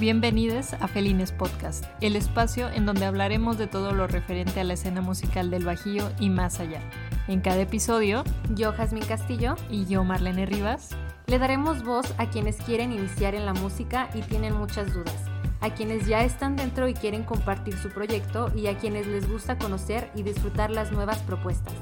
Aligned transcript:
Bienvenidos 0.00 0.74
a 0.74 0.86
Felines 0.86 1.32
Podcast, 1.32 1.84
el 2.00 2.14
espacio 2.14 2.70
en 2.70 2.86
donde 2.86 3.04
hablaremos 3.04 3.58
de 3.58 3.66
todo 3.66 3.90
lo 3.90 4.06
referente 4.06 4.60
a 4.60 4.64
la 4.64 4.74
escena 4.74 5.00
musical 5.00 5.50
del 5.50 5.64
Bajío 5.64 6.08
y 6.20 6.30
más 6.30 6.60
allá. 6.60 6.80
En 7.26 7.40
cada 7.40 7.62
episodio, 7.62 8.22
yo, 8.54 8.72
Jazmín 8.72 9.04
Castillo, 9.04 9.56
y 9.68 9.86
yo, 9.86 10.04
Marlene 10.04 10.46
Rivas, 10.46 10.90
le 11.26 11.40
daremos 11.40 11.82
voz 11.82 12.14
a 12.16 12.30
quienes 12.30 12.58
quieren 12.58 12.92
iniciar 12.92 13.34
en 13.34 13.44
la 13.44 13.54
música 13.54 14.08
y 14.14 14.22
tienen 14.22 14.54
muchas 14.56 14.94
dudas, 14.94 15.24
a 15.60 15.74
quienes 15.74 16.06
ya 16.06 16.22
están 16.22 16.54
dentro 16.54 16.86
y 16.86 16.94
quieren 16.94 17.24
compartir 17.24 17.76
su 17.76 17.88
proyecto 17.88 18.52
y 18.54 18.68
a 18.68 18.78
quienes 18.78 19.08
les 19.08 19.28
gusta 19.28 19.58
conocer 19.58 20.12
y 20.14 20.22
disfrutar 20.22 20.70
las 20.70 20.92
nuevas 20.92 21.18
propuestas. 21.22 21.74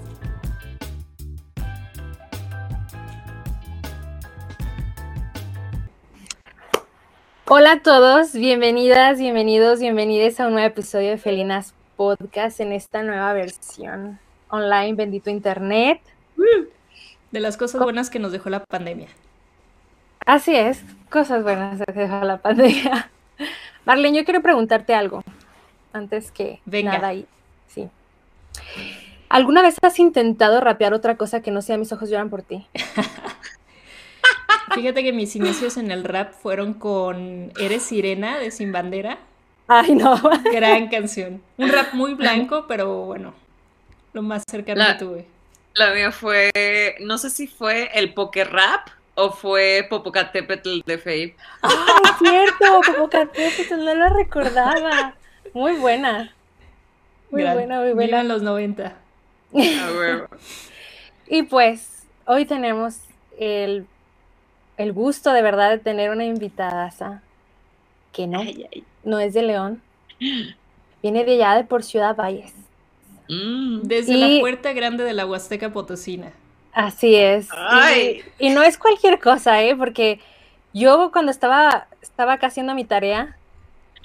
Hola 7.49 7.73
a 7.75 7.81
todos, 7.81 8.33
bienvenidas, 8.33 9.21
bienvenidos, 9.21 9.79
bienvenidas 9.79 10.41
a 10.41 10.49
un 10.49 10.55
nuevo 10.55 10.67
episodio 10.67 11.11
de 11.11 11.17
Felinas 11.17 11.75
Podcast 11.95 12.59
en 12.59 12.73
esta 12.73 13.05
nueva 13.05 13.33
versión 13.35 14.19
online, 14.49 14.95
bendito 14.95 15.31
internet. 15.31 16.01
De 17.31 17.39
las 17.39 17.57
cosas 17.57 17.81
buenas 17.81 18.11
que 18.11 18.19
nos 18.19 18.33
dejó 18.33 18.51
la 18.51 18.65
pandemia. 18.65 19.07
Así 20.27 20.57
es, 20.57 20.83
cosas 21.09 21.45
buenas 21.45 21.81
que 21.87 21.93
dejó 21.93 22.25
la 22.25 22.39
pandemia. 22.39 23.13
Marlene, 23.85 24.19
yo 24.19 24.25
quiero 24.25 24.43
preguntarte 24.43 24.97
algo 24.97 25.23
antes 25.93 26.33
que 26.33 26.61
nada 26.67 27.07
ahí. 27.07 27.27
Sí. 27.69 27.89
¿Alguna 29.29 29.63
vez 29.63 29.77
has 29.83 30.01
intentado 30.01 30.61
rapear 30.61 30.95
otra 30.95 31.17
cosa 31.17 31.43
que 31.43 31.53
no 31.53 31.63
sea 31.63 31.79
Mis 31.79 31.93
ojos 31.93 32.11
lloran 32.11 32.29
por 32.29 32.43
ti? 32.43 32.67
Fíjate 34.75 35.03
que 35.03 35.13
mis 35.13 35.37
inicios 35.37 35.77
en 35.77 35.91
el 35.91 36.05
rap 36.05 36.33
fueron 36.33 36.75
con 36.75 37.53
Eres 37.59 37.83
Sirena 37.83 38.39
de 38.39 38.51
Sin 38.51 38.73
Bandera. 38.73 39.19
Ay, 39.69 39.95
no. 39.95 40.21
Gran 40.53 40.89
canción. 40.89 41.43
Un 41.57 41.69
rap 41.71 41.93
muy 41.95 42.15
blanco, 42.15 42.67
pero 42.69 43.05
bueno, 43.05 43.35
lo 44.13 44.23
más 44.23 44.43
cercano 44.49 44.85
que 44.87 45.05
tuve. 45.05 45.27
La 45.75 45.93
mía 45.93 46.11
fue, 46.11 46.51
no 47.01 47.19
sé 47.19 47.31
si 47.31 47.47
fue 47.47 47.91
el 47.95 48.15
poker 48.15 48.51
rap 48.51 48.89
o 49.15 49.31
fue 49.31 49.87
Popocatépetl 49.89 50.81
de 50.87 50.99
Faye. 50.99 51.37
¡Ay, 51.63 51.73
cierto! 52.19 52.81
Popocatépetl, 52.87 53.85
no 53.85 53.95
lo 53.95 54.09
recordaba. 54.11 55.15
Muy 55.53 55.73
buena. 55.77 56.33
Muy 57.31 57.43
buena, 57.43 57.81
muy 57.81 57.93
buena. 57.93 58.21
en 58.21 58.29
los 58.29 58.43
90. 58.43 58.95
y 61.29 61.43
pues, 61.45 62.05
hoy 62.27 62.45
tenemos 62.45 62.99
el 63.39 63.87
el 64.77 64.93
gusto 64.93 65.33
de 65.33 65.43
verdad 65.43 65.71
de 65.71 65.79
tener 65.79 66.11
una 66.11 66.25
invitada 66.25 66.93
que 68.13 68.27
no, 68.27 68.43
no 69.05 69.19
es 69.21 69.35
de 69.35 69.43
León, 69.43 69.83
viene 71.03 71.25
de 71.25 71.35
allá 71.35 71.57
de 71.57 71.65
por 71.65 71.83
Ciudad 71.83 72.17
Valles. 72.17 72.53
Mm. 73.29 73.81
desde 73.83 74.17
la 74.17 74.41
puerta 74.41 74.73
grande 74.73 75.03
de 75.03 75.13
la 75.13 75.27
Huasteca 75.27 75.73
Potosina. 75.73 76.33
Así 76.73 77.15
es. 77.17 77.49
Y, 78.39 78.51
no 78.51 78.63
es 78.63 78.79
cualquier 78.79 79.19
cosa, 79.19 79.63
¿eh? 79.63 79.75
Porque 79.75 80.21
yo 80.75 81.11
cuando 81.11 81.33
estaba, 81.33 81.89
estaba 82.03 82.35
acá 82.35 82.49
haciendo 82.49 82.75
mi 82.75 82.85
tarea, 82.85 83.37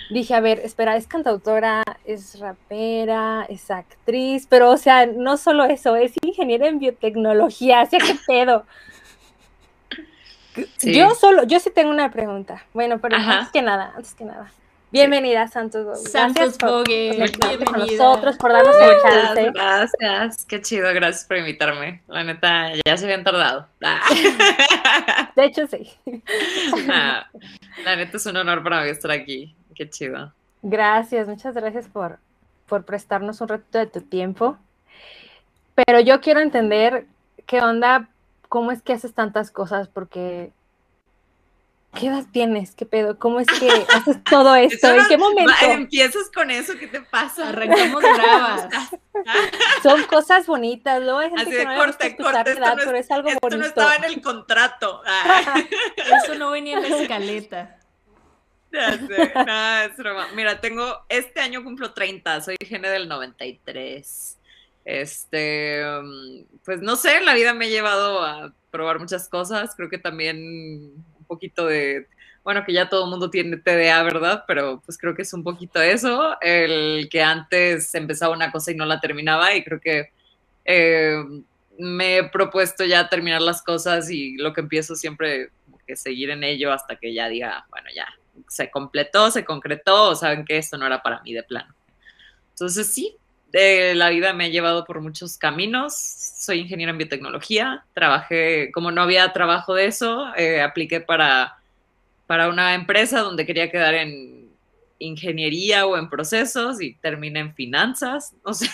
dije, 0.10 0.34
a 0.34 0.40
ver, 0.40 0.60
espera, 0.60 0.96
es 0.96 1.06
cantautora, 1.06 1.84
es 2.06 2.40
rapera, 2.40 3.46
es 3.50 3.70
actriz, 3.70 4.48
pero 4.50 4.72
o 4.72 4.78
sea, 4.78 5.06
no 5.06 5.38
solo 5.38 5.66
eso, 5.66 5.96
es 5.96 6.14
ingeniera 6.24 6.68
en 6.68 6.80
biotecnología, 6.80 7.86
¿sí 7.92 7.98
qué 7.98 8.16
pedo. 8.26 8.66
Yo 10.82 11.16
solo, 11.16 11.44
yo 11.44 11.60
sí 11.60 11.70
tengo 11.70 11.92
una 11.92 12.12
pregunta. 12.12 12.66
Bueno, 12.74 13.00
pero 13.00 13.16
antes 13.16 13.52
que 13.52 13.62
nada, 13.62 13.94
antes 13.96 14.14
que 14.14 14.26
nada. 14.26 14.52
Bienvenida, 14.92 15.48
Santos 15.48 15.86
Bogue. 15.86 16.10
Santos 16.10 16.58
Bogue, 16.58 17.12
bienvenida. 17.12 17.66
con 17.66 17.80
nosotros, 17.80 18.36
por 18.36 18.52
darnos 18.52 18.76
el 18.76 19.02
chance. 19.02 19.52
Gracias, 19.54 20.46
qué 20.46 20.62
chido, 20.62 20.94
gracias 20.94 21.24
por 21.24 21.38
invitarme. 21.38 22.02
La 22.08 22.26
neta, 22.26 22.74
ya 22.86 22.98
se 22.98 23.06
habían 23.06 23.24
tardado. 23.24 23.68
De 25.36 25.46
hecho, 25.46 25.66
sí. 25.68 25.90
Ah, 26.92 27.26
la 27.86 27.96
neta 27.96 28.18
es 28.18 28.26
un 28.26 28.36
honor 28.36 28.62
para 28.64 28.84
mí 28.84 28.90
estar 28.90 29.12
aquí. 29.12 29.56
Qué 29.76 29.90
chido. 29.90 30.34
Gracias, 30.62 31.26
muchas 31.26 31.56
gracias 31.56 31.88
por, 31.88 32.20
por 32.68 32.84
prestarnos 32.84 33.40
un 33.40 33.48
ratito 33.48 33.78
de 33.78 33.88
tu 33.88 34.02
tiempo. 34.02 34.58
Pero 35.74 36.02
yo 36.02 36.20
quiero 36.20 36.42
entender 36.42 37.06
qué 37.46 37.62
onda 37.62 38.10
¿cómo 38.52 38.74
es 38.74 38.82
que 38.82 38.92
haces 38.92 39.14
tantas 39.14 39.50
cosas? 39.50 39.88
Porque, 39.88 40.52
¿qué 41.98 42.08
edad 42.08 42.26
tienes? 42.34 42.76
¿Qué 42.76 42.86
pedo? 42.86 43.18
¿Cómo 43.18 43.40
es 43.40 43.48
que 43.48 43.70
haces 43.96 44.22
todo 44.26 44.56
esto? 44.56 44.94
¿En 44.94 45.08
qué 45.08 45.18
momento? 45.18 45.54
empiezas 45.62 46.30
con 46.36 46.52
eso, 46.52 46.74
¿qué 46.78 46.88
te 46.88 47.00
pasa? 47.00 47.48
Arrancamos 47.48 48.02
bravas. 48.18 48.68
Son 49.82 50.04
cosas 50.04 50.48
bonitas, 50.48 51.02
¿no? 51.02 51.20
Hay 51.20 51.30
gente 51.30 51.50
que 51.50 51.66
no 51.66 51.76
corte, 51.78 52.18
corte, 52.18 52.52
edad, 52.52 52.76
pero 52.76 52.98
es 52.98 53.10
algo 53.10 53.30
esto 53.30 53.50
no 53.52 53.66
estaba 53.66 53.96
en 53.96 54.04
el 54.04 54.22
contrato. 54.22 55.02
Eso 56.24 56.36
no 56.36 56.52
venía 56.52 56.76
en 56.78 56.90
la 56.90 56.98
escaleta. 56.98 57.80
Ya 58.74 58.98
sé, 58.98 59.32
nada, 59.34 59.86
es 59.86 59.96
broma. 59.96 60.28
Mira, 60.36 60.60
tengo, 60.60 61.06
este 61.08 61.40
año 61.40 61.64
cumplo 61.64 61.94
30, 61.94 62.42
soy 62.42 62.58
gene 62.60 62.90
del 62.90 63.08
93. 63.08 64.41
Este, 64.86 65.84
mm, 66.02 66.60
pues 66.66 66.82
no 66.82 66.96
sé, 66.96 67.22
la 67.22 67.34
vida 67.34 67.54
me 67.54 67.66
ha 67.66 67.70
llevado 67.70 68.24
a 68.24 68.54
probar 68.72 69.00
muchas 69.00 69.30
cosas. 69.30 69.76
Creo 69.76 69.90
que 69.90 69.98
también 69.98 70.38
un 70.38 71.26
poquito 71.28 71.66
de, 71.66 72.08
bueno, 72.44 72.64
que 72.66 72.74
ya 72.74 72.90
todo 72.90 73.06
el 73.06 73.10
mundo 73.12 73.30
tiene 73.30 73.58
TDA, 73.58 74.02
¿verdad? 74.04 74.44
Pero 74.48 74.82
pues 74.86 74.98
creo 74.98 75.16
que 75.16 75.22
es 75.22 75.34
un 75.34 75.44
poquito 75.44 75.82
eso, 75.82 76.36
el 76.42 77.08
que 77.10 77.22
antes 77.22 77.94
empezaba 77.96 78.36
una 78.36 78.52
cosa 78.52 78.72
y 78.72 78.76
no 78.76 78.86
la 78.86 79.00
terminaba 79.00 79.54
y 79.56 79.64
creo 79.64 79.80
que 79.80 80.12
eh, 80.66 81.24
me 81.78 82.18
he 82.18 82.24
propuesto 82.30 82.86
ya 82.86 83.10
terminar 83.10 83.42
las 83.42 83.62
cosas 83.62 84.10
y 84.10 84.38
lo 84.38 84.54
que 84.54 84.62
empiezo 84.62 84.96
siempre 84.96 85.52
que 85.86 85.96
seguir 85.96 86.30
en 86.30 86.44
ello 86.44 86.72
hasta 86.72 86.96
que 86.96 87.14
ya 87.14 87.28
diga, 87.28 87.66
bueno, 87.70 87.90
ya 87.96 88.08
se 88.48 88.70
completó, 88.70 89.32
se 89.32 89.46
concretó, 89.46 90.16
saben 90.16 90.46
que 90.46 90.58
esto 90.58 90.78
no 90.78 90.86
era 90.86 91.02
para 91.02 91.22
mí 91.22 91.34
de 91.34 91.44
plano. 91.44 91.74
Entonces 92.52 92.94
sí, 92.94 93.16
de 93.52 93.96
la 93.96 94.10
vida 94.10 94.34
me 94.34 94.46
ha 94.46 94.50
llevado 94.50 94.86
por 94.86 95.02
muchos 95.02 95.38
caminos. 95.38 95.96
Soy 95.96 96.60
ingeniero 96.60 96.92
en 96.92 96.98
biotecnología. 96.98 97.86
Trabajé, 97.94 98.72
como 98.72 98.92
no 98.92 99.02
había 99.02 99.32
trabajo 99.34 99.76
de 99.76 99.86
eso, 99.86 100.34
eh, 100.36 100.62
apliqué 100.62 101.02
para, 101.02 101.58
para 102.28 102.50
una 102.50 102.74
empresa 102.74 103.20
donde 103.20 103.46
quería 103.46 103.70
quedar 103.70 103.94
en 103.94 104.50
ingeniería 105.00 105.86
o 105.86 105.98
en 105.98 106.10
procesos 106.10 106.82
y 106.82 106.96
terminé 106.96 107.40
en 107.40 107.54
finanzas. 107.54 108.34
O 108.44 108.54
sea, 108.54 108.72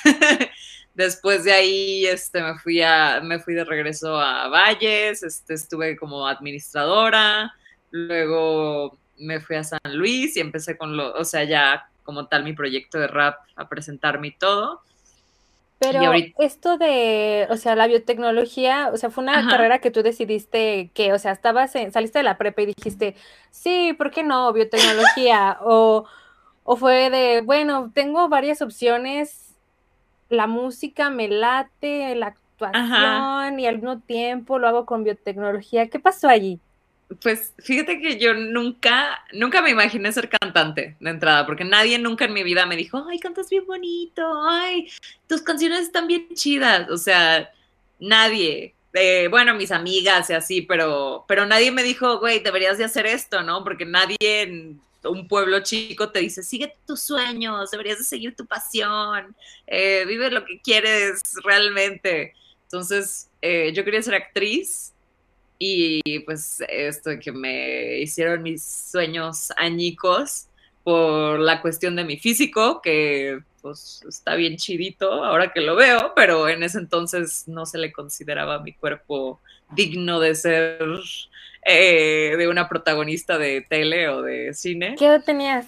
después 0.93 1.43
de 1.43 1.53
ahí 1.53 2.05
este, 2.05 2.41
me, 2.41 2.57
fui 2.59 2.81
a, 2.81 3.21
me 3.23 3.39
fui 3.39 3.53
de 3.53 3.63
regreso 3.63 4.19
a 4.19 4.47
Valles, 4.47 5.23
este, 5.23 5.53
estuve 5.53 5.95
como 5.95 6.27
administradora, 6.27 7.53
luego 7.91 8.97
me 9.17 9.39
fui 9.39 9.55
a 9.55 9.63
San 9.63 9.79
Luis 9.93 10.35
y 10.37 10.39
empecé 10.39 10.77
con 10.77 10.97
lo, 10.97 11.13
o 11.13 11.23
sea, 11.23 11.43
ya 11.43 11.87
como 12.07 12.27
tal 12.27 12.45
mi 12.45 12.53
proyecto 12.53 12.97
de 12.97 13.07
rap 13.07 13.37
a 13.57 13.67
presentarme 13.67 14.29
y 14.29 14.31
todo. 14.31 14.81
Pero 15.77 16.13
esto 16.39 16.77
de, 16.77 17.47
o 17.49 17.57
sea, 17.57 17.75
la 17.75 17.85
biotecnología, 17.85 18.89
o 18.93 18.97
sea, 18.97 19.09
fue 19.09 19.25
una 19.25 19.45
carrera 19.47 19.79
que 19.79 19.91
tú 19.91 20.01
decidiste 20.03 20.89
que, 20.93 21.11
o 21.11 21.19
sea, 21.19 21.33
estabas 21.33 21.73
saliste 21.73 22.19
de 22.19 22.23
la 22.23 22.37
prepa 22.37 22.61
y 22.61 22.67
dijiste, 22.67 23.15
sí, 23.51 23.93
¿por 23.97 24.09
qué 24.09 24.23
no? 24.23 24.53
Biotecnología. 24.53 25.57
o, 25.65 26.05
o 26.63 26.75
fue 26.77 27.09
de, 27.09 27.41
bueno, 27.41 27.91
tengo 27.93 28.29
varias 28.29 28.61
opciones, 28.61 29.53
la 30.29 30.47
música 30.47 31.09
me 31.09 31.27
late, 31.27 32.15
la 32.15 32.27
actuación 32.27 33.59
y 33.59 33.67
al 33.67 33.75
mismo 33.75 33.99
tiempo 33.99 34.59
lo 34.59 34.69
hago 34.69 34.85
con 34.85 35.03
biotecnología. 35.03 35.89
¿Qué 35.89 35.99
pasó 35.99 36.29
allí? 36.29 36.61
Pues 37.21 37.53
fíjate 37.59 38.01
que 38.01 38.19
yo 38.19 38.33
nunca, 38.33 39.23
nunca 39.31 39.61
me 39.61 39.69
imaginé 39.69 40.11
ser 40.11 40.29
cantante 40.29 40.97
de 40.99 41.09
entrada, 41.09 41.45
porque 41.45 41.63
nadie 41.63 41.97
nunca 41.99 42.25
en 42.25 42.33
mi 42.33 42.43
vida 42.43 42.65
me 42.65 42.75
dijo, 42.75 43.05
ay, 43.09 43.19
cantas 43.19 43.49
bien 43.49 43.65
bonito, 43.65 44.23
ay, 44.45 44.89
tus 45.27 45.41
canciones 45.41 45.81
están 45.81 46.07
bien 46.07 46.27
chidas. 46.33 46.89
O 46.89 46.97
sea, 46.97 47.49
nadie. 47.99 48.73
Eh, 48.93 49.27
bueno, 49.29 49.53
mis 49.53 49.71
amigas 49.71 50.29
y 50.29 50.33
así, 50.33 50.61
pero, 50.63 51.23
pero 51.27 51.45
nadie 51.45 51.71
me 51.71 51.83
dijo, 51.83 52.19
güey, 52.19 52.39
deberías 52.39 52.77
de 52.77 52.85
hacer 52.85 53.05
esto, 53.05 53.41
¿no? 53.43 53.63
Porque 53.63 53.85
nadie 53.85 54.17
en 54.19 54.81
un 55.03 55.27
pueblo 55.27 55.61
chico 55.61 56.09
te 56.09 56.19
dice, 56.19 56.43
sigue 56.43 56.75
tus 56.85 57.01
sueños, 57.01 57.71
deberías 57.71 57.99
de 57.99 58.03
seguir 58.03 58.35
tu 58.35 58.45
pasión, 58.45 59.35
eh, 59.67 60.03
vive 60.07 60.31
lo 60.31 60.45
que 60.45 60.59
quieres 60.61 61.21
realmente. 61.43 62.33
Entonces, 62.63 63.29
eh, 63.41 63.71
yo 63.73 63.85
quería 63.85 64.01
ser 64.01 64.15
actriz 64.15 64.93
y 65.59 66.19
pues 66.19 66.63
esto 66.67 67.11
que 67.19 67.31
me 67.31 67.99
hicieron 67.99 68.43
mis 68.43 68.63
sueños 68.63 69.51
añicos 69.57 70.47
por 70.83 71.39
la 71.39 71.61
cuestión 71.61 71.95
de 71.95 72.05
mi 72.05 72.17
físico, 72.17 72.81
que 72.81 73.39
pues 73.61 74.01
está 74.07 74.35
bien 74.35 74.55
chidito 74.55 75.25
ahora 75.25 75.51
que 75.51 75.59
lo 75.59 75.75
veo, 75.75 76.13
pero 76.15 76.47
en 76.47 76.63
ese 76.63 76.77
entonces 76.77 77.43
no 77.47 77.65
se 77.65 77.77
le 77.77 77.91
consideraba 77.91 78.59
mi 78.59 78.71
cuerpo 78.71 79.41
digno 79.71 80.21
de 80.21 80.35
ser 80.35 80.79
eh, 81.65 82.35
de 82.37 82.47
una 82.47 82.69
protagonista 82.69 83.37
de 83.37 83.65
tele 83.67 84.07
o 84.07 84.21
de 84.21 84.53
cine. 84.53 84.95
¿Qué 84.97 85.07
edad 85.07 85.23
tenías? 85.25 85.65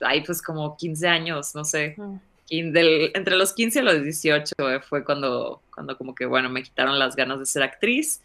Ay, 0.00 0.20
pues 0.20 0.42
como 0.42 0.76
15 0.76 1.08
años, 1.08 1.54
no 1.54 1.64
sé. 1.64 1.94
Mm. 1.96 2.16
entre 2.50 3.36
los 3.36 3.54
15 3.54 3.78
y 3.78 3.82
los 3.82 4.02
18 4.02 4.54
fue 4.86 5.02
cuando, 5.02 5.62
cuando 5.74 5.96
como 5.96 6.14
que, 6.14 6.26
bueno, 6.26 6.50
me 6.50 6.62
quitaron 6.62 6.98
las 6.98 7.16
ganas 7.16 7.38
de 7.38 7.46
ser 7.46 7.62
actriz. 7.62 8.20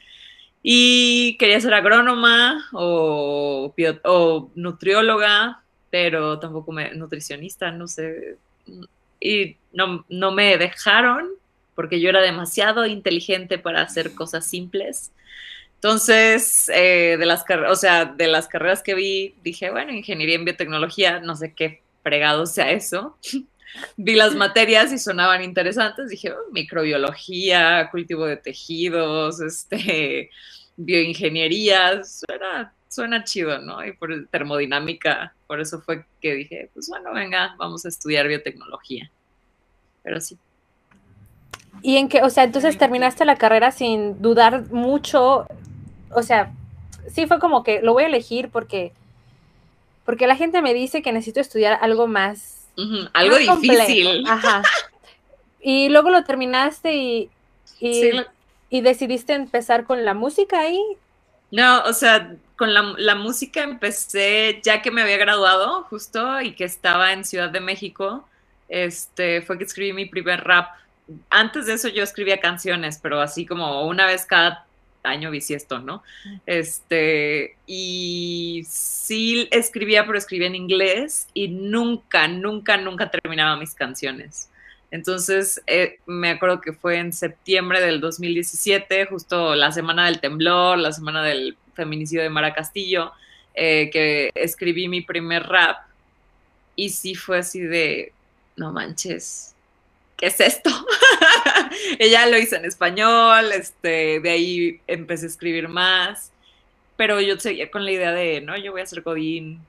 Y 0.61 1.37
quería 1.37 1.59
ser 1.61 1.73
agrónoma 1.73 2.67
o, 2.73 3.73
o 4.03 4.51
nutrióloga, 4.55 5.63
pero 5.89 6.39
tampoco 6.39 6.71
me, 6.71 6.93
nutricionista, 6.93 7.71
no 7.71 7.87
sé. 7.87 8.37
Y 9.19 9.57
no, 9.73 10.05
no 10.09 10.31
me 10.31 10.57
dejaron 10.57 11.29
porque 11.79 12.01
yo 12.01 12.09
era 12.09 12.21
demasiado 12.21 12.85
inteligente 12.85 13.57
para 13.57 13.81
hacer 13.81 14.13
cosas 14.13 14.45
simples. 14.45 15.13
Entonces, 15.75 16.69
eh, 16.75 17.15
de 17.17 17.25
las 17.25 17.45
o 17.69 17.75
sea, 17.77 18.03
de 18.03 18.27
las 18.27 18.49
carreras 18.49 18.83
que 18.83 18.95
vi, 18.95 19.35
dije, 19.43 19.71
bueno, 19.71 19.93
ingeniería 19.93 20.35
en 20.35 20.43
biotecnología, 20.43 21.21
no 21.21 21.37
sé 21.37 21.53
qué 21.53 21.81
fregado 22.03 22.45
sea 22.47 22.71
eso. 22.71 23.17
Vi 23.97 24.15
las 24.15 24.35
materias 24.35 24.91
y 24.91 24.99
sonaban 24.99 25.43
interesantes. 25.43 26.09
Dije, 26.09 26.31
oh, 26.31 26.51
microbiología, 26.51 27.89
cultivo 27.91 28.25
de 28.25 28.37
tejidos, 28.37 29.41
este, 29.41 30.29
bioingeniería, 30.77 32.03
suena, 32.03 32.73
suena 32.87 33.23
chido, 33.23 33.59
¿no? 33.59 33.85
Y 33.85 33.93
por 33.93 34.27
termodinámica, 34.27 35.33
por 35.47 35.59
eso 35.59 35.81
fue 35.81 36.05
que 36.21 36.33
dije, 36.35 36.69
pues 36.73 36.89
bueno, 36.89 37.13
venga, 37.13 37.55
vamos 37.57 37.85
a 37.85 37.89
estudiar 37.89 38.27
biotecnología. 38.27 39.09
Pero 40.03 40.19
sí. 40.21 40.37
Y 41.81 41.97
en 41.97 42.09
qué, 42.09 42.23
o 42.23 42.29
sea, 42.29 42.43
entonces 42.43 42.77
terminaste 42.77 43.25
la 43.25 43.37
carrera 43.37 43.71
sin 43.71 44.21
dudar 44.21 44.71
mucho 44.71 45.45
o 46.11 46.23
sea, 46.23 46.51
sí 47.09 47.27
fue 47.27 47.39
como 47.39 47.63
que 47.63 47.81
lo 47.81 47.93
voy 47.93 48.03
a 48.03 48.07
elegir 48.07 48.49
porque, 48.49 48.91
porque 50.05 50.27
la 50.27 50.35
gente 50.35 50.61
me 50.61 50.73
dice 50.73 51.01
que 51.01 51.11
necesito 51.11 51.39
estudiar 51.39 51.79
algo 51.81 52.07
más. 52.07 52.58
Algo 53.13 53.37
difícil. 53.37 54.23
Ajá. 54.27 54.63
Y 55.61 55.89
luego 55.89 56.09
lo 56.09 56.23
terminaste 56.23 56.95
y, 56.95 57.29
y, 57.79 58.81
decidiste 58.81 59.33
empezar 59.33 59.83
con 59.83 60.05
la 60.05 60.13
música 60.13 60.59
ahí. 60.59 60.81
No, 61.51 61.83
o 61.83 61.93
sea, 61.93 62.35
con 62.55 62.73
la, 62.73 62.93
la, 62.97 63.15
música 63.15 63.63
empecé 63.63 64.61
ya 64.63 64.81
que 64.81 64.91
me 64.91 65.01
había 65.01 65.17
graduado 65.17 65.83
justo 65.83 66.41
y 66.41 66.53
que 66.53 66.63
estaba 66.63 67.11
en 67.11 67.25
Ciudad 67.25 67.49
de 67.49 67.59
México. 67.59 68.25
Este, 68.69 69.41
fue 69.41 69.57
que 69.57 69.63
escribí 69.63 69.93
mi 69.93 70.05
primer 70.05 70.43
rap. 70.43 70.69
Antes 71.29 71.65
de 71.65 71.73
eso 71.73 71.87
yo 71.87 72.03
escribía 72.03 72.39
canciones, 72.39 72.99
pero 73.01 73.19
así 73.19 73.45
como 73.45 73.87
una 73.87 74.05
vez 74.05 74.25
cada 74.25 74.65
año 75.03 75.31
bisiesto, 75.31 75.79
¿no? 75.79 76.03
Este, 76.45 77.55
y 77.65 78.63
sí 78.67 79.47
escribía, 79.51 80.05
pero 80.05 80.17
escribía 80.17 80.47
en 80.47 80.55
inglés 80.55 81.27
y 81.33 81.47
nunca, 81.47 82.27
nunca, 82.27 82.77
nunca 82.77 83.09
terminaba 83.09 83.57
mis 83.57 83.73
canciones. 83.73 84.49
Entonces, 84.91 85.61
eh, 85.67 85.99
me 86.05 86.31
acuerdo 86.31 86.61
que 86.61 86.73
fue 86.73 86.97
en 86.97 87.13
septiembre 87.13 87.79
del 87.79 88.01
2017, 88.01 89.05
justo 89.05 89.55
la 89.55 89.71
semana 89.71 90.05
del 90.05 90.19
temblor, 90.19 90.79
la 90.79 90.91
semana 90.91 91.23
del 91.23 91.57
feminicidio 91.75 92.23
de 92.23 92.29
Mara 92.29 92.53
Castillo, 92.53 93.11
eh, 93.53 93.89
que 93.91 94.31
escribí 94.33 94.87
mi 94.87 95.01
primer 95.01 95.43
rap 95.43 95.77
y 96.75 96.89
sí 96.89 97.13
fue 97.13 97.39
así 97.39 97.59
de, 97.59 98.13
no 98.55 98.71
manches, 98.71 99.53
¿qué 100.17 100.27
es 100.27 100.39
esto? 100.39 100.69
Ella 101.99 102.25
lo 102.27 102.37
hizo 102.37 102.55
en 102.55 102.65
español, 102.65 103.51
este, 103.53 104.19
de 104.19 104.29
ahí 104.29 104.81
empecé 104.87 105.25
a 105.25 105.29
escribir 105.29 105.67
más, 105.67 106.31
pero 106.95 107.21
yo 107.21 107.39
seguía 107.39 107.71
con 107.71 107.85
la 107.85 107.91
idea 107.91 108.11
de, 108.11 108.41
no, 108.41 108.57
yo 108.57 108.71
voy 108.71 108.81
a 108.81 108.85
ser 108.85 109.01
Godín, 109.01 109.61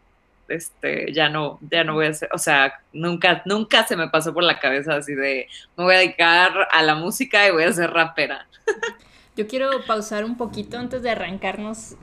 este, 0.49 1.13
ya 1.13 1.29
no, 1.29 1.59
ya 1.71 1.85
no 1.85 1.95
voy 1.95 2.07
a 2.07 2.13
ser, 2.15 2.29
o 2.33 2.39
sea, 2.39 2.81
nunca, 2.93 3.43
nunca 3.45 3.87
se 3.87 3.97
me 3.97 4.09
pasó 4.09 4.35
por 4.35 4.43
la 4.43 4.59
cabeza 4.59 4.97
así 4.97 5.15
de, 5.15 5.49
me 5.77 5.85
voy 5.85 5.95
a 5.95 5.99
dedicar 5.99 6.69
a 6.71 6.83
la 6.83 6.95
música 6.95 7.47
y 7.47 7.53
voy 7.53 7.65
a 7.65 7.73
ser 7.73 7.91
rapera. 7.91 8.47
Yo 9.37 9.47
quiero 9.47 9.71
pausar 9.87 10.25
un 10.25 10.37
poquito 10.37 10.77
antes 10.77 11.03
de 11.03 11.11
arrancarnos 11.11 11.97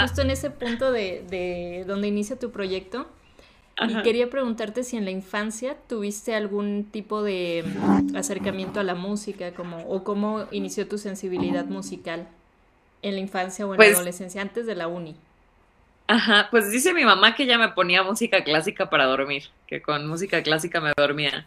justo 0.00 0.22
en 0.22 0.30
ese 0.30 0.50
punto 0.50 0.90
de, 0.90 1.24
de 1.28 1.84
donde 1.86 2.08
inicia 2.08 2.38
tu 2.38 2.50
proyecto. 2.50 3.06
Y 3.88 4.02
quería 4.02 4.28
preguntarte 4.28 4.84
si 4.84 4.96
en 4.96 5.04
la 5.04 5.10
infancia 5.10 5.76
tuviste 5.88 6.34
algún 6.34 6.84
tipo 6.90 7.22
de 7.22 7.64
acercamiento 8.14 8.80
a 8.80 8.82
la 8.82 8.94
música, 8.94 9.52
como, 9.52 9.78
o 9.88 10.04
cómo 10.04 10.46
inició 10.50 10.86
tu 10.86 10.98
sensibilidad 10.98 11.64
musical 11.64 12.28
en 13.02 13.14
la 13.14 13.20
infancia 13.20 13.66
o 13.66 13.68
en 13.68 13.72
la 13.72 13.76
pues 13.76 13.96
adolescencia, 13.96 14.42
antes 14.42 14.66
de 14.66 14.74
la 14.74 14.88
uni. 14.88 15.16
Ajá, 16.06 16.48
pues 16.50 16.70
dice 16.70 16.92
mi 16.92 17.04
mamá 17.04 17.34
que 17.36 17.44
ella 17.44 17.56
me 17.56 17.68
ponía 17.68 18.02
música 18.02 18.42
clásica 18.42 18.90
para 18.90 19.06
dormir, 19.06 19.44
que 19.66 19.80
con 19.80 20.06
música 20.06 20.42
clásica 20.42 20.80
me 20.80 20.92
dormía. 20.96 21.46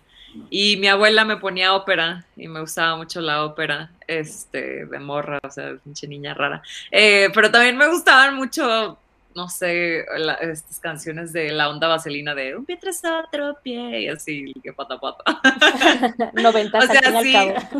Y 0.49 0.77
mi 0.77 0.87
abuela 0.87 1.25
me 1.25 1.37
ponía 1.37 1.73
ópera 1.75 2.25
y 2.35 2.47
me 2.47 2.61
gustaba 2.61 2.95
mucho 2.95 3.21
la 3.21 3.43
ópera, 3.43 3.91
este, 4.07 4.85
de 4.85 4.99
morra, 4.99 5.39
o 5.43 5.51
sea, 5.51 5.75
pinche 5.83 6.07
niña 6.07 6.33
rara. 6.33 6.63
Eh, 6.89 7.29
pero 7.33 7.51
también 7.51 7.77
me 7.77 7.87
gustaban 7.87 8.35
mucho 8.35 8.97
no 9.35 9.49
sé, 9.49 10.05
estas 10.41 10.79
canciones 10.79 11.33
de 11.33 11.51
la 11.51 11.69
onda 11.69 11.87
vaselina 11.87 12.35
de 12.35 12.55
un 12.55 12.65
pie 12.65 12.77
tras 12.77 13.01
otro 13.03 13.57
pie 13.63 14.01
y 14.01 14.07
así, 14.07 14.53
que 14.63 14.73
pata 14.73 14.99
pata. 14.99 15.23
90 16.33 16.77
o 16.77 16.81
sea, 16.81 17.21
sí, 17.21 17.35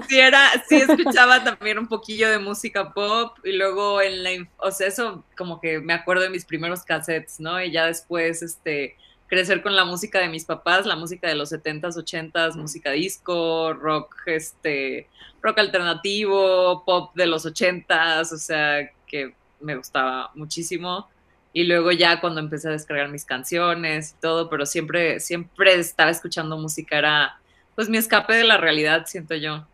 sí, 0.08 0.20
era, 0.20 0.52
sí 0.68 0.76
escuchaba 0.90 1.44
también 1.44 1.78
un 1.78 1.88
poquillo 1.88 2.30
de 2.30 2.40
música 2.40 2.94
pop 2.94 3.38
y 3.44 3.54
luego 3.54 4.02
en 4.02 4.24
la, 4.24 4.30
o 4.58 4.72
sea, 4.72 4.88
eso 4.88 5.24
como 5.38 5.60
que 5.60 5.80
me 5.80 5.94
acuerdo 5.94 6.24
de 6.24 6.30
mis 6.30 6.46
primeros 6.46 6.84
cassettes, 6.84 7.40
¿no? 7.40 7.62
Y 7.62 7.72
ya 7.72 7.86
después, 7.86 8.42
este, 8.42 8.96
crecer 9.28 9.62
con 9.62 9.76
la 9.76 9.86
música 9.86 10.20
de 10.20 10.30
mis 10.30 10.46
papás, 10.46 10.86
la 10.86 10.96
música 10.96 11.28
de 11.28 11.36
los 11.36 11.52
70s, 11.52 11.96
80s, 11.96 12.56
música 12.56 12.92
disco, 12.92 13.74
rock, 13.74 14.16
este, 14.28 15.08
rock 15.42 15.60
alternativo, 15.60 16.84
pop 16.86 17.14
de 17.16 17.28
los 17.28 17.46
80s, 17.46 18.32
o 18.32 18.38
sea, 18.38 18.90
que 19.08 19.34
me 19.60 19.76
gustaba 19.76 20.32
muchísimo 20.36 21.08
y 21.54 21.66
luego 21.66 21.92
ya 21.92 22.20
cuando 22.20 22.40
empecé 22.40 22.68
a 22.68 22.72
descargar 22.72 23.10
mis 23.10 23.26
canciones 23.26 24.16
y 24.18 24.22
todo, 24.22 24.50
pero 24.50 24.66
siempre, 24.66 25.20
siempre 25.20 25.76
estaba 25.76 26.10
escuchando 26.10 26.58
música, 26.58 26.98
era 26.98 27.40
pues 27.76 27.90
mi 27.90 27.98
escape 27.98 28.34
de 28.34 28.44
la 28.44 28.58
realidad, 28.58 29.06
siento 29.06 29.36
yo. 29.36 29.66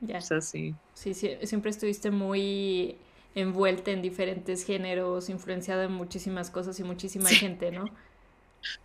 Ya. 0.00 0.18
O 0.18 0.20
sea, 0.20 0.40
sí. 0.40 0.74
Sí, 0.94 1.14
siempre 1.14 1.70
estuviste 1.70 2.10
muy 2.10 2.96
envuelta 3.34 3.90
en 3.90 4.02
diferentes 4.02 4.64
géneros, 4.64 5.28
influenciada 5.28 5.84
en 5.84 5.92
muchísimas 5.92 6.50
cosas 6.50 6.78
y 6.78 6.84
muchísima 6.84 7.28
gente, 7.28 7.72
¿no? 7.72 7.84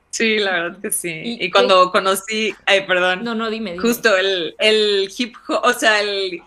Sí, 0.09 0.39
la 0.39 0.51
verdad 0.51 0.81
que 0.81 0.91
sí. 0.91 1.37
Y, 1.39 1.51
cuando 1.51 1.91
conocí, 1.91 2.55
ay, 2.65 2.87
perdón. 2.87 3.23
No, 3.23 3.35
no, 3.35 3.51
dime, 3.51 3.77
Justo 3.77 4.17
el, 4.17 4.55
el 4.57 5.11
hip 5.15 5.35
hop, 5.47 5.61
o 5.63 5.73
sea, 5.73 6.01
el, 6.01 6.41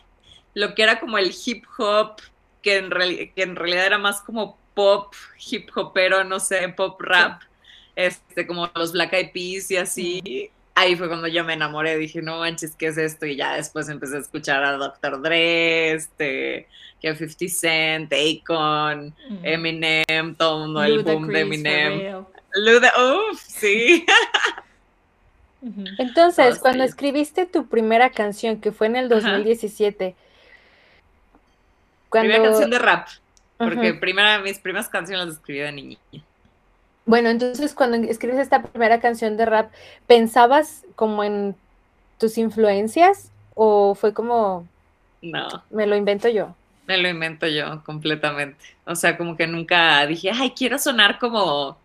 lo 0.55 0.75
que 0.75 0.83
era 0.83 0.99
como 0.99 1.19
el 1.19 1.33
hip 1.45 1.65
hop, 1.79 2.17
que 2.63 2.79
en, 2.79 2.91
que 2.91 3.43
en 3.43 3.55
realidad 3.55 3.87
era 3.87 3.99
más 3.99 4.23
como 4.23 4.59
pop 4.81 5.13
hip 5.47 5.69
hopero, 5.75 6.25
no 6.25 6.41
sé, 6.41 6.67
pop 6.71 6.99
rap, 7.03 7.43
este, 7.95 8.47
como 8.47 8.71
los 8.75 8.93
Black 8.93 9.13
Eyed 9.13 9.33
Peas 9.33 9.71
y 9.71 9.77
así. 9.77 10.51
Ahí 10.75 10.97
fue 10.97 11.09
cuando 11.09 11.29
yo 11.29 11.45
me 11.45 11.53
enamoré, 11.53 11.99
dije, 11.99 12.23
no 12.23 12.39
manches, 12.39 12.75
¿qué 12.77 12.87
es 12.87 12.97
esto? 12.97 13.27
Y 13.27 13.37
ya 13.37 13.57
después 13.57 13.91
empecé 13.91 14.17
a 14.17 14.21
escuchar 14.21 14.65
a 14.65 14.79
Dr. 14.79 15.21
Dre, 15.21 15.93
este, 15.93 16.67
que 17.03 17.15
50 17.15 17.55
Cent, 17.55 18.13
Akon, 18.15 19.15
Eminem, 19.43 20.35
todo 20.39 20.57
el 20.57 20.61
mundo, 20.63 20.83
el 20.83 21.03
boom 21.03 21.29
de 21.29 21.41
Eminem. 21.41 22.25
Luda, 22.55 22.91
uff, 22.99 23.39
sí. 23.39 24.07
Entonces, 25.99 26.59
cuando 26.59 26.85
escribiste 26.85 27.45
tu 27.45 27.67
primera 27.67 28.09
canción, 28.09 28.63
que 28.63 28.73
fue 28.73 28.87
en 28.87 28.97
el 28.97 29.11
2017, 29.11 30.15
cuando... 32.09 32.31
Primera 32.31 32.51
canción 32.51 32.71
de 32.71 32.79
rap. 32.79 33.09
Porque 33.61 33.93
primera, 33.93 34.39
mis 34.39 34.59
primeras 34.59 34.89
canciones 34.89 35.27
las 35.27 35.37
escribí 35.37 35.59
de 35.59 35.73
niña. 35.73 35.99
Bueno, 37.05 37.29
entonces 37.29 37.75
cuando 37.75 37.99
escribes 38.09 38.39
esta 38.39 38.63
primera 38.63 39.01
canción 39.01 39.37
de 39.37 39.45
rap, 39.45 39.71
¿pensabas 40.07 40.87
como 40.97 41.25
en 41.25 41.55
tus 42.19 42.39
influencias 42.39 43.31
o 43.55 43.95
fue 43.95 44.15
como... 44.15 44.67
No. 45.21 45.63
Me 45.69 45.87
lo 45.87 45.95
invento 45.95 46.29
yo. 46.31 46.57
Me 46.87 46.97
lo 46.97 47.09
invento 47.09 47.47
yo 47.47 47.85
completamente. 47.85 48.57
O 48.87 48.95
sea, 48.95 49.19
como 49.19 49.37
que 49.37 49.47
nunca 49.47 50.07
dije, 50.07 50.31
ay, 50.33 50.53
quiero 50.57 50.79
sonar 50.79 51.19
como, 51.19 51.77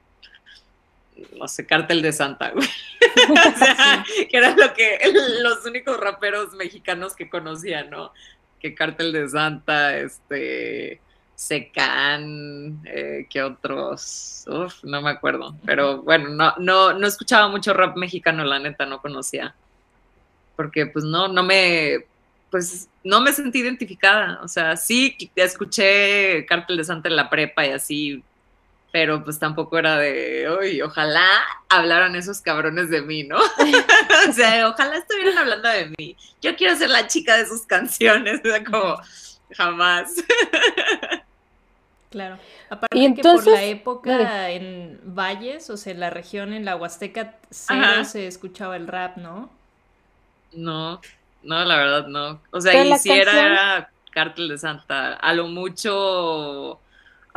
no 1.38 1.48
sé, 1.50 1.66
Cártel 1.66 2.02
de 2.02 2.14
Santa, 2.14 2.52
güey. 2.52 2.68
o 3.30 3.58
sea, 3.58 4.06
que 4.30 4.38
era 4.38 4.56
lo 4.56 4.74
que 4.74 5.00
los 5.42 5.66
únicos 5.66 6.00
raperos 6.00 6.54
mexicanos 6.54 7.16
que 7.16 7.30
conocía, 7.30 7.84
¿no? 7.84 8.14
Que 8.62 8.74
Cártel 8.74 9.12
de 9.12 9.28
Santa, 9.28 9.98
este, 9.98 11.02
Secan, 11.36 12.82
eh, 12.86 13.28
que 13.30 13.44
otros, 13.44 14.46
no 14.84 15.02
me 15.02 15.10
acuerdo, 15.10 15.56
pero 15.66 16.02
bueno, 16.02 16.30
no, 16.30 16.54
no, 16.58 16.94
no 16.94 17.08
escuchaba 17.08 17.50
mucho 17.50 17.74
rap 17.74 17.98
mexicano, 17.98 18.46
la 18.46 18.60
neta, 18.60 18.86
no 18.86 19.02
conocía. 19.02 19.54
porque 20.56 20.86
pues 20.86 21.04
no, 21.04 21.28
no 21.28 21.44
me, 21.44 22.06
pues 22.50 22.88
no 23.04 23.22
me 23.22 23.34
sentí 23.34 23.60
identificada, 23.60 24.40
o 24.42 24.48
sea, 24.48 24.78
sí 24.78 25.18
escuché 25.36 26.46
Cártel 26.46 26.78
de 26.78 26.86
Santa 26.86 27.10
en 27.10 27.18
la 27.18 27.30
prepa 27.30 27.66
y 27.66 27.72
así, 27.72 28.24
pero 28.96 29.22
pues 29.26 29.38
tampoco 29.38 29.78
era 29.78 29.98
de, 29.98 30.48
uy, 30.58 30.82
ojalá 30.82 31.28
hablaran 31.68 32.16
esos 32.16 32.40
cabrones 32.40 32.90
de 32.90 33.02
mí, 33.02 33.24
¿no? 33.24 33.36
o 34.30 34.32
sea, 34.32 34.70
ojalá 34.70 34.96
estuvieran 34.96 35.38
hablando 35.38 35.68
de 35.68 35.94
mí. 35.98 36.16
Yo 36.42 36.56
quiero 36.56 36.78
ser 36.78 36.90
la 36.90 37.06
chica 37.06 37.36
de 37.36 37.46
sus 37.46 37.64
canciones, 37.64 38.40
o 38.46 38.48
sea, 38.48 38.64
como 38.64 38.98
jamás. 39.52 40.14
Claro. 42.12 42.38
Aparte 42.70 43.14
que 43.14 43.22
por 43.22 43.46
la 43.46 43.64
época 43.64 44.50
en 44.50 45.02
Valles, 45.04 45.70
o 45.70 45.76
sea, 45.76 45.92
en 45.92 46.00
la 46.00 46.10
región, 46.10 46.54
en 46.54 46.64
la 46.64 46.78
Huasteca, 46.78 47.36
cero 47.50 48.06
se 48.06 48.28
escuchaba 48.28 48.78
el 48.78 48.88
rap, 48.88 49.18
¿no? 49.18 49.50
No, 50.54 51.02
no, 51.44 51.66
la 51.66 51.76
verdad 51.76 52.08
no. 52.08 52.40
O 52.52 52.62
sea, 52.62 52.86
y 52.86 52.98
si 53.00 53.12
era 53.12 53.90
Cártel 54.12 54.48
de 54.48 54.58
Santa, 54.58 55.16
a 55.16 55.34
lo 55.34 55.48
mucho 55.48 56.80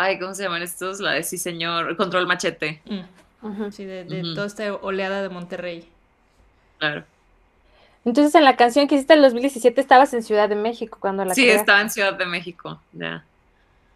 Ay, 0.00 0.20
¿cómo 0.20 0.32
se 0.32 0.44
llaman 0.44 0.62
estos? 0.62 1.00
La 1.00 1.14
de 1.14 1.24
sí, 1.24 1.38
señor. 1.38 1.96
Control 1.96 2.24
machete. 2.28 2.80
Mm. 2.84 3.70
Sí, 3.72 3.84
de, 3.84 4.04
toda 4.32 4.46
esta 4.46 4.72
oleada 4.74 5.22
de 5.22 5.28
Monterrey. 5.28 5.88
Claro. 6.78 7.04
Entonces, 8.08 8.34
en 8.36 8.44
la 8.44 8.56
canción 8.56 8.88
que 8.88 8.94
hiciste 8.94 9.12
en 9.12 9.18
el 9.18 9.24
2017 9.24 9.78
estabas 9.78 10.14
en 10.14 10.22
Ciudad 10.22 10.48
de 10.48 10.54
México 10.54 10.96
cuando 10.98 11.26
la 11.26 11.34
Sí, 11.34 11.46
estaba 11.46 11.82
en 11.82 11.90
Ciudad 11.90 12.14
de 12.14 12.24
México. 12.24 12.80
Ya. 12.94 13.22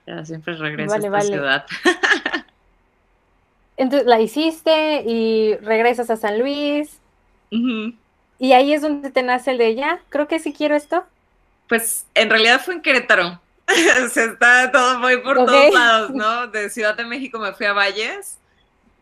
Ya 0.07 0.23
siempre 0.26 0.54
regreso 0.54 0.95
a 0.95 0.99
esta 0.99 1.21
ciudad. 1.23 1.66
Entonces 3.78 4.07
la 4.07 4.21
hiciste 4.21 5.02
y 5.07 5.57
regresas 5.62 6.11
a 6.11 6.16
San 6.16 6.38
Luis. 6.38 6.99
Y 8.38 8.52
ahí 8.52 8.75
es 8.75 8.83
donde 8.83 9.11
te 9.11 9.23
nace 9.23 9.52
el 9.52 9.59
de 9.59 9.75
ya, 9.76 10.02
creo 10.11 10.28
que 10.28 10.40
sí 10.40 10.52
quiero 10.52 10.76
esto. 10.76 11.04
Pues 11.71 12.04
en 12.14 12.28
realidad 12.28 12.61
fue 12.62 12.75
en 12.75 12.83
Querétaro. 12.83 13.40
se 14.11 14.25
está 14.26 14.71
todo 14.71 14.99
muy 14.99 15.16
por 15.23 15.37
todos 15.47 15.73
lados, 15.73 16.11
¿no? 16.11 16.49
De 16.49 16.69
Ciudad 16.69 16.99
de 16.99 17.07
México 17.07 17.38
me 17.38 17.54
fui 17.54 17.64
a 17.64 17.73
Valles 17.73 18.37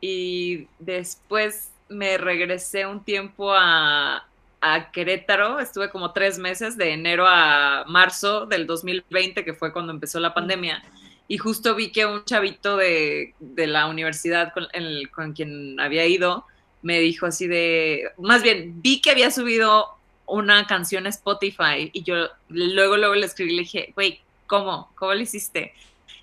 y 0.00 0.68
después 0.78 1.70
me 1.88 2.16
regresé 2.16 2.86
un 2.86 3.02
tiempo 3.02 3.52
a, 3.52 4.24
a 4.60 4.90
Querétaro, 4.90 5.60
estuve 5.60 5.90
como 5.90 6.12
tres 6.12 6.38
meses, 6.38 6.76
de 6.76 6.92
enero 6.92 7.26
a 7.26 7.84
marzo 7.88 8.46
del 8.46 8.66
2020, 8.66 9.44
que 9.44 9.54
fue 9.54 9.72
cuando 9.72 9.92
empezó 9.92 10.20
la 10.20 10.34
pandemia, 10.34 10.82
y 11.28 11.38
justo 11.38 11.74
vi 11.74 11.92
que 11.92 12.06
un 12.06 12.24
chavito 12.24 12.76
de, 12.76 13.34
de 13.38 13.66
la 13.66 13.86
universidad 13.86 14.52
con, 14.52 14.66
con, 15.14 15.32
quien 15.32 15.78
había 15.78 16.04
ido 16.04 16.44
me 16.82 16.98
dijo 16.98 17.26
así 17.26 17.46
de, 17.46 18.10
más 18.18 18.42
bien, 18.42 18.82
vi 18.82 19.00
que 19.00 19.12
había 19.12 19.30
subido 19.30 19.86
una 20.26 20.66
canción 20.66 21.06
a 21.06 21.10
Spotify 21.10 21.90
y 21.92 22.02
yo 22.02 22.28
luego, 22.48 22.96
luego 22.96 23.14
le 23.14 23.26
escribí 23.26 23.52
y 23.52 23.56
le 23.56 23.62
dije, 23.62 23.92
güey, 23.94 24.20
¿cómo? 24.46 24.90
¿Cómo 24.96 25.14
lo 25.14 25.20
hiciste? 25.20 25.72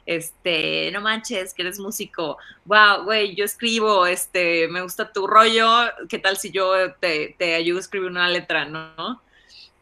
Este, 0.08 0.90
no 0.92 1.02
manches, 1.02 1.54
que 1.54 1.64
eres 1.64 1.80
músico. 1.80 2.38
Wow, 2.64 3.04
güey, 3.04 3.36
yo 3.36 3.44
escribo, 3.44 4.08
este, 4.08 4.70
me 4.70 4.82
gusta 4.82 5.12
tu 5.12 5.28
rollo. 5.28 5.68
¿Qué 6.08 6.18
tal 6.18 6.38
si 6.38 6.50
yo 6.50 6.94
te, 6.94 7.36
te 7.38 7.56
ayudo 7.56 7.78
a 7.78 7.82
escribir 7.82 8.10
una 8.10 8.30
letra, 8.30 8.64
no? 8.64 9.22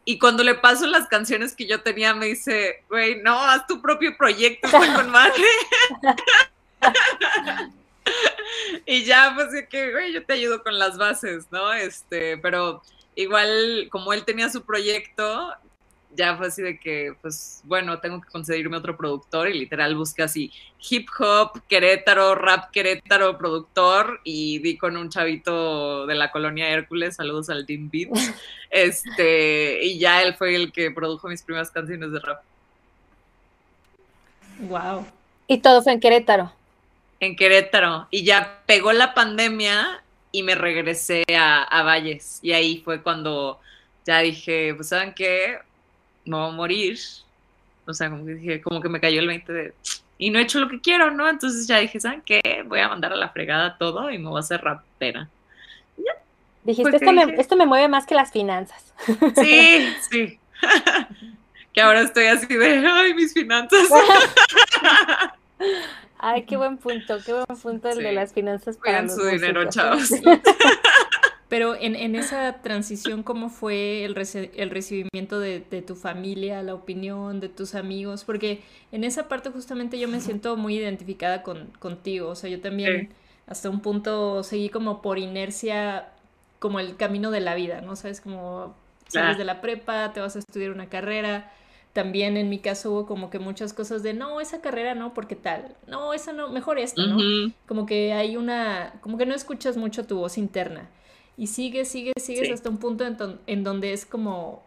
Y 0.04 0.18
cuando 0.18 0.42
le 0.42 0.56
paso 0.56 0.86
las 0.88 1.06
canciones 1.06 1.54
que 1.54 1.66
yo 1.66 1.80
tenía, 1.80 2.12
me 2.12 2.26
dice, 2.26 2.84
güey, 2.88 3.22
no, 3.22 3.40
haz 3.40 3.68
tu 3.68 3.80
propio 3.80 4.16
proyecto, 4.16 4.68
con 4.96 5.10
madre. 5.10 5.44
y 8.86 9.04
ya, 9.04 9.32
pues 9.36 9.48
que, 9.70 9.92
güey, 9.92 10.12
yo 10.12 10.24
te 10.24 10.32
ayudo 10.34 10.62
con 10.64 10.76
las 10.76 10.98
bases, 10.98 11.46
¿no? 11.52 11.72
Este, 11.72 12.36
pero 12.38 12.82
igual, 13.14 13.88
como 13.92 14.12
él 14.12 14.24
tenía 14.24 14.50
su 14.50 14.64
proyecto, 14.64 15.54
ya 16.16 16.36
fue 16.36 16.48
así 16.48 16.62
de 16.62 16.78
que, 16.80 17.14
pues 17.20 17.60
bueno, 17.64 18.00
tengo 18.00 18.20
que 18.20 18.28
conseguirme 18.28 18.76
otro 18.76 18.96
productor 18.96 19.48
y 19.48 19.58
literal 19.58 19.94
busqué 19.94 20.22
así 20.22 20.50
hip 20.88 21.08
hop, 21.18 21.62
Querétaro, 21.68 22.34
rap 22.34 22.70
Querétaro, 22.70 23.36
productor 23.36 24.20
y 24.24 24.58
di 24.60 24.76
con 24.76 24.96
un 24.96 25.10
chavito 25.10 26.06
de 26.06 26.14
la 26.14 26.30
colonia 26.30 26.70
Hércules, 26.70 27.16
saludos 27.16 27.50
al 27.50 27.66
Team 27.66 27.90
Beats, 27.92 28.32
este, 28.70 29.84
y 29.84 29.98
ya 29.98 30.22
él 30.22 30.34
fue 30.34 30.54
el 30.54 30.72
que 30.72 30.90
produjo 30.90 31.28
mis 31.28 31.42
primeras 31.42 31.70
canciones 31.70 32.10
de 32.10 32.20
rap. 32.20 32.42
Wow. 34.60 35.06
Y 35.46 35.58
todo 35.58 35.82
fue 35.82 35.92
en 35.92 36.00
Querétaro. 36.00 36.52
En 37.20 37.36
Querétaro. 37.36 38.08
Y 38.10 38.24
ya 38.24 38.62
pegó 38.66 38.92
la 38.92 39.14
pandemia 39.14 40.02
y 40.32 40.42
me 40.42 40.54
regresé 40.54 41.24
a, 41.36 41.62
a 41.62 41.82
Valles. 41.82 42.38
Y 42.42 42.52
ahí 42.52 42.80
fue 42.84 43.02
cuando 43.02 43.60
ya 44.06 44.20
dije, 44.20 44.74
pues 44.74 44.88
saben 44.88 45.12
qué, 45.14 45.58
no 46.26 46.40
voy 46.40 46.48
a 46.48 46.56
morir. 46.56 46.98
O 47.86 47.94
sea, 47.94 48.10
como 48.10 48.26
que 48.26 48.34
dije, 48.34 48.60
como 48.60 48.80
que 48.80 48.88
me 48.88 49.00
cayó 49.00 49.20
el 49.20 49.28
20 49.28 49.52
de, 49.52 49.74
y 50.18 50.30
no 50.30 50.38
he 50.38 50.42
hecho 50.42 50.60
lo 50.60 50.68
que 50.68 50.80
quiero, 50.80 51.10
¿no? 51.10 51.28
Entonces 51.28 51.66
ya 51.66 51.78
dije, 51.78 52.00
¿saben 52.00 52.22
qué? 52.22 52.64
Voy 52.66 52.80
a 52.80 52.88
mandar 52.88 53.12
a 53.12 53.16
la 53.16 53.28
fregada 53.28 53.76
todo 53.78 54.10
y 54.10 54.18
me 54.18 54.28
voy 54.28 54.38
a 54.38 54.40
hacer 54.40 54.62
rapera. 54.62 55.28
Dijiste, 56.64 56.96
esto 56.96 57.12
me, 57.12 57.22
esto 57.38 57.56
me 57.56 57.64
mueve 57.64 57.86
más 57.86 58.06
que 58.06 58.16
las 58.16 58.32
finanzas. 58.32 58.92
Sí, 59.36 59.94
sí. 60.10 60.38
que 61.72 61.80
ahora 61.80 62.00
estoy 62.00 62.26
así 62.26 62.46
de, 62.46 62.84
ay, 62.86 63.14
mis 63.14 63.32
finanzas. 63.32 63.88
ay, 66.18 66.44
qué 66.44 66.56
buen 66.56 66.78
punto, 66.78 67.18
qué 67.24 67.34
buen 67.34 67.60
punto 67.62 67.88
el 67.90 67.98
de 67.98 68.12
las 68.12 68.32
finanzas. 68.32 68.78
Para 68.78 69.08
su 69.08 69.24
dinero, 69.26 69.68
chavos. 69.68 70.10
Pero 71.48 71.76
en, 71.76 71.94
en, 71.94 72.16
esa 72.16 72.60
transición, 72.60 73.22
¿cómo 73.22 73.50
fue 73.50 74.04
el, 74.04 74.16
el 74.54 74.70
recibimiento 74.70 75.38
de, 75.38 75.60
de, 75.60 75.80
tu 75.80 75.94
familia, 75.94 76.60
la 76.62 76.74
opinión 76.74 77.38
de 77.38 77.48
tus 77.48 77.76
amigos? 77.76 78.24
Porque 78.24 78.62
en 78.90 79.04
esa 79.04 79.28
parte 79.28 79.50
justamente 79.50 79.98
yo 79.98 80.08
me 80.08 80.20
siento 80.20 80.56
muy 80.56 80.76
identificada 80.76 81.44
con, 81.44 81.66
contigo. 81.78 82.30
O 82.30 82.34
sea, 82.34 82.50
yo 82.50 82.60
también 82.60 83.10
hasta 83.46 83.70
un 83.70 83.80
punto 83.80 84.42
seguí 84.42 84.70
como 84.70 85.00
por 85.02 85.18
inercia 85.18 86.08
como 86.58 86.80
el 86.80 86.96
camino 86.96 87.30
de 87.30 87.40
la 87.40 87.54
vida, 87.54 87.80
¿no? 87.80 87.94
Sabes, 87.94 88.20
como 88.20 88.74
sales 89.06 89.38
de 89.38 89.44
la 89.44 89.60
prepa, 89.60 90.12
te 90.12 90.20
vas 90.20 90.34
a 90.34 90.40
estudiar 90.40 90.72
una 90.72 90.88
carrera. 90.88 91.52
También 91.92 92.36
en 92.36 92.50
mi 92.50 92.58
caso 92.58 92.90
hubo 92.90 93.06
como 93.06 93.30
que 93.30 93.38
muchas 93.38 93.72
cosas 93.72 94.02
de, 94.02 94.14
no, 94.14 94.40
esa 94.40 94.60
carrera 94.60 94.96
no, 94.96 95.14
porque 95.14 95.36
tal, 95.36 95.76
no, 95.86 96.12
esa 96.12 96.32
no, 96.32 96.48
mejor 96.50 96.80
esta, 96.80 97.06
¿no? 97.06 97.18
Como 97.68 97.86
que 97.86 98.12
hay 98.14 98.36
una, 98.36 98.94
como 99.00 99.16
que 99.16 99.26
no 99.26 99.34
escuchas 99.34 99.76
mucho 99.76 100.06
tu 100.08 100.18
voz 100.18 100.38
interna 100.38 100.90
y 101.38 101.48
sigues, 101.48 101.88
sigues, 101.88 102.14
sigues 102.22 102.50
hasta 102.50 102.68
un 102.68 102.78
punto 102.78 103.04
en, 103.46 103.64
donde 103.64 103.92
es 103.92 104.06
como 104.06 104.64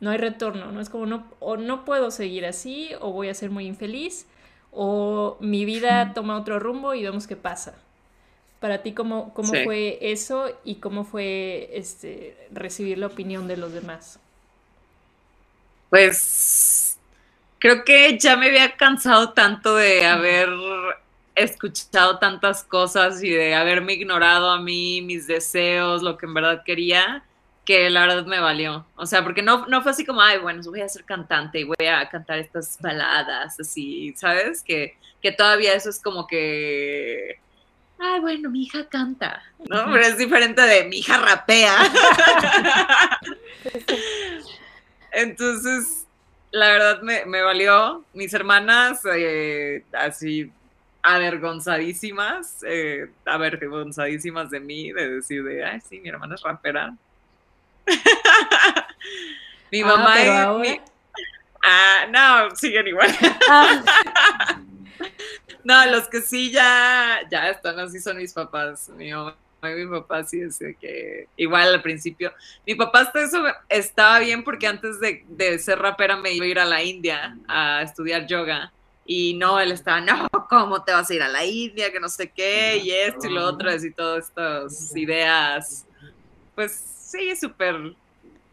no 0.00 0.10
hay 0.10 0.18
retorno, 0.18 0.70
¿no? 0.70 0.80
Es 0.80 0.88
como 0.88 1.06
no, 1.06 1.26
o 1.40 1.56
no 1.56 1.84
puedo 1.84 2.10
seguir 2.10 2.46
así, 2.46 2.90
o 3.00 3.12
voy 3.12 3.28
a 3.28 3.34
ser 3.34 3.50
muy 3.50 3.66
infeliz, 3.66 4.26
o 4.70 5.36
mi 5.40 5.64
vida 5.64 6.12
toma 6.14 6.38
otro 6.38 6.58
rumbo 6.58 6.94
y 6.94 7.02
vemos 7.02 7.26
qué 7.26 7.36
pasa. 7.36 7.74
Para 8.60 8.82
ti, 8.82 8.92
¿cómo, 8.92 9.34
cómo 9.34 9.52
fue 9.64 9.98
eso 10.00 10.50
y 10.64 10.76
cómo 10.76 11.04
fue 11.04 11.70
este, 11.74 12.36
recibir 12.50 12.98
la 12.98 13.08
opinión 13.08 13.46
de 13.46 13.56
los 13.56 13.72
demás? 13.72 14.18
Pues 15.90 16.98
creo 17.58 17.84
que 17.84 18.18
ya 18.18 18.36
me 18.36 18.46
había 18.46 18.76
cansado 18.76 19.32
tanto 19.32 19.76
de 19.76 20.06
haber 20.06 20.48
escuchado 21.34 22.18
tantas 22.18 22.62
cosas 22.62 23.22
y 23.22 23.30
de 23.30 23.54
haberme 23.54 23.94
ignorado 23.94 24.50
a 24.50 24.60
mí, 24.60 25.02
mis 25.02 25.26
deseos, 25.26 26.02
lo 26.02 26.16
que 26.16 26.26
en 26.26 26.34
verdad 26.34 26.62
quería, 26.64 27.24
que 27.64 27.90
la 27.90 28.06
verdad 28.06 28.26
me 28.26 28.40
valió. 28.40 28.86
O 28.96 29.06
sea, 29.06 29.24
porque 29.24 29.42
no, 29.42 29.66
no 29.66 29.82
fue 29.82 29.92
así 29.92 30.04
como, 30.04 30.20
ay, 30.20 30.38
bueno, 30.38 30.62
voy 30.64 30.80
a 30.80 30.88
ser 30.88 31.04
cantante 31.04 31.60
y 31.60 31.64
voy 31.64 31.86
a 31.86 32.08
cantar 32.08 32.38
estas 32.38 32.78
baladas, 32.80 33.58
así, 33.58 34.14
¿sabes? 34.16 34.62
Que, 34.62 34.96
que 35.22 35.32
todavía 35.32 35.74
eso 35.74 35.90
es 35.90 36.00
como 36.00 36.26
que, 36.26 37.40
ay, 37.98 38.20
bueno, 38.20 38.50
mi 38.50 38.64
hija 38.64 38.88
canta, 38.88 39.42
¿no? 39.68 39.86
Pero 39.86 40.00
es 40.00 40.18
diferente 40.18 40.62
de 40.62 40.84
mi 40.84 40.98
hija 40.98 41.18
rapea. 41.18 41.76
Entonces, 45.12 46.06
la 46.50 46.70
verdad 46.70 47.02
me, 47.02 47.24
me 47.24 47.42
valió. 47.42 48.04
Mis 48.12 48.34
hermanas, 48.34 49.00
eh, 49.12 49.84
así 49.92 50.50
avergonzadísimas, 51.04 52.64
eh, 52.66 53.10
avergonzadísimas 53.26 54.50
de 54.50 54.58
mí, 54.58 54.90
de 54.90 55.16
decir 55.16 55.44
de, 55.44 55.62
ay, 55.62 55.80
sí, 55.86 56.00
mi 56.00 56.08
hermana 56.08 56.34
es 56.34 56.42
rapera. 56.42 56.94
mi 59.70 59.82
ah, 59.82 59.86
mamá 59.86 60.64
y 60.66 60.80
Ah, 61.62 62.06
no, 62.10 62.56
siguen 62.56 62.88
igual. 62.88 63.10
Ah. 63.48 64.60
no, 65.64 65.86
los 65.86 66.08
que 66.08 66.20
sí 66.20 66.50
ya, 66.50 67.20
ya 67.30 67.50
están 67.50 67.78
así 67.78 68.00
son 68.00 68.16
mis 68.16 68.32
papás. 68.32 68.90
Mi 68.90 69.12
mamá 69.12 69.36
y 69.62 69.84
mi 69.84 69.86
papá 69.86 70.24
sí 70.24 70.40
es 70.40 70.58
que 70.80 71.28
igual 71.36 71.74
al 71.74 71.82
principio. 71.82 72.32
Mi 72.66 72.74
papá 72.74 73.00
hasta 73.00 73.22
eso 73.22 73.42
estaba 73.68 74.18
bien 74.20 74.44
porque 74.44 74.66
antes 74.66 75.00
de, 75.00 75.24
de 75.28 75.58
ser 75.58 75.78
rapera 75.78 76.16
me 76.16 76.32
iba 76.32 76.44
a 76.44 76.48
ir 76.48 76.58
a 76.58 76.66
la 76.66 76.82
India 76.82 77.36
a 77.46 77.82
estudiar 77.82 78.26
yoga. 78.26 78.72
Y 79.06 79.34
no, 79.34 79.60
él 79.60 79.72
estaba, 79.72 80.00
no, 80.00 80.28
¿cómo 80.48 80.82
te 80.82 80.92
vas 80.92 81.10
a 81.10 81.14
ir 81.14 81.22
a 81.22 81.28
la 81.28 81.44
India? 81.44 81.92
Que 81.92 82.00
no 82.00 82.08
sé 82.08 82.30
qué, 82.30 82.80
y 82.82 82.90
esto 82.90 83.26
y 83.26 83.32
lo 83.32 83.46
otro, 83.46 83.74
y 83.74 83.90
todas 83.90 84.28
estas 84.28 84.96
ideas, 84.96 85.86
pues 86.54 86.72
sí, 86.72 87.36
súper 87.36 87.94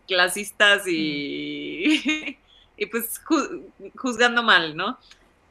clasistas 0.08 0.86
y, 0.88 2.38
y 2.78 2.86
pues 2.88 3.22
juzgando 3.96 4.44
mal, 4.44 4.76
¿no? 4.76 4.98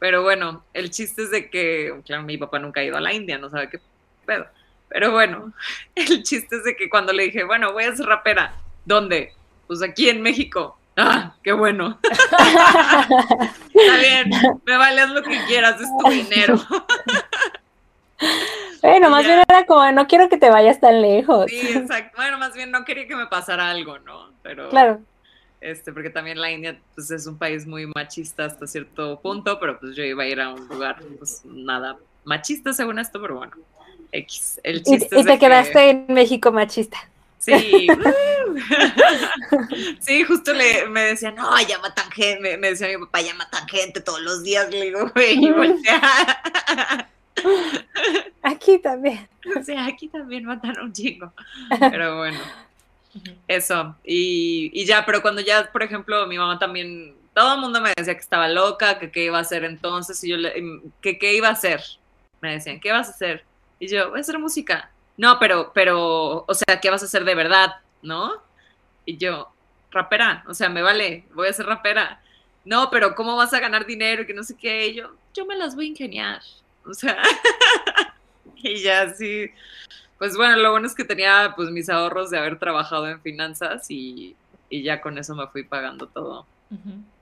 Pero 0.01 0.23
bueno, 0.23 0.65
el 0.73 0.91
chiste 0.91 1.23
es 1.23 1.31
de 1.31 1.51
que, 1.51 1.95
claro, 2.07 2.23
mi 2.23 2.39
papá 2.39 2.59
nunca 2.59 2.81
ha 2.81 2.85
ido 2.85 2.97
a 2.97 3.01
la 3.01 3.13
India, 3.13 3.39
no 3.39 3.51
sabe 3.51 3.69
qué 3.69 3.81
pedo. 4.25 4.47
Pero 4.89 5.13
bueno, 5.13 5.53
el 5.95 6.23
chiste 6.23 6.57
es 6.57 6.65
de 6.65 6.75
que 6.75 6.89
cuando 6.91 7.13
le 7.13 7.25
dije, 7.25 7.45
bueno, 7.45 7.73
voy 7.73 7.85
a 7.85 7.95
ser 7.95 8.07
rapera, 8.07 8.55
¿dónde? 8.85 9.35
Pues 9.67 9.83
aquí 9.83 10.09
en 10.09 10.23
México. 10.23 10.80
Ah, 11.03 11.35
qué 11.43 11.53
bueno. 11.53 11.99
Está 12.03 13.97
bien, 13.99 14.31
me 14.67 14.77
vales 14.77 15.09
lo 15.11 15.23
que 15.23 15.41
quieras, 15.47 15.81
es 15.81 15.89
tu 15.99 16.11
dinero. 16.11 16.61
Bueno, 18.83 19.11
más 19.11 19.25
bien 19.25 19.43
era 19.47 19.65
como, 19.67 19.93
no 19.93 20.07
quiero 20.07 20.29
que 20.29 20.39
te 20.39 20.51
vayas 20.51 20.81
tan 20.81 21.03
lejos. 21.03 21.51
Sí, 21.51 21.69
exacto. 21.75 22.17
Bueno, 22.17 22.39
más 22.39 22.55
bien 22.55 22.71
no 22.71 22.85
quería 22.85 23.07
que 23.07 23.15
me 23.15 23.27
pasara 23.27 23.71
algo, 23.71 23.99
¿no? 23.99 24.31
Pero. 24.43 24.71
Claro. 24.71 25.01
Este, 25.61 25.93
porque 25.93 26.09
también 26.09 26.41
la 26.41 26.51
India 26.51 26.79
pues, 26.95 27.11
es 27.11 27.27
un 27.27 27.37
país 27.37 27.67
muy 27.67 27.87
machista 27.87 28.47
hasta 28.47 28.67
cierto 28.67 29.21
punto, 29.21 29.61
pero 29.61 29.79
pues 29.79 29.95
yo 29.95 30.03
iba 30.03 30.23
a 30.23 30.27
ir 30.27 30.41
a 30.41 30.51
un 30.51 30.67
lugar, 30.69 30.97
pues 31.19 31.43
nada 31.45 31.99
machista 32.25 32.73
según 32.73 32.99
esto, 32.99 33.21
pero 33.21 33.37
bueno, 33.37 33.53
X. 34.13 34.61
El 34.63 34.83
chiste 34.83 35.19
y, 35.19 35.25
te 35.25 35.39
quedaste 35.39 35.91
en 35.91 36.07
México 36.09 36.53
machista. 36.53 36.99
Sí, 37.41 37.89
sí, 40.01 40.25
justo 40.25 40.53
le, 40.53 40.87
me 40.89 41.01
decía, 41.01 41.31
no, 41.31 41.59
ya 41.67 41.79
matan 41.79 42.11
gente, 42.11 42.59
me, 42.59 42.69
decía 42.69 42.89
mi 42.89 43.07
papá, 43.07 43.23
ya 43.23 43.35
matan 43.35 43.67
gente 43.67 44.03
todos 44.03 44.21
los 44.21 44.43
días, 44.43 44.71
le 44.71 44.85
digo, 44.85 45.11
güey, 45.15 45.41
Aquí 48.43 48.79
también. 48.79 49.27
Sí, 49.65 49.75
aquí 49.75 50.09
también 50.09 50.45
matan 50.45 50.79
un 50.81 50.93
chingo, 50.93 51.33
pero 51.79 52.19
bueno, 52.19 52.39
eso, 53.49 53.97
y, 54.05 54.71
y 54.75 54.85
ya, 54.85 55.07
pero 55.07 55.23
cuando 55.23 55.41
ya, 55.41 55.73
por 55.73 55.83
ejemplo, 55.83 56.27
mi 56.27 56.37
mamá 56.37 56.59
también, 56.59 57.15
todo 57.33 57.55
el 57.55 57.61
mundo 57.61 57.81
me 57.81 57.95
decía 57.97 58.15
que 58.15 58.21
estaba 58.21 58.49
loca, 58.49 58.99
que 58.99 59.11
qué 59.11 59.25
iba 59.25 59.39
a 59.39 59.41
hacer 59.41 59.65
entonces, 59.65 60.23
y 60.25 60.29
yo 60.29 60.37
le, 60.37 60.83
que 61.01 61.19
qué 61.19 61.35
iba 61.35 61.49
a 61.49 61.53
hacer, 61.53 61.83
me 62.43 62.53
decían, 62.53 62.81
¿qué 62.81 62.93
vas 62.93 63.09
a 63.09 63.13
hacer? 63.13 63.45
Y 63.79 63.89
yo, 63.89 64.11
voy 64.11 64.19
a 64.19 64.21
hacer 64.21 64.39
música 64.39 64.91
no, 65.21 65.39
pero, 65.39 65.71
pero, 65.75 66.47
o 66.49 66.55
sea, 66.55 66.81
¿qué 66.81 66.89
vas 66.89 67.03
a 67.03 67.05
hacer 67.05 67.27
de 67.27 67.35
verdad? 67.35 67.75
¿No? 68.01 68.43
Y 69.05 69.19
yo, 69.19 69.53
rapera, 69.91 70.43
o 70.49 70.55
sea, 70.55 70.71
me 70.71 70.81
vale, 70.81 71.27
voy 71.35 71.47
a 71.47 71.53
ser 71.53 71.67
rapera. 71.67 72.23
No, 72.65 72.89
pero 72.91 73.15
¿cómo 73.15 73.37
vas 73.37 73.53
a 73.53 73.61
ganar 73.61 73.85
dinero? 73.85 74.27
Que 74.27 74.33
no 74.33 74.43
sé 74.43 74.57
qué. 74.57 74.87
Y 74.87 74.95
yo, 74.95 75.11
yo 75.35 75.45
me 75.45 75.57
las 75.57 75.77
voy 75.77 75.85
a 75.85 75.89
ingeniar. 75.89 76.41
O 76.87 76.95
sea, 76.95 77.19
y 78.57 78.81
ya 78.81 79.13
sí. 79.13 79.51
Pues 80.17 80.39
bueno, 80.39 80.57
lo 80.57 80.71
bueno 80.71 80.87
es 80.87 80.95
que 80.95 81.05
tenía 81.05 81.53
pues 81.55 81.71
mis 81.71 81.91
ahorros 81.91 82.31
de 82.31 82.39
haber 82.39 82.59
trabajado 82.59 83.07
en 83.07 83.21
finanzas 83.21 83.91
y, 83.91 84.35
ya 84.71 85.03
con 85.03 85.19
eso 85.19 85.35
me 85.35 85.49
fui 85.49 85.65
pagando 85.65 86.07
todo. 86.07 86.47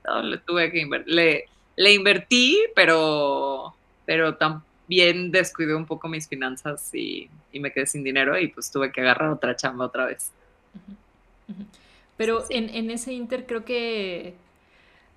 todo 0.04 0.22
le 0.22 0.38
tuve 0.38 0.70
que 0.70 0.78
invertir. 0.78 1.12
Le, 1.12 1.48
le 1.74 1.94
invertí, 1.94 2.60
pero, 2.76 3.74
pero 4.06 4.36
tampoco 4.36 4.67
bien 4.88 5.30
descuidé 5.30 5.74
un 5.74 5.86
poco 5.86 6.08
mis 6.08 6.26
finanzas 6.26 6.92
y, 6.94 7.28
me 7.52 7.72
quedé 7.72 7.86
sin 7.86 8.04
dinero 8.04 8.38
y 8.38 8.48
pues 8.48 8.70
tuve 8.70 8.92
que 8.92 9.00
agarrar 9.00 9.30
otra 9.30 9.56
chamba 9.56 9.86
otra 9.86 10.06
vez. 10.06 10.30
Pero 12.16 12.44
En, 12.50 12.90
ese 12.90 13.12
inter 13.12 13.46
creo 13.46 13.64
que, 13.64 14.34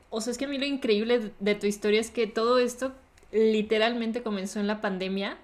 o 0.09 0.21
sea, 0.21 0.31
es 0.31 0.37
que 0.37 0.45
a 0.45 0.47
mí 0.47 0.57
lo 0.57 0.65
increíble 0.65 1.31
de 1.39 1.55
tu 1.55 1.67
historia 1.67 1.99
es 1.99 2.09
que 2.09 2.27
todo 2.27 2.59
esto 2.59 2.93
literalmente 3.31 4.23
comenzó 4.23 4.59
en 4.59 4.67
la 4.67 4.81
pandemia 4.81 5.37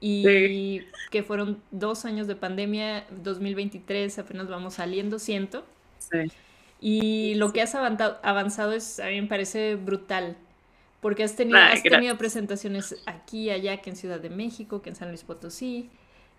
y 0.00 0.82
que 1.10 1.22
fueron 1.24 1.60
dos 1.72 2.04
años 2.04 2.28
de 2.28 2.36
pandemia, 2.36 3.04
2023 3.22 4.18
apenas 4.18 4.48
vamos 4.48 4.74
saliendo, 4.74 5.18
siento. 5.18 5.64
Sí. 5.98 6.30
Y 6.80 7.34
lo 7.34 7.52
que 7.52 7.62
has 7.62 7.74
avanzado 7.74 8.72
es, 8.72 9.00
a 9.00 9.06
mí 9.06 9.20
me 9.20 9.26
parece 9.26 9.74
brutal. 9.74 10.36
Porque 11.00 11.22
has 11.22 11.36
tenido, 11.36 11.58
has 11.58 11.82
tenido 11.82 12.18
presentaciones 12.18 12.96
aquí, 13.06 13.50
allá, 13.50 13.76
que 13.78 13.90
en 13.90 13.96
Ciudad 13.96 14.18
de 14.18 14.30
México, 14.30 14.82
que 14.82 14.90
en 14.90 14.96
San 14.96 15.08
Luis 15.08 15.22
Potosí. 15.22 15.90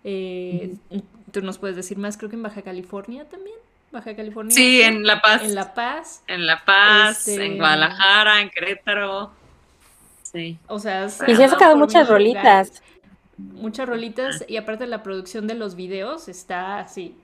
Eh, 0.04 0.76
Tú 1.32 1.42
nos 1.42 1.58
puedes 1.58 1.76
decir 1.76 1.98
más, 1.98 2.16
creo 2.16 2.28
que 2.28 2.36
en 2.36 2.42
Baja 2.42 2.62
California 2.62 3.28
también. 3.28 3.56
Baja 3.92 4.14
California. 4.14 4.54
Sí, 4.54 4.82
en 4.82 5.04
La 5.06 5.20
Paz. 5.20 5.42
En 5.42 5.54
La 5.54 5.74
Paz. 5.74 6.22
En 6.26 6.46
La 6.46 6.64
Paz, 6.64 7.26
en 7.28 7.42
este, 7.42 7.56
Guadalajara, 7.56 8.40
en 8.40 8.50
Querétaro. 8.50 9.30
Sí. 10.22 10.58
O 10.68 10.78
sea, 10.78 11.06
y 11.06 11.34
se 11.34 11.44
han 11.44 11.50
sacado 11.50 11.76
muchas 11.76 12.08
rolitas. 12.08 12.82
Muchas 13.36 13.88
rolitas 13.88 14.44
y 14.46 14.58
aparte 14.58 14.86
la 14.86 15.02
producción 15.02 15.46
de 15.46 15.54
los 15.54 15.74
videos 15.74 16.28
está 16.28 16.78
así. 16.78 17.16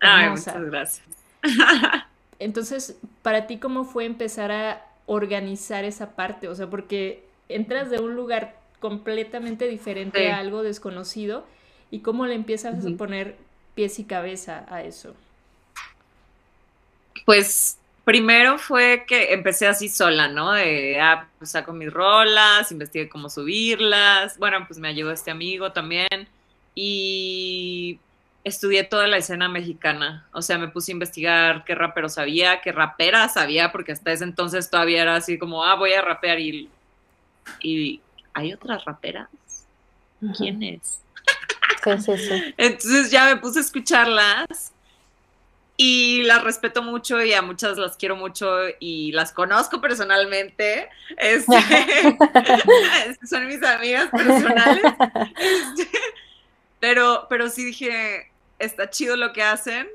Ay, 0.00 0.28
muchas 0.28 0.62
gracias. 0.62 1.06
Entonces, 2.38 2.98
para 3.22 3.46
ti, 3.46 3.58
¿cómo 3.58 3.84
fue 3.84 4.04
empezar 4.04 4.52
a 4.52 4.84
organizar 5.06 5.84
esa 5.84 6.14
parte, 6.14 6.48
o 6.48 6.54
sea, 6.54 6.68
porque 6.68 7.22
entras 7.48 7.90
de 7.90 8.00
un 8.00 8.14
lugar 8.14 8.56
completamente 8.80 9.68
diferente 9.68 10.30
a 10.30 10.38
algo 10.38 10.62
desconocido 10.62 11.46
y 11.90 12.00
cómo 12.00 12.26
le 12.26 12.34
empiezas 12.34 12.84
a 12.84 12.90
poner 12.96 13.36
pies 13.74 13.98
y 13.98 14.04
cabeza 14.04 14.66
a 14.68 14.82
eso. 14.82 15.14
Pues 17.24 17.78
primero 18.04 18.58
fue 18.58 19.04
que 19.06 19.32
empecé 19.32 19.66
así 19.66 19.88
sola, 19.88 20.28
¿no? 20.28 20.52
De, 20.52 21.00
ah, 21.00 21.28
pues 21.38 21.52
saco 21.52 21.72
mis 21.72 21.92
rolas, 21.92 22.70
investigué 22.70 23.08
cómo 23.08 23.28
subirlas, 23.30 24.38
bueno, 24.38 24.64
pues 24.66 24.78
me 24.78 24.88
ayudó 24.88 25.12
este 25.12 25.30
amigo 25.30 25.72
también 25.72 26.28
y 26.74 27.98
estudié 28.46 28.84
toda 28.84 29.08
la 29.08 29.16
escena 29.16 29.48
mexicana. 29.48 30.24
O 30.32 30.40
sea, 30.40 30.56
me 30.56 30.68
puse 30.68 30.92
a 30.92 30.94
investigar 30.94 31.64
qué 31.64 31.74
rapero 31.74 32.08
sabía, 32.08 32.60
qué 32.60 32.70
rapera 32.70 33.28
sabía, 33.28 33.72
porque 33.72 33.90
hasta 33.90 34.12
ese 34.12 34.22
entonces 34.22 34.70
todavía 34.70 35.02
era 35.02 35.16
así 35.16 35.36
como, 35.36 35.64
ah, 35.64 35.74
voy 35.74 35.92
a 35.94 36.00
rapear 36.00 36.38
y, 36.38 36.70
y 37.60 38.00
¿hay 38.34 38.52
otras 38.52 38.84
raperas? 38.84 39.28
Sí, 40.34 40.56
sí. 40.58 40.80
Entonces 42.56 43.10
ya 43.10 43.26
me 43.26 43.36
puse 43.36 43.58
a 43.58 43.62
escucharlas 43.62 44.72
y 45.76 46.22
las 46.22 46.42
respeto 46.42 46.82
mucho 46.82 47.22
y 47.22 47.32
a 47.32 47.42
muchas 47.42 47.78
las 47.78 47.96
quiero 47.96 48.16
mucho 48.16 48.48
y 48.78 49.10
las 49.10 49.32
conozco 49.32 49.80
personalmente. 49.80 50.88
Este, 51.16 51.56
son 53.28 53.46
mis 53.48 53.62
amigas 53.62 54.08
personales. 54.10 54.84
Este, 55.36 55.98
pero, 56.78 57.26
pero 57.28 57.50
sí 57.50 57.64
dije, 57.64 58.30
está 58.58 58.90
chido 58.90 59.16
lo 59.16 59.32
que 59.32 59.42
hacen, 59.42 59.88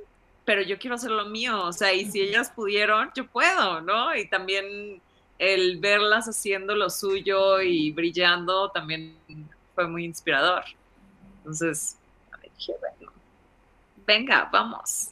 pero 0.45 0.61
yo 0.61 0.77
quiero 0.79 0.95
hacer 0.95 1.11
lo 1.11 1.25
mío, 1.25 1.63
o 1.63 1.73
sea, 1.73 1.93
y 1.93 2.05
si 2.05 2.21
ellas 2.21 2.51
pudieron, 2.51 3.11
yo 3.15 3.27
puedo, 3.27 3.81
¿no? 3.81 4.15
Y 4.15 4.27
también 4.27 5.01
el 5.37 5.79
verlas 5.79 6.27
haciendo 6.27 6.75
lo 6.75 6.89
suyo 6.89 7.61
y 7.61 7.91
brillando 7.91 8.69
también 8.69 9.15
fue 9.73 9.87
muy 9.87 10.05
inspirador. 10.05 10.63
Entonces, 11.37 11.97
dije, 12.57 12.73
bueno, 12.79 13.11
venga, 14.05 14.49
vamos. 14.51 15.09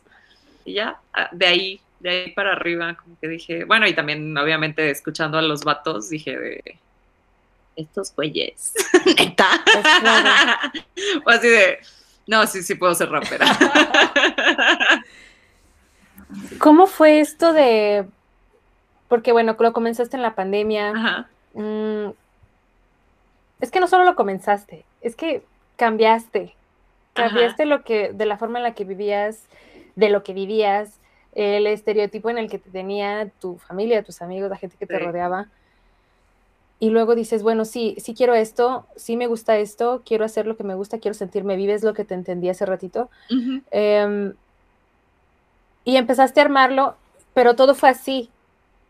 Y 0.66 0.74
ya, 0.74 1.00
ah, 1.14 1.30
de 1.32 1.48
ahí, 1.48 1.82
de 2.00 2.10
ahí 2.10 2.32
para 2.32 2.54
arriba, 2.54 2.96
como 2.96 3.20
que 3.20 3.28
dije, 3.28 3.64
bueno, 3.64 3.88
y 3.88 3.94
también 3.94 4.38
obviamente 4.38 4.90
escuchando 4.90 5.38
a 5.38 5.42
los 5.42 5.64
vatos, 5.64 6.10
dije 6.10 6.38
de 6.38 6.80
estos 7.76 8.14
güeyes, 8.16 8.74
neta. 9.06 9.64
o 11.26 11.30
así 11.32 11.48
de, 11.48 11.80
no, 12.30 12.46
sí, 12.46 12.62
sí 12.62 12.76
puedo 12.76 12.94
ser 12.94 13.10
rapera. 13.10 13.48
¿Cómo 16.60 16.86
fue 16.86 17.22
esto 17.22 17.54
de, 17.54 18.06
porque 19.08 19.32
bueno, 19.32 19.56
lo 19.58 19.74
comenzaste 19.74 20.16
en 20.16 20.22
la 20.22 20.36
pandemia? 20.36 21.28
Mm, 21.56 22.10
es 23.62 23.72
que 23.72 23.80
no 23.80 23.88
solo 23.88 24.04
lo 24.04 24.16
comenzaste, 24.16 24.86
es 25.02 25.16
que 25.16 25.44
cambiaste, 25.76 26.54
cambiaste 27.14 27.66
lo 27.66 27.84
que, 27.84 28.14
de 28.14 28.28
la 28.28 28.38
forma 28.38 28.60
en 28.60 28.64
la 28.64 28.76
que 28.76 28.86
vivías, 28.86 29.46
de 29.96 30.10
lo 30.10 30.22
que 30.22 30.34
vivías, 30.34 31.00
el 31.34 31.66
estereotipo 31.66 32.30
en 32.30 32.38
el 32.38 32.48
que 32.48 32.60
te 32.60 32.70
tenía 32.70 33.32
tu 33.42 33.58
familia, 33.58 34.04
tus 34.04 34.22
amigos, 34.22 34.52
la 34.52 34.58
gente 34.58 34.78
que 34.78 34.86
te 34.86 35.00
rodeaba. 35.00 35.48
Y 36.80 36.92
luego 36.92 37.14
dices, 37.14 37.44
bueno, 37.44 37.66
sí, 37.66 37.96
sí 38.00 38.14
quiero 38.14 38.36
esto, 38.36 38.88
sí 38.96 39.18
me 39.18 39.28
gusta 39.28 39.58
esto, 39.58 40.02
quiero 40.06 40.24
hacer 40.24 40.48
lo 40.48 40.56
que 40.56 40.64
me 40.64 40.76
gusta, 40.76 41.00
quiero 41.00 41.14
sentirme 41.14 41.58
viva, 41.58 41.74
es 41.74 41.84
lo 41.84 41.94
que 41.94 42.06
te 42.06 42.14
entendí 42.14 42.48
hace 42.50 42.66
ratito. 42.66 43.10
Em, 43.72 44.34
y 45.84 45.98
empezaste 45.98 46.40
a 46.40 46.44
armarlo, 46.44 46.96
pero 47.34 47.56
todo 47.56 47.76
fue 47.76 47.90
así. 47.90 48.30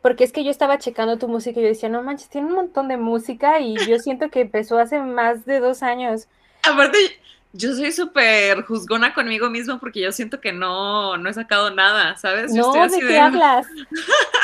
Porque 0.02 0.23
es 0.23 0.32
que 0.32 0.43
yo 0.43 0.52
estaba 0.52 0.78
checando 0.78 1.17
tu 1.17 1.28
música 1.28 1.60
y 1.60 1.63
yo 1.63 1.69
decía, 1.69 1.89
no 1.89 2.04
manches, 2.04 2.30
tiene 2.30 2.47
un 2.47 2.54
montón 2.54 2.88
de 2.88 2.97
música 2.97 3.60
y 3.60 3.75
yo 3.88 3.97
siento 3.99 4.30
que 4.30 4.41
empezó 4.41 4.78
hace 4.78 4.99
más 4.99 5.45
de 5.45 5.60
dos 5.60 5.82
años. 5.82 6.28
Aparte, 6.63 6.97
yo 7.54 7.73
soy 7.73 7.91
súper 7.91 8.63
juzgona 8.63 9.13
conmigo 9.13 9.49
mismo 9.49 9.80
porque 9.80 10.02
yo 10.02 10.12
siento 10.12 10.39
que 10.39 10.54
no, 10.54 11.17
no 11.17 11.30
he 11.30 11.34
sacado 11.34 11.71
nada, 11.71 12.15
¿sabes? 12.17 12.54
no, 12.54 12.71
¿de 12.88 12.99
qué 12.99 13.19
hablas? 13.19 13.65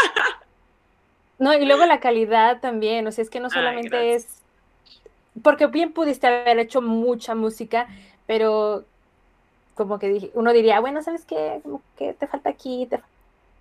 No, 1.37 1.53
y 1.53 1.65
luego 1.65 1.85
la 1.85 1.99
calidad 1.99 2.59
también, 2.61 3.05
o 3.07 3.11
sea, 3.11 3.21
es 3.21 3.29
que 3.29 3.39
no 3.39 3.49
solamente 3.49 4.13
es, 4.13 4.41
porque 5.41 5.67
bien 5.67 5.91
pudiste 5.91 6.27
haber 6.27 6.59
hecho 6.59 6.81
mucha 6.81 7.35
música, 7.35 7.87
pero 8.25 8.85
como 9.75 9.99
que 9.99 10.09
dije, 10.09 10.31
uno 10.33 10.53
diría, 10.53 10.79
bueno, 10.79 11.01
¿sabes 11.03 11.25
qué? 11.25 11.59
Como 11.63 11.81
que 11.97 12.13
te 12.13 12.27
falta 12.27 12.49
aquí, 12.49 12.87
te 12.89 13.01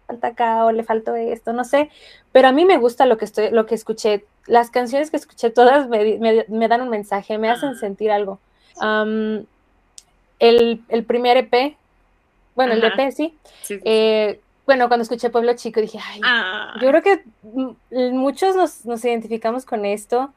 falta 0.07 0.29
acá, 0.29 0.65
o 0.65 0.73
le 0.73 0.85
faltó 0.85 1.17
esto, 1.17 1.53
no 1.53 1.65
sé. 1.65 1.91
Pero 2.31 2.49
a 2.49 2.53
mí 2.53 2.65
me 2.65 2.79
gusta 2.79 3.07
lo 3.07 3.19
que 3.19 3.25
estoy, 3.25 3.51
lo 3.51 3.67
que 3.67 3.75
escuché. 3.75 4.25
Las 4.47 4.71
canciones 4.71 5.11
que 5.11 5.17
escuché 5.17 5.51
todas 5.51 5.89
me, 5.89 6.69
dan 6.69 6.83
un 6.83 6.89
mensaje, 6.89 7.39
me 7.39 7.51
hacen 7.51 7.71
ah. 7.71 7.79
sentir 7.79 8.13
algo. 8.13 8.39
el, 10.39 11.05
primer 11.07 11.37
EP, 11.39 11.77
bueno, 12.55 12.75
el 12.75 12.85
EP 12.85 13.11
sí, 13.11 13.37
eh, 13.69 14.41
bueno, 14.67 14.89
cuando 14.89 15.03
escuché 15.03 15.31
Pueblo 15.31 15.55
Chico 15.55 15.81
dije, 15.81 15.99
ay, 16.03 16.21
ah. 16.25 16.75
yo 16.81 16.89
creo 16.89 17.03
que 17.03 17.23
muchos 18.13 18.57
nos, 18.57 19.05
identificamos 19.05 19.67
con 19.67 19.85
esto. 19.85 20.33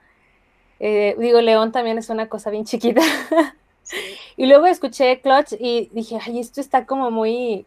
Eh, 0.80 1.16
digo, 1.18 1.42
León 1.42 1.72
también 1.72 1.98
es 1.98 2.10
una 2.10 2.28
cosa 2.28 2.50
bien 2.50 2.66
chiquita. 2.66 3.02
y 4.38 4.48
luego 4.48 4.66
escuché 4.66 5.22
Clutch 5.22 5.54
y 5.60 5.90
dije, 5.94 6.20
ay, 6.22 6.40
esto 6.40 6.60
está 6.60 6.86
como 6.86 7.10
muy... 7.10 7.66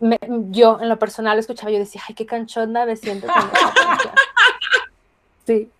yo, 0.00 0.80
en 0.80 0.88
lo 0.88 0.98
personal, 0.98 1.36
lo 1.36 1.40
escuchaba, 1.40 1.70
yo 1.70 1.78
decía, 1.78 2.02
ay, 2.08 2.16
qué 2.16 2.26
canchonda 2.26 2.84
me 2.84 2.96
siento 2.96 3.28
Sí. 5.46 5.70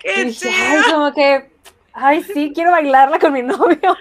Qué 0.00 0.22
y 0.22 0.24
dije, 0.26 0.48
ay, 0.48 0.92
como 0.92 1.12
que, 1.12 1.50
ay, 1.92 2.22
sí, 2.22 2.52
quiero 2.54 2.70
bailarla 2.70 3.18
con 3.18 3.32
mi 3.32 3.42
novio. 3.42 3.96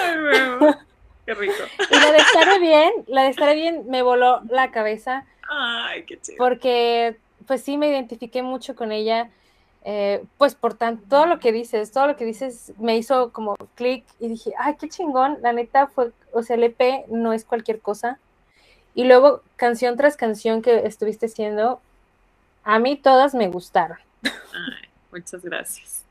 Ay, 0.00 0.74
Qué 1.26 1.34
rico. 1.34 1.54
Y 1.90 1.94
la 1.94 2.12
de 2.12 2.18
estar 2.18 2.60
bien, 2.60 2.92
la 3.06 3.22
de 3.22 3.28
estar 3.28 3.54
bien 3.54 3.84
me 3.88 4.02
voló 4.02 4.40
la 4.48 4.70
cabeza. 4.70 5.24
Ay, 5.48 6.04
qué 6.04 6.20
chido. 6.20 6.38
Porque, 6.38 7.16
pues 7.46 7.62
sí, 7.62 7.78
me 7.78 7.88
identifiqué 7.88 8.42
mucho 8.42 8.74
con 8.74 8.92
ella. 8.92 9.30
Eh, 9.84 10.24
pues 10.38 10.54
por 10.54 10.74
tanto, 10.74 11.04
todo 11.08 11.26
lo 11.26 11.40
que 11.40 11.50
dices, 11.50 11.90
todo 11.90 12.06
lo 12.06 12.16
que 12.16 12.24
dices 12.24 12.72
me 12.78 12.96
hizo 12.96 13.32
como 13.32 13.56
clic 13.74 14.04
y 14.20 14.28
dije, 14.28 14.52
ay, 14.58 14.76
qué 14.78 14.88
chingón, 14.88 15.38
la 15.42 15.52
neta 15.52 15.88
fue, 15.88 16.12
o 16.32 16.44
sea, 16.44 16.54
el 16.54 16.62
EP 16.62 17.06
no 17.08 17.32
es 17.32 17.44
cualquier 17.44 17.80
cosa. 17.80 18.18
Y 18.94 19.04
luego, 19.04 19.42
canción 19.56 19.96
tras 19.96 20.16
canción 20.16 20.62
que 20.62 20.86
estuviste 20.86 21.26
haciendo, 21.26 21.80
a 22.62 22.78
mí 22.78 22.96
todas 22.96 23.34
me 23.34 23.48
gustaron. 23.48 23.98
Ay, 24.22 24.88
muchas 25.10 25.42
gracias. 25.42 26.04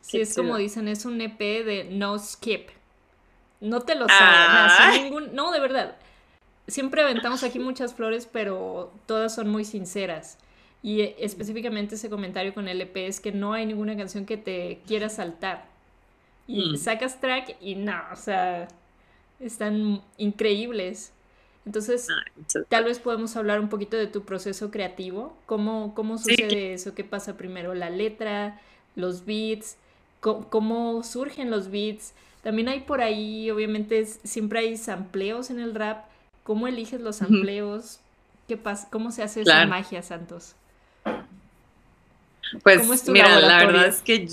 Sí, 0.00 0.20
es 0.20 0.34
como 0.34 0.56
dicen, 0.56 0.88
es 0.88 1.04
un 1.04 1.20
EP 1.20 1.38
de 1.38 1.88
no 1.90 2.18
skip. 2.18 2.70
No 3.60 3.80
te 3.80 3.94
lo 3.94 4.06
sabes. 4.08 5.02
ningún... 5.02 5.34
No, 5.34 5.52
de 5.52 5.60
verdad. 5.60 5.96
Siempre 6.66 7.02
aventamos 7.02 7.42
aquí 7.42 7.58
muchas 7.58 7.94
flores, 7.94 8.28
pero 8.30 8.92
todas 9.06 9.34
son 9.34 9.48
muy 9.48 9.64
sinceras. 9.64 10.38
Y 10.82 11.00
eh, 11.02 11.16
específicamente 11.18 11.96
ese 11.96 12.08
comentario 12.08 12.54
con 12.54 12.68
LP 12.68 13.06
es 13.06 13.20
que 13.20 13.32
no 13.32 13.52
hay 13.52 13.66
ninguna 13.66 13.96
canción 13.96 14.24
que 14.24 14.36
te 14.36 14.80
quiera 14.86 15.08
saltar. 15.08 15.66
Y 16.46 16.70
mm. 16.70 16.76
sacas 16.76 17.20
track 17.20 17.56
y 17.60 17.74
no, 17.74 18.00
o 18.12 18.16
sea, 18.16 18.68
están 19.40 20.02
increíbles. 20.16 21.12
Entonces, 21.66 22.08
tal 22.68 22.84
vez 22.84 22.98
podemos 22.98 23.36
hablar 23.36 23.60
un 23.60 23.68
poquito 23.68 23.96
de 23.96 24.06
tu 24.06 24.22
proceso 24.24 24.70
creativo. 24.70 25.36
¿Cómo, 25.46 25.94
cómo 25.94 26.16
sucede 26.18 26.72
eso? 26.72 26.94
¿Qué 26.94 27.04
pasa 27.04 27.36
primero? 27.36 27.74
¿La 27.74 27.90
letra? 27.90 28.60
¿Los 28.96 29.26
beats? 29.26 29.76
¿Cómo, 30.20 31.02
surgen 31.02 31.50
los 31.50 31.70
beats? 31.70 32.14
También 32.42 32.68
hay 32.68 32.80
por 32.80 33.00
ahí, 33.00 33.50
obviamente, 33.50 34.04
siempre 34.06 34.60
hay 34.60 34.76
sampleos 34.76 35.50
en 35.50 35.60
el 35.60 35.74
rap. 35.74 36.06
¿Cómo 36.42 36.66
eliges 36.68 37.00
los 37.00 37.16
sampleos? 37.16 38.00
¿Qué 38.48 38.56
pasa? 38.56 38.88
¿Cómo 38.90 39.10
se 39.10 39.22
hace 39.22 39.42
esa 39.42 39.66
magia, 39.66 40.02
Santos? 40.02 40.54
Pues 42.62 43.08
mira, 43.08 43.38
la 43.40 43.58
verdad 43.58 43.86
es 43.86 44.02
que... 44.02 44.28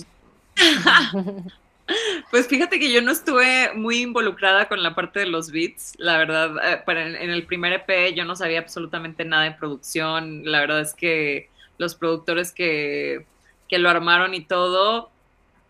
pues 2.32 2.48
fíjate 2.48 2.80
que 2.80 2.92
yo 2.92 3.02
no 3.02 3.12
estuve 3.12 3.74
muy 3.76 4.02
involucrada 4.02 4.68
con 4.68 4.82
la 4.82 4.96
parte 4.96 5.20
de 5.20 5.28
los 5.28 5.52
beats, 5.52 5.94
la 5.98 6.18
verdad, 6.18 6.56
eh, 6.64 6.84
en 6.88 7.30
el 7.30 7.46
primer 7.46 7.74
EP 7.74 8.16
yo 8.16 8.26
no 8.26 8.36
sabía 8.36 8.60
absolutamente 8.60 9.24
nada 9.24 9.44
de 9.44 9.52
producción, 9.52 10.42
la 10.46 10.60
verdad 10.60 10.82
es 10.82 10.94
que 10.94 11.50
los 11.78 11.96
productores 11.96 12.52
que, 12.52 13.26
que 13.70 13.78
lo 13.78 13.90
armaron 13.90 14.34
y 14.34 14.42
todo, 14.42 15.12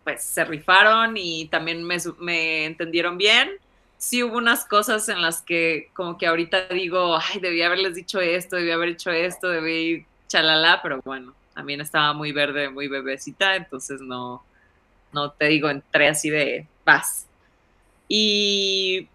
pues 0.07 0.23
se 0.23 0.45
rifaron 0.45 1.17
y 1.17 1.49
también 1.49 1.83
me, 1.83 1.97
me, 2.19 2.63
entendieron 2.63 3.17
bien. 3.17 3.49
Sí 3.97 4.23
hubo 4.23 4.37
unas 4.37 4.63
cosas 4.63 5.09
en 5.09 5.21
las 5.21 5.41
que 5.41 5.89
como 5.93 6.17
que 6.17 6.27
ahorita 6.27 6.69
digo, 6.69 7.17
ay, 7.17 7.41
debí 7.41 7.61
haberles 7.61 7.95
dicho 7.95 8.21
esto, 8.21 8.55
debí 8.55 8.71
haber 8.71 8.87
hecho 8.87 9.11
esto, 9.11 9.49
debí 9.49 10.05
chalala, 10.29 10.79
pero 10.81 11.01
bueno, 11.03 11.35
también 11.53 11.81
estaba 11.81 12.13
muy 12.13 12.31
verde, 12.31 12.69
muy 12.69 12.87
bebecita, 12.87 13.57
entonces 13.57 13.99
no, 13.99 14.45
no 15.11 15.31
te 15.31 15.47
digo, 15.47 15.69
entré 15.69 16.07
así 16.07 16.29
de 16.29 16.65
vas. 16.85 17.27
Y 18.07 19.09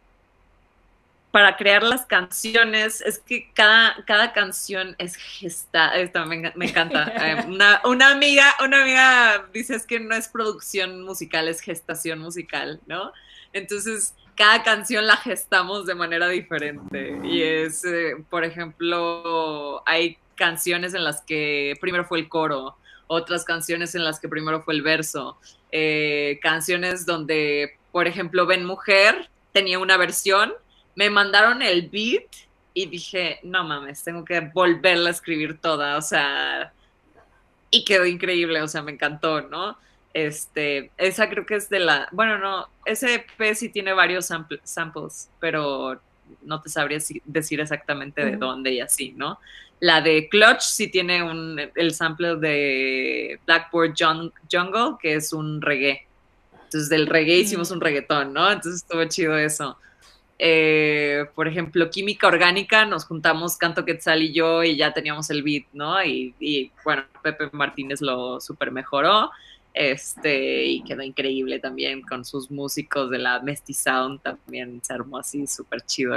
para 1.33 1.57
crear 1.57 1.83
las 1.83 2.05
canciones, 2.05 3.01
es 3.01 3.19
que 3.19 3.51
cada, 3.55 3.97
cada 4.07 4.35
canción 4.35 4.95
es 4.99 5.17
gestada, 5.17 5.97
esto 5.97 6.25
me, 6.27 6.53
encanta. 6.55 7.11
Eh, 7.23 7.45
una, 7.47 7.81
una, 7.85 8.11
amiga, 8.11 8.55
una 8.63 8.83
amiga 8.83 9.47
dice 9.53 9.75
es 9.75 9.87
que 9.87 9.99
no 9.99 10.15
es 10.15 10.29
producción 10.29 11.03
musical, 11.03 11.49
es 11.49 11.61
gestación 11.61 12.19
musical, 12.19 12.81
¿no? 12.87 13.13
Entonces, 13.55 14.15
cada 14.35 14.63
canción 14.63 15.07
la 15.07 15.17
gestamos 15.17 15.87
de 15.87 15.95
manera 15.95 16.29
diferente. 16.29 17.19
Y 17.25 17.43
es, 17.43 17.85
eh, 17.85 18.17
por 18.29 18.45
ejemplo, 18.45 19.83
hay 19.87 20.19
canciones 20.35 20.93
en 20.93 21.05
las 21.05 21.23
que 21.23 21.75
primero 21.81 22.05
fue 22.05 22.19
el 22.19 22.29
coro, 22.29 22.77
otras 23.07 23.45
canciones 23.45 23.95
en 23.95 24.05
las 24.05 24.21
que 24.21 24.29
primero 24.29 24.63
fue 24.63 24.75
el 24.75 24.83
verso, 24.83 25.39
eh, 25.71 26.39
canciones 26.43 27.07
donde, 27.07 27.79
por 27.91 28.07
ejemplo, 28.07 28.45
Ben 28.45 28.67
Mujer 28.67 29.31
tenía 29.53 29.79
una 29.79 29.97
versión 29.97 30.53
me 30.95 31.11
mandaron 31.11 31.63
el 31.63 31.89
beat 31.89 32.27
y 32.75 32.87
dije, 32.87 33.41
no 33.43 33.65
mames, 33.65 34.03
tengo 34.03 34.25
que 34.25 34.41
volverla 34.41 35.09
a 35.09 35.13
escribir 35.13 35.59
toda, 35.59 35.97
o 35.97 36.03
sea, 36.03 36.73
y 37.71 37.85
quedó 37.85 38.07
increíble, 38.07 38.63
o 38.63 38.69
sea, 38.69 38.83
me 38.83 38.93
encantó, 38.93 39.43
¿no? 39.43 39.77
Este, 40.15 40.91
esa 40.99 41.31
creo 41.31 41.47
que 41.47 41.57
es 41.57 41.71
de 41.71 41.81
la, 41.81 42.09
bueno, 42.13 42.39
no, 42.39 42.69
ese 42.85 43.15
EP 43.15 43.55
sí 43.55 43.71
tiene 43.71 43.93
varios 43.93 44.27
samples, 44.27 45.31
pero 45.41 46.01
no 46.43 46.61
te 46.61 46.69
sabría 46.69 46.99
decir 47.25 47.61
exactamente 47.61 48.25
de 48.25 48.37
dónde 48.37 48.73
y 48.73 48.81
así, 48.81 49.13
¿no? 49.17 49.39
La 49.81 50.01
de 50.01 50.29
Clutch 50.29 50.61
sí 50.61 50.89
tiene 50.89 51.23
un, 51.23 51.61
el 51.75 51.93
sample 51.93 52.37
de 52.37 53.41
Blackboard 53.47 53.95
Jungle, 53.99 54.97
que 55.01 55.15
es 55.15 55.33
un 55.33 55.61
reggae. 55.61 56.07
Entonces, 56.65 56.89
del 56.89 57.09
reggae 57.09 57.39
hicimos 57.39 57.71
un 57.73 57.81
reggaetón, 57.81 58.33
¿no? 58.33 58.51
Entonces 58.51 58.83
estuvo 58.83 59.05
chido 59.07 59.37
eso. 59.37 59.77
Eh, 60.39 61.27
por 61.35 61.47
ejemplo, 61.47 61.89
Química 61.91 62.27
Orgánica, 62.27 62.85
nos 62.85 63.05
juntamos 63.05 63.57
Canto 63.57 63.85
Quetzal 63.85 64.23
y 64.23 64.33
yo 64.33 64.65
y 64.65 64.77
ya 64.77 64.93
teníamos 64.93 65.31
el 65.31 65.43
beat, 65.43 65.65
¿no? 65.73 66.03
Y, 66.05 66.73
bueno, 66.85 67.05
Pepe 67.23 67.49
Martínez 67.53 68.01
lo 68.01 68.41
super 68.41 68.73
mejoró, 68.73 69.31
este, 69.73 70.65
y 70.65 70.83
quedó 70.83 71.03
increíble 71.03 71.59
también 71.61 72.03
con 72.03 72.25
sus 72.25 72.51
músicos 72.51 73.11
de 73.11 73.19
la 73.19 73.41
Mesty 73.41 73.73
Sound, 73.73 74.21
también 74.23 74.81
se 74.83 74.93
armó 74.93 75.19
así 75.19 75.47
súper 75.47 75.83
chido 75.83 76.17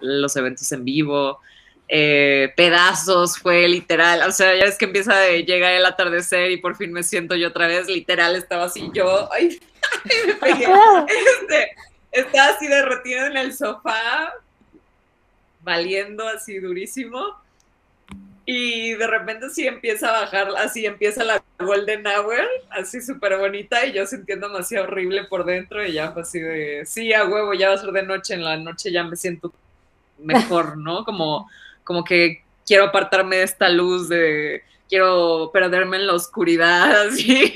los 0.00 0.36
eventos 0.36 0.70
en 0.72 0.84
vivo. 0.84 1.40
Eh, 1.92 2.52
pedazos 2.56 3.36
fue 3.36 3.66
literal, 3.66 4.22
o 4.28 4.30
sea, 4.30 4.54
ya 4.54 4.64
es 4.64 4.78
que 4.78 4.84
empieza 4.84 5.12
a 5.18 5.28
llegar 5.30 5.72
el 5.72 5.84
atardecer 5.84 6.52
y 6.52 6.58
por 6.58 6.76
fin 6.76 6.92
me 6.92 7.02
siento 7.02 7.34
yo 7.34 7.48
otra 7.48 7.66
vez, 7.66 7.88
literal 7.88 8.36
estaba 8.36 8.66
así 8.66 8.90
yo, 8.94 9.28
ay, 9.32 9.58
me 10.26 10.34
pegué, 10.34 10.66
este, 11.40 11.70
estaba 12.12 12.50
así 12.50 12.66
derretido 12.66 13.26
en 13.26 13.36
el 13.36 13.54
sofá, 13.54 14.32
valiendo 15.62 16.26
así 16.26 16.58
durísimo. 16.58 17.38
Y 18.46 18.94
de 18.94 19.06
repente 19.06 19.50
sí 19.50 19.66
empieza 19.66 20.08
a 20.08 20.22
bajar, 20.22 20.48
así 20.58 20.84
empieza 20.84 21.22
la 21.22 21.42
Golden 21.58 22.04
Hour, 22.06 22.48
así 22.70 23.00
súper 23.00 23.36
bonita, 23.38 23.86
y 23.86 23.92
yo 23.92 24.06
sintiéndome 24.06 24.58
así 24.58 24.76
horrible 24.76 25.24
por 25.24 25.44
dentro, 25.44 25.86
y 25.86 25.92
ya 25.92 26.10
fue 26.10 26.22
así 26.22 26.40
de, 26.40 26.84
sí, 26.84 27.12
a 27.12 27.26
huevo, 27.26 27.54
ya 27.54 27.68
va 27.68 27.74
a 27.74 27.78
ser 27.78 27.92
de 27.92 28.02
noche, 28.02 28.34
en 28.34 28.42
la 28.42 28.56
noche 28.56 28.90
ya 28.90 29.04
me 29.04 29.14
siento 29.14 29.52
mejor, 30.18 30.76
¿no? 30.78 31.04
Como, 31.04 31.48
como 31.84 32.02
que 32.02 32.42
quiero 32.66 32.86
apartarme 32.86 33.36
de 33.36 33.42
esta 33.44 33.68
luz, 33.68 34.08
de 34.08 34.64
quiero 34.88 35.50
perderme 35.52 35.98
en 35.98 36.06
la 36.08 36.14
oscuridad, 36.14 37.02
así. 37.06 37.52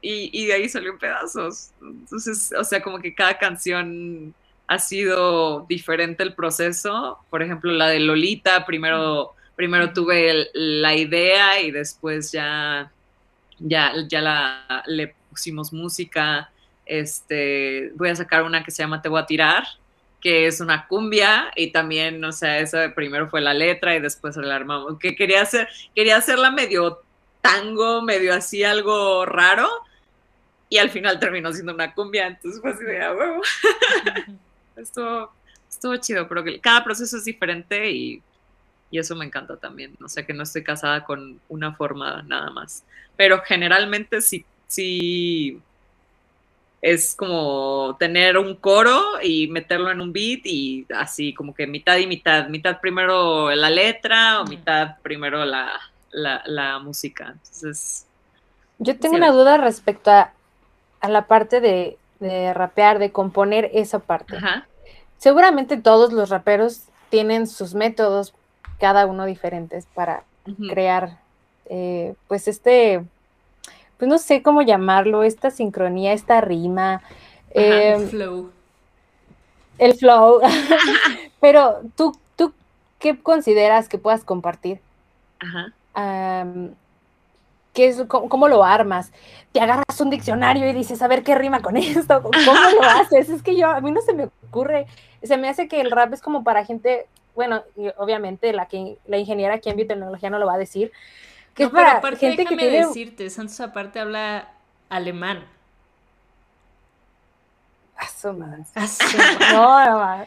Y, 0.00 0.46
de 0.46 0.52
ahí 0.52 0.68
salió 0.68 0.92
en 0.92 0.98
pedazos. 0.98 1.70
Entonces, 1.80 2.52
o 2.58 2.64
sea, 2.64 2.82
como 2.82 3.00
que 3.00 3.14
cada 3.14 3.38
canción 3.38 4.34
ha 4.66 4.78
sido 4.78 5.66
diferente 5.68 6.22
el 6.22 6.34
proceso. 6.34 7.18
Por 7.30 7.42
ejemplo, 7.42 7.72
la 7.72 7.88
de 7.88 8.00
Lolita, 8.00 8.64
primero, 8.66 9.34
primero 9.56 9.92
tuve 9.92 10.48
la 10.54 10.94
idea 10.94 11.60
y 11.60 11.70
después 11.70 12.32
ya, 12.32 12.92
ya, 13.58 13.92
ya 14.08 14.20
la, 14.20 14.82
le 14.86 15.14
pusimos 15.30 15.72
música. 15.72 16.50
Este, 16.86 17.90
voy 17.94 18.10
a 18.10 18.16
sacar 18.16 18.42
una 18.44 18.62
que 18.62 18.70
se 18.70 18.82
llama 18.82 19.02
Te 19.02 19.08
voy 19.08 19.20
a 19.20 19.26
tirar, 19.26 19.64
que 20.20 20.46
es 20.46 20.60
una 20.60 20.86
cumbia 20.86 21.50
y 21.54 21.70
también, 21.70 22.24
o 22.24 22.32
sea, 22.32 22.58
esa 22.58 22.94
primero 22.94 23.28
fue 23.28 23.40
la 23.40 23.54
letra 23.54 23.94
y 23.94 24.00
después 24.00 24.36
la 24.36 24.56
armamos, 24.56 24.98
que 24.98 25.14
quería 25.14 25.42
hacer, 25.42 25.68
quería 25.94 26.16
hacerla 26.16 26.50
medio 26.50 27.02
tango, 27.40 28.02
medio 28.02 28.34
así 28.34 28.64
algo 28.64 29.24
raro, 29.26 29.68
y 30.68 30.78
al 30.78 30.90
final 30.90 31.18
terminó 31.18 31.52
siendo 31.52 31.74
una 31.74 31.94
cumbia, 31.94 32.26
entonces 32.26 32.60
fue 32.60 32.70
así 32.70 32.84
de 32.84 33.02
a 33.02 33.14
huevo. 33.14 33.42
estuvo, 34.76 35.32
estuvo 35.68 35.96
chido, 35.96 36.28
pero 36.28 36.44
cada 36.60 36.84
proceso 36.84 37.16
es 37.16 37.24
diferente 37.24 37.90
y, 37.90 38.22
y, 38.90 38.98
eso 38.98 39.16
me 39.16 39.24
encanta 39.24 39.56
también. 39.56 39.96
O 40.02 40.08
sea 40.08 40.26
que 40.26 40.34
no 40.34 40.42
estoy 40.42 40.62
casada 40.62 41.04
con 41.04 41.40
una 41.48 41.74
forma 41.74 42.22
nada 42.22 42.50
más. 42.50 42.84
Pero 43.16 43.40
generalmente 43.42 44.20
sí, 44.20 44.44
sí 44.66 45.60
es 46.80 47.14
como 47.14 47.96
tener 47.98 48.38
un 48.38 48.54
coro 48.54 49.02
y 49.22 49.48
meterlo 49.48 49.90
en 49.90 50.00
un 50.00 50.12
beat 50.12 50.40
y 50.44 50.86
así 50.94 51.34
como 51.34 51.54
que 51.54 51.66
mitad 51.66 51.96
y 51.96 52.06
mitad, 52.06 52.48
mitad 52.48 52.80
primero 52.80 53.50
la 53.50 53.68
letra 53.68 54.40
o 54.40 54.44
mitad 54.44 54.96
primero 55.02 55.44
la, 55.44 55.72
la, 56.12 56.78
música. 56.78 57.32
Entonces... 57.32 58.06
Yo 58.78 58.96
tengo 58.96 59.16
una 59.16 59.32
duda 59.32 59.56
respecto 59.56 60.10
a, 60.10 60.32
a 61.00 61.08
la 61.08 61.26
parte 61.26 61.60
de, 61.60 61.98
de, 62.20 62.52
rapear, 62.54 62.98
de 62.98 63.12
componer 63.12 63.70
esa 63.72 63.98
parte. 63.98 64.36
Seguramente 65.18 65.76
todos 65.76 66.12
los 66.12 66.30
raperos 66.30 66.84
tienen 67.10 67.46
sus 67.46 67.74
métodos, 67.74 68.34
cada 68.78 69.06
uno 69.06 69.26
diferentes, 69.26 69.86
para 69.94 70.24
crear 70.70 71.18
eh, 71.66 72.14
pues 72.26 72.48
este 72.48 73.04
pues 73.98 74.08
no 74.08 74.18
sé 74.18 74.42
cómo 74.42 74.62
llamarlo, 74.62 75.24
esta 75.24 75.50
sincronía, 75.50 76.12
esta 76.12 76.40
rima. 76.40 77.02
el 77.50 78.02
em, 78.02 78.08
flow. 78.08 78.50
El 79.76 79.94
flow. 79.94 80.40
Pero 81.40 81.80
tú, 81.96 82.16
tú, 82.36 82.52
¿qué 83.00 83.18
consideras 83.18 83.88
que 83.88 83.98
puedas 83.98 84.22
compartir? 84.22 84.80
Ajá. 85.40 85.74
¿Qué 87.78 87.86
es, 87.86 88.02
cómo, 88.08 88.48
lo 88.48 88.64
armas? 88.64 89.12
Te 89.52 89.60
agarras 89.60 90.00
un 90.00 90.10
diccionario 90.10 90.68
y 90.68 90.72
dices, 90.72 91.00
a 91.00 91.06
ver 91.06 91.22
qué 91.22 91.36
rima 91.36 91.62
con 91.62 91.76
esto, 91.76 92.22
¿cómo 92.22 92.52
lo 92.74 92.82
haces? 92.82 93.28
Es 93.28 93.40
que 93.40 93.56
yo, 93.56 93.68
a 93.68 93.80
mí 93.80 93.92
no 93.92 94.00
se 94.00 94.14
me 94.14 94.30
ocurre, 94.48 94.86
se 95.22 95.36
me 95.36 95.48
hace 95.48 95.68
que 95.68 95.80
el 95.80 95.92
rap 95.92 96.12
es 96.12 96.20
como 96.20 96.42
para 96.42 96.64
gente, 96.64 97.06
bueno, 97.36 97.62
obviamente 97.96 98.52
la, 98.52 98.66
que, 98.66 98.98
la 99.06 99.18
ingeniera 99.18 99.54
aquí 99.54 99.70
en 99.70 99.76
biotecnología 99.76 100.28
no 100.28 100.40
lo 100.40 100.46
va 100.46 100.54
a 100.54 100.58
decir, 100.58 100.90
que 101.54 101.64
no, 101.64 101.70
para 101.70 101.98
aparte, 101.98 102.18
gente 102.18 102.46
que 102.46 102.56
tiene... 102.56 102.84
decirte, 102.84 103.30
Santos 103.30 103.60
aparte 103.60 104.00
habla 104.00 104.48
alemán. 104.88 105.44
Asoma. 107.98 108.58
No, 109.52 109.84
no, 109.90 110.26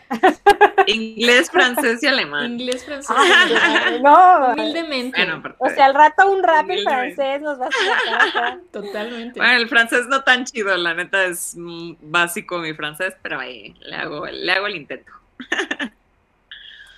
Inglés, 0.88 1.50
francés 1.50 2.04
y 2.04 2.08
alemán. 2.08 2.60
Inglés, 2.60 2.84
francés 2.84 3.16
y 3.18 3.54
alemán. 3.54 4.02
No. 4.04 4.54
Humildemente. 4.54 5.26
o 5.58 5.70
sea, 5.70 5.86
al 5.86 5.94
rato 5.94 6.30
un 6.30 6.44
rap 6.44 6.70
en 6.70 6.84
francés 6.84 7.42
nos 7.42 7.60
va 7.60 7.68
a 7.68 7.72
sacar 7.72 8.60
Totalmente. 8.72 9.40
Bueno, 9.40 9.56
el 9.56 9.70
francés 9.70 10.08
no 10.08 10.22
tan 10.24 10.44
chido, 10.44 10.76
la 10.76 10.94
neta 10.94 11.24
es 11.24 11.56
básico 11.56 12.58
mi 12.58 12.74
francés, 12.74 13.16
pero 13.22 13.40
ahí 13.40 13.74
le 13.80 13.96
hago, 13.96 14.26
le 14.26 14.52
hago 14.52 14.68
el 14.68 14.76
intento. 14.76 15.12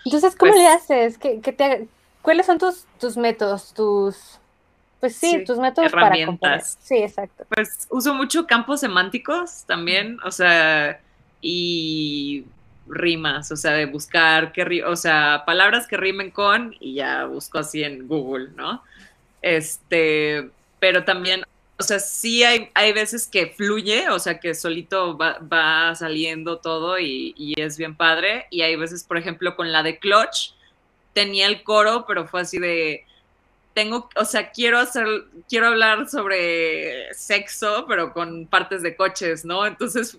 Entonces, 0.06 0.36
¿cómo 0.36 0.52
pues 0.52 0.62
le 0.62 0.68
haces? 0.70 1.18
¿Qué, 1.20 1.40
qué 1.40 1.54
te, 1.54 1.88
¿Cuáles 2.24 2.48
son 2.48 2.58
tus, 2.58 2.86
tus 3.00 3.16
métodos, 3.16 3.74
tus, 3.74 4.40
pues 5.04 5.18
sí, 5.18 5.44
tus 5.44 5.58
métodos 5.58 5.92
para 5.92 6.26
componer? 6.26 6.62
Sí, 6.64 6.96
exacto. 6.96 7.44
Pues 7.50 7.88
uso 7.90 8.14
mucho 8.14 8.48
campos 8.48 8.80
semánticos 8.80 9.66
también, 9.66 10.18
o 10.24 10.32
sea, 10.32 11.02
y 11.42 12.46
rimas, 12.88 13.52
o 13.52 13.58
sea, 13.58 13.74
de 13.74 13.86
buscar 13.86 14.54
qué, 14.54 14.82
o 14.86 14.96
sea, 14.96 15.44
palabras 15.46 15.88
que 15.88 15.98
rimen 15.98 16.32
con 16.32 16.74
y 16.80 16.94
ya 16.94 17.26
busco 17.26 17.60
así 17.60 17.84
en 17.84 18.08
Google, 18.08 18.52
¿no? 18.56 18.82
Este, 19.42 20.50
pero 20.80 21.04
también, 21.04 21.44
o 21.78 21.84
sea, 21.84 22.00
sí 22.00 22.46
hay, 22.46 22.70
hay 22.74 22.94
veces 22.94 23.28
que 23.28 23.48
fluye, 23.48 24.08
o 24.08 24.20
sea, 24.20 24.40
que 24.40 24.56
solito 24.56 25.18
va, 25.18 25.38
va 25.40 25.94
saliendo 25.96 26.60
todo 26.60 26.98
y, 26.98 27.34
y, 27.36 27.60
es 27.60 27.78
bien 27.78 27.94
padre, 27.94 28.46
y 28.52 28.62
hay 28.62 28.78
veces, 28.78 29.04
por 29.04 29.18
ejemplo, 29.18 29.58
con 29.58 29.74
la 29.74 29.84
de 29.84 30.00
Clutch, 30.00 30.54
tenía 31.12 31.48
el 31.48 31.62
coro, 31.64 32.06
pero 32.08 32.26
fue 32.26 32.40
así 32.40 32.58
de 32.58 33.06
tengo, 33.74 34.10
o 34.16 34.26
sea, 34.26 34.52
quiero 34.52 34.80
hacer, 34.80 35.06
quiero 35.50 35.68
hablar 35.68 36.10
sobre 36.10 37.14
sexo, 37.14 37.86
pero 37.88 38.14
con 38.14 38.48
partes 38.48 38.82
de 38.82 38.96
coches, 38.96 39.46
¿no? 39.46 39.66
Entonces, 39.66 40.18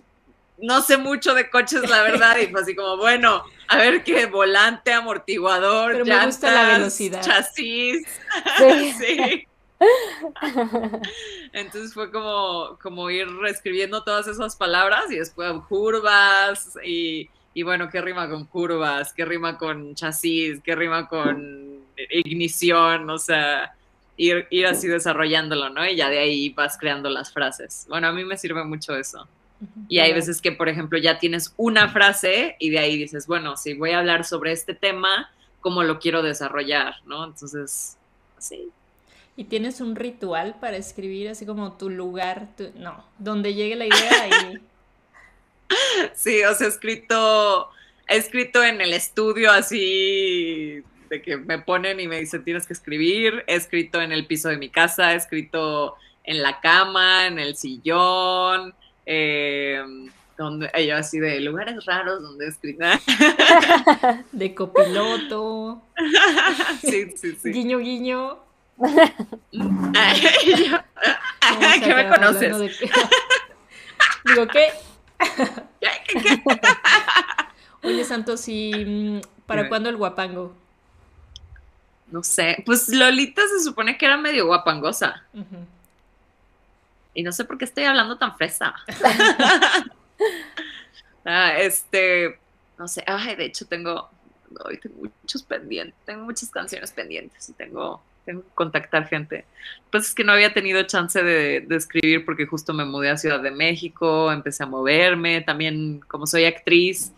no 0.57 0.81
sé 0.81 0.97
mucho 0.97 1.33
de 1.33 1.49
coches, 1.49 1.89
la 1.89 2.03
verdad, 2.03 2.37
y 2.37 2.47
fue 2.47 2.61
así 2.61 2.75
como, 2.75 2.97
bueno, 2.97 3.43
a 3.67 3.77
ver 3.77 4.03
qué 4.03 4.25
volante, 4.25 4.93
amortiguador, 4.93 5.93
pero 5.93 6.05
me 6.05 6.25
gusta 6.25 6.51
la 6.51 6.77
velocidad. 6.77 7.21
chasis, 7.21 8.07
sí. 8.97 9.47
Entonces 11.51 11.93
fue 11.93 12.11
como, 12.11 12.77
como 12.81 13.09
ir 13.09 13.27
reescribiendo 13.27 14.03
todas 14.03 14.27
esas 14.27 14.55
palabras 14.55 15.11
y 15.11 15.17
después 15.17 15.51
curvas 15.67 16.77
y 16.83 17.29
y 17.57 17.63
bueno, 17.63 17.89
¿qué 17.89 18.01
rima 18.01 18.29
con 18.29 18.45
curvas? 18.45 19.13
¿Qué 19.13 19.23
rima 19.23 19.57
con 19.57 19.95
chasis? 19.95 20.59
¿Qué 20.61 20.75
rima 20.75 21.07
con 21.07 21.64
ignición? 22.09 23.09
O 23.09 23.17
sea, 23.17 23.75
ir, 24.17 24.47
ir 24.49 24.67
así 24.67 24.87
desarrollándolo, 24.87 25.69
¿no? 25.69 25.85
Y 25.87 25.95
ya 25.95 26.09
de 26.09 26.19
ahí 26.19 26.49
vas 26.49 26.77
creando 26.77 27.09
las 27.09 27.31
frases. 27.31 27.85
Bueno, 27.89 28.07
a 28.07 28.11
mí 28.11 28.23
me 28.23 28.37
sirve 28.37 28.63
mucho 28.63 28.95
eso. 28.95 29.27
Y 29.87 29.99
hay 29.99 30.13
veces 30.13 30.41
que, 30.41 30.51
por 30.51 30.69
ejemplo, 30.69 30.97
ya 30.97 31.17
tienes 31.17 31.53
una 31.57 31.89
frase 31.89 32.55
y 32.59 32.69
de 32.69 32.79
ahí 32.79 32.97
dices, 32.97 33.25
bueno, 33.25 33.55
si 33.57 33.73
voy 33.73 33.91
a 33.91 33.99
hablar 33.99 34.25
sobre 34.25 34.51
este 34.51 34.75
tema, 34.75 35.31
¿cómo 35.61 35.83
lo 35.83 35.99
quiero 35.99 36.21
desarrollar? 36.21 36.95
¿No? 37.05 37.23
Entonces, 37.23 37.97
así. 38.37 38.69
¿Y 39.37 39.45
tienes 39.45 39.81
un 39.81 39.95
ritual 39.95 40.55
para 40.59 40.77
escribir 40.77 41.29
así 41.29 41.45
como 41.45 41.73
tu 41.73 41.89
lugar, 41.89 42.47
no, 42.75 43.03
donde 43.17 43.53
llegue 43.53 43.75
la 43.75 43.85
idea 43.85 44.27
y 44.27 44.59
Sí, 46.15 46.43
o 46.43 46.53
sea, 46.53 46.67
he 46.67 46.69
escrito, 46.69 47.69
he 48.07 48.17
escrito 48.17 48.63
en 48.63 48.81
el 48.81 48.93
estudio 48.93 49.51
así 49.51 50.83
de 51.09 51.21
que 51.21 51.37
me 51.37 51.59
ponen 51.59 51.99
y 51.99 52.07
me 52.07 52.19
dicen 52.19 52.43
tienes 52.43 52.65
que 52.67 52.73
escribir, 52.73 53.43
he 53.47 53.55
escrito 53.55 54.01
en 54.01 54.11
el 54.11 54.25
piso 54.25 54.49
de 54.49 54.57
mi 54.57 54.69
casa, 54.69 55.13
he 55.13 55.15
escrito 55.15 55.95
en 56.23 56.41
la 56.41 56.59
cama, 56.59 57.27
en 57.27 57.39
el 57.39 57.55
sillón, 57.55 58.73
em, 59.05 60.09
donde 60.37 60.69
yo 60.85 60.97
así 60.97 61.19
de 61.19 61.39
lugares 61.39 61.85
raros 61.85 62.21
donde 62.21 62.45
he 62.45 62.49
escrito. 62.49 62.85
de 64.31 64.55
copiloto. 64.55 65.81
sí, 66.81 67.11
sí, 67.15 67.37
sí. 67.41 67.51
Guiño, 67.51 67.79
guiño. 67.79 68.39
¿Qué 71.83 71.95
me 71.95 72.09
conoces? 72.09 72.79
Digo, 74.25 74.47
¿qué? 74.47 74.67
Oye, 77.83 78.03
Santos, 78.03 78.47
¿y 78.47 78.73
mm, 78.73 79.21
para 79.45 79.69
cuándo 79.69 79.89
el 79.89 79.95
guapango? 79.95 80.55
No 82.15 82.23
sé, 82.23 82.63
pues 82.65 82.87
Lolita 82.87 83.41
se 83.45 83.61
supone 83.61 83.97
que 83.97 84.05
era 84.05 84.15
medio 84.15 84.45
guapangosa. 84.45 85.21
Y 87.13 87.23
no 87.23 87.33
sé 87.33 87.43
por 87.43 87.57
qué 87.57 87.65
estoy 87.65 87.83
hablando 87.83 88.17
tan 88.17 88.37
fresa. 88.37 88.73
Ah, 91.27 91.57
este, 91.57 92.37
no 92.77 92.87
sé, 92.87 93.03
ay, 93.07 93.35
de 93.35 93.45
hecho 93.45 93.65
tengo, 93.65 94.07
hoy 94.63 94.77
tengo 94.77 95.09
muchos 95.23 95.41
pendientes, 95.41 95.95
tengo 96.05 96.23
muchas 96.23 96.51
canciones 96.51 96.91
pendientes 96.91 97.49
y 97.49 97.53
tengo 97.53 97.99
tengo 98.25 98.43
que 98.43 98.49
contactar 98.53 99.07
gente. 99.07 99.43
Pues 99.91 100.09
es 100.09 100.13
que 100.13 100.23
no 100.23 100.33
había 100.33 100.53
tenido 100.53 100.83
chance 100.83 101.23
de, 101.23 101.65
escribir 101.71 102.25
porque 102.25 102.45
justo 102.45 102.75
me 102.75 102.85
mudé 102.85 103.09
a 103.09 103.17
Ciudad 103.17 103.41
de 103.41 103.49
México, 103.49 104.31
empecé 104.31 104.61
a 104.61 104.67
moverme, 104.67 105.41
también 105.41 105.99
como 106.07 106.27
soy 106.27 106.45
actriz 106.45 107.11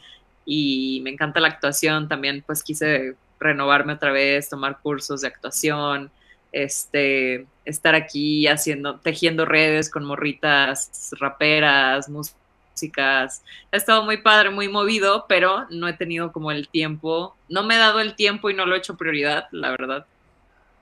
y 0.46 1.02
me 1.04 1.10
encanta 1.10 1.42
la 1.42 1.50
actuación, 1.50 2.08
también 2.08 2.46
pues 2.48 2.64
quise 2.64 3.18
renovarme 3.40 3.94
otra 3.94 4.12
vez, 4.12 4.50
tomar 4.50 4.80
cursos 4.80 5.22
de 5.22 5.28
actuación, 5.28 6.12
este, 6.52 7.46
estar 7.66 7.96
aquí 7.96 8.48
haciendo, 8.48 9.00
tejiendo 9.00 9.46
redes 9.46 9.90
con 9.90 10.04
morritas, 10.06 11.12
raperas, 11.20 12.10
músicas. 12.10 13.44
Ha 13.72 13.78
estado 13.78 14.04
muy 14.04 14.18
padre, 14.18 14.50
muy 14.50 14.70
movido, 14.70 15.26
pero 15.28 15.68
no 15.70 15.88
he 15.88 15.94
tenido 15.94 16.32
como 16.32 16.52
el 16.52 16.68
tiempo, 16.70 17.36
no 17.50 17.64
me 17.64 17.76
he 17.76 17.78
dado 17.78 18.00
el 18.00 18.16
tiempo 18.16 18.50
y 18.50 18.54
no 18.54 18.66
lo 18.66 18.76
he 18.76 18.80
hecho 18.80 18.98
prioridad, 18.98 19.48
la 19.52 19.72
verdad 19.72 20.06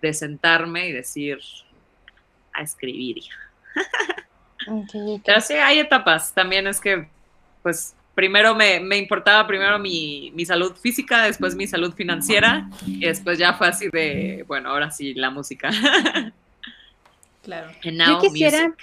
de 0.05 0.13
sentarme 0.13 0.87
y 0.87 0.91
decir 0.91 1.39
a 2.53 2.61
escribir. 2.61 3.23
Pero 5.25 5.41
sí, 5.41 5.53
hay 5.53 5.79
etapas. 5.79 6.33
También 6.33 6.67
es 6.67 6.79
que, 6.79 7.07
pues, 7.61 7.95
primero 8.15 8.55
me, 8.55 8.97
importaba 8.97 9.45
primero 9.45 9.77
mi, 9.77 10.33
salud 10.45 10.75
física, 10.75 11.25
después 11.25 11.55
mi 11.55 11.67
salud 11.67 11.93
financiera, 11.93 12.69
y 12.87 13.01
después 13.01 13.37
ya 13.37 13.53
fue 13.53 13.67
así 13.67 13.89
de, 13.89 14.43
bueno, 14.47 14.69
ahora 14.69 14.91
sí, 14.91 15.13
la 15.13 15.29
música. 15.29 15.69
Claro. 17.43 17.69
Yo 17.83 18.21
quisiera 18.21 18.73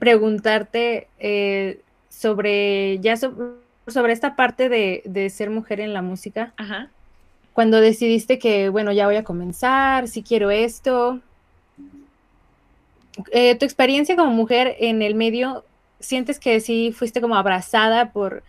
preguntarte 0.00 1.06
eh, 1.20 1.82
sobre, 2.08 2.98
ya 2.98 3.14
sobre 3.16 4.12
esta 4.12 4.34
parte 4.34 4.68
de, 4.68 5.02
de, 5.04 5.30
ser 5.30 5.50
mujer 5.50 5.78
en 5.78 5.94
la 5.94 6.02
música. 6.02 6.52
Ajá 6.56 6.90
cuando 7.52 7.80
decidiste 7.80 8.38
que, 8.38 8.68
bueno, 8.68 8.92
ya 8.92 9.06
voy 9.06 9.16
a 9.16 9.24
comenzar, 9.24 10.08
si 10.08 10.22
quiero 10.22 10.50
esto, 10.50 11.20
eh, 13.30 13.56
tu 13.56 13.64
experiencia 13.64 14.16
como 14.16 14.30
mujer 14.30 14.76
en 14.78 15.02
el 15.02 15.14
medio, 15.14 15.64
sientes 16.00 16.38
que 16.38 16.60
sí 16.60 16.92
fuiste 16.92 17.20
como 17.20 17.36
abrazada 17.36 18.12
por, 18.12 18.42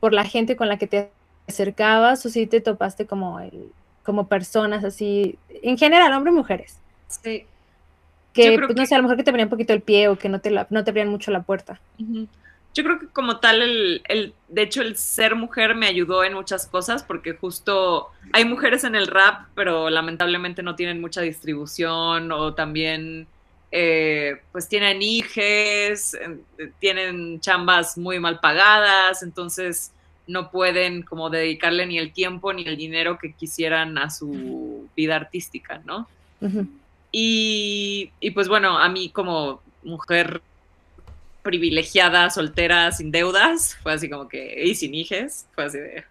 por 0.00 0.12
la 0.12 0.24
gente 0.24 0.56
con 0.56 0.68
la 0.68 0.78
que 0.78 0.86
te 0.86 1.10
acercabas 1.48 2.24
o 2.26 2.28
si 2.28 2.46
te 2.46 2.60
topaste 2.60 3.06
como, 3.06 3.40
el, 3.40 3.72
como 4.02 4.28
personas 4.28 4.84
así, 4.84 5.38
en 5.62 5.78
general, 5.78 6.12
hombres 6.12 6.34
y 6.34 6.36
mujeres. 6.36 6.78
Sí. 7.08 7.46
Que, 8.32 8.58
pues, 8.58 8.76
no 8.76 8.86
sé, 8.86 8.94
a 8.94 8.98
lo 8.98 9.04
mejor 9.04 9.16
que 9.16 9.24
te 9.24 9.30
abrían 9.30 9.46
un 9.46 9.50
poquito 9.50 9.72
el 9.72 9.80
pie 9.80 10.08
o 10.08 10.16
que 10.16 10.28
no 10.28 10.40
te, 10.40 10.50
no 10.50 10.84
te 10.84 10.90
abrían 10.90 11.08
mucho 11.08 11.30
la 11.30 11.42
puerta. 11.42 11.80
Yo 12.74 12.84
creo 12.84 13.00
que 13.00 13.08
como 13.08 13.40
tal, 13.40 13.62
el, 13.62 14.02
el, 14.06 14.34
de 14.48 14.62
hecho, 14.62 14.82
el 14.82 14.96
ser 14.96 15.34
mujer 15.34 15.74
me 15.74 15.86
ayudó 15.86 16.22
en 16.22 16.34
muchas 16.34 16.66
cosas 16.66 17.02
porque 17.02 17.32
justo 17.32 18.08
hay 18.32 18.44
mujeres 18.44 18.84
en 18.84 18.94
el 18.94 19.08
rap, 19.08 19.48
pero 19.54 19.90
lamentablemente 19.90 20.62
no 20.62 20.76
tienen 20.76 21.00
mucha 21.00 21.22
distribución 21.22 22.30
o 22.30 22.54
también 22.54 23.26
eh, 23.70 24.40
pues 24.50 24.68
tienen 24.68 25.02
hijes, 25.02 26.16
tienen 26.78 27.40
chambas 27.40 27.98
muy 27.98 28.18
mal 28.18 28.40
pagadas, 28.40 29.22
entonces 29.22 29.92
no 30.26 30.50
pueden 30.50 31.02
como 31.02 31.30
dedicarle 31.30 31.86
ni 31.86 31.98
el 31.98 32.12
tiempo 32.12 32.52
ni 32.52 32.62
el 32.64 32.76
dinero 32.76 33.18
que 33.18 33.32
quisieran 33.32 33.98
a 33.98 34.10
su 34.10 34.88
vida 34.96 35.16
artística, 35.16 35.82
¿no? 35.84 36.08
y, 37.10 38.12
y, 38.20 38.30
pues 38.30 38.48
bueno, 38.48 38.78
a 38.78 38.88
mí 38.88 39.10
como 39.10 39.60
mujer 39.82 40.40
privilegiada, 41.42 42.30
soltera, 42.30 42.92
sin 42.92 43.10
deudas, 43.10 43.76
fue 43.82 43.92
así 43.92 44.08
como 44.08 44.28
que, 44.28 44.62
y 44.64 44.74
sin 44.74 44.94
hijes, 44.94 45.46
fue 45.54 45.64
así 45.64 45.78
de... 45.78 46.04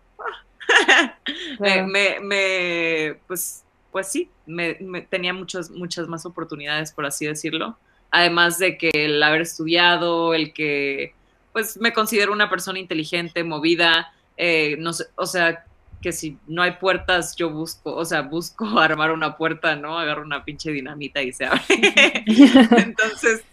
me, 1.59 2.19
me, 2.19 3.15
pues 3.27 3.63
pues 3.91 4.07
sí, 4.07 4.29
me, 4.45 4.75
tenía 5.09 5.33
muchas, 5.33 5.69
muchas 5.69 6.07
más 6.07 6.25
oportunidades, 6.25 6.91
por 6.91 7.05
así 7.05 7.25
decirlo. 7.25 7.77
Además 8.11 8.57
de 8.57 8.77
que 8.77 8.91
el 8.93 9.21
haber 9.21 9.41
estudiado, 9.41 10.33
el 10.33 10.53
que, 10.53 11.13
pues 11.53 11.77
me 11.77 11.93
considero 11.93 12.31
una 12.31 12.49
persona 12.49 12.79
inteligente, 12.79 13.43
movida, 13.43 14.13
eh, 14.37 14.75
no 14.79 14.93
sé, 14.93 15.05
o 15.15 15.25
sea, 15.25 15.65
que 16.01 16.11
si 16.11 16.37
no 16.47 16.61
hay 16.61 16.73
puertas, 16.73 17.35
yo 17.35 17.49
busco, 17.49 17.95
o 17.95 18.05
sea, 18.05 18.21
busco 18.21 18.65
armar 18.79 19.11
una 19.11 19.35
puerta, 19.37 19.75
¿no? 19.75 19.97
Agarro 19.97 20.23
una 20.23 20.43
pinche 20.45 20.71
dinamita 20.71 21.21
y 21.21 21.33
se 21.33 21.45
abre. 21.45 21.63
Entonces, 22.77 23.43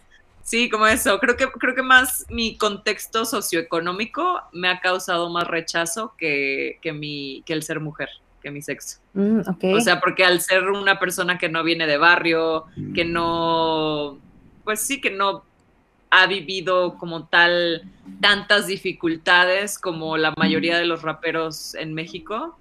sí, 0.42 0.68
como 0.68 0.86
eso. 0.86 1.18
Creo 1.18 1.36
que, 1.36 1.46
creo 1.50 1.74
que 1.74 1.82
más 1.82 2.26
mi 2.28 2.56
contexto 2.56 3.24
socioeconómico 3.24 4.42
me 4.52 4.68
ha 4.68 4.80
causado 4.80 5.30
más 5.30 5.46
rechazo 5.46 6.14
que, 6.18 6.78
que, 6.82 6.92
mi, 6.92 7.42
que 7.46 7.54
el 7.54 7.62
ser 7.62 7.80
mujer 7.80 8.08
que 8.44 8.50
mi 8.50 8.62
sexo. 8.62 8.98
Mm, 9.14 9.40
o 9.74 9.80
sea, 9.80 10.00
porque 10.00 10.24
al 10.24 10.40
ser 10.42 10.64
una 10.68 11.00
persona 11.00 11.38
que 11.38 11.48
no 11.48 11.64
viene 11.64 11.86
de 11.86 11.96
barrio, 11.96 12.66
que 12.94 13.04
no, 13.04 14.18
pues 14.62 14.80
sí, 14.80 15.00
que 15.00 15.10
no 15.10 15.42
ha 16.10 16.26
vivido 16.26 16.96
como 16.98 17.26
tal 17.26 17.90
tantas 18.20 18.66
dificultades 18.66 19.78
como 19.78 20.18
la 20.18 20.34
mayoría 20.36 20.78
de 20.78 20.84
los 20.84 21.02
raperos 21.02 21.74
en 21.74 21.94
México, 21.94 22.56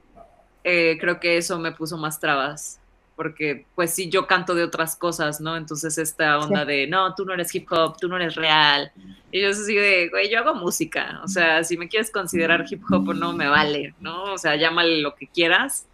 eh, 0.63 0.97
creo 0.99 1.19
que 1.19 1.37
eso 1.37 1.59
me 1.59 1.73
puso 1.73 1.97
más 1.97 2.19
trabas. 2.19 2.79
Porque, 3.23 3.65
pues 3.73 3.91
sí, 3.91 4.09
yo 4.09 4.27
canto 4.27 4.53
de 4.53 4.65
otras 4.65 4.97
cosas, 4.97 5.39
¿no? 5.39 5.55
Entonces, 5.55 5.97
esta 5.97 6.39
onda 6.39 6.65
de, 6.65 6.87
no, 6.87 7.15
tú 7.15 7.23
no 7.23 7.33
eres 7.33 7.55
hip 7.55 7.71
hop, 7.71 7.95
tú 7.97 8.09
no 8.09 8.17
eres 8.17 8.35
real. 8.35 8.91
Y 9.31 9.41
yo 9.41 9.49
así 9.51 9.73
de, 9.73 10.09
güey, 10.09 10.29
yo 10.29 10.39
hago 10.39 10.55
música. 10.55 11.21
O 11.23 11.29
sea, 11.29 11.63
si 11.63 11.77
me 11.77 11.87
quieres 11.87 12.11
considerar 12.11 12.65
hip 12.69 12.83
hop 12.91 13.07
o 13.07 13.13
no, 13.13 13.31
me 13.31 13.47
vale, 13.47 13.93
¿no? 14.01 14.33
O 14.33 14.37
sea, 14.37 14.57
llámale 14.57 14.99
lo 14.99 15.15
que 15.15 15.27
quieras, 15.27 15.85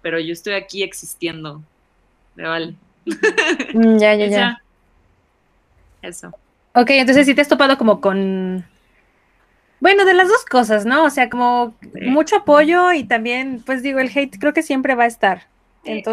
pero 0.00 0.20
yo 0.20 0.32
estoy 0.32 0.54
aquí 0.54 0.84
existiendo. 0.84 1.60
Me 2.36 2.46
vale. 2.46 2.76
Mm, 3.74 3.98
ya, 3.98 4.14
ya, 4.14 4.26
ya. 4.28 4.62
Eso. 6.02 6.28
Ok, 6.72 6.90
entonces 6.90 7.26
sí 7.26 7.34
te 7.34 7.40
has 7.40 7.48
topado 7.48 7.76
como 7.76 8.00
con. 8.00 8.64
Bueno, 9.80 10.04
de 10.04 10.14
las 10.14 10.28
dos 10.28 10.44
cosas, 10.44 10.86
¿no? 10.86 11.02
O 11.02 11.10
sea, 11.10 11.28
como 11.28 11.74
mucho 12.00 12.36
apoyo 12.36 12.92
y 12.92 13.02
también, 13.02 13.60
pues 13.66 13.82
digo, 13.82 13.98
el 13.98 14.16
hate 14.16 14.38
creo 14.38 14.52
que 14.52 14.62
siempre 14.62 14.94
va 14.94 15.02
a 15.02 15.08
estar. 15.08 15.48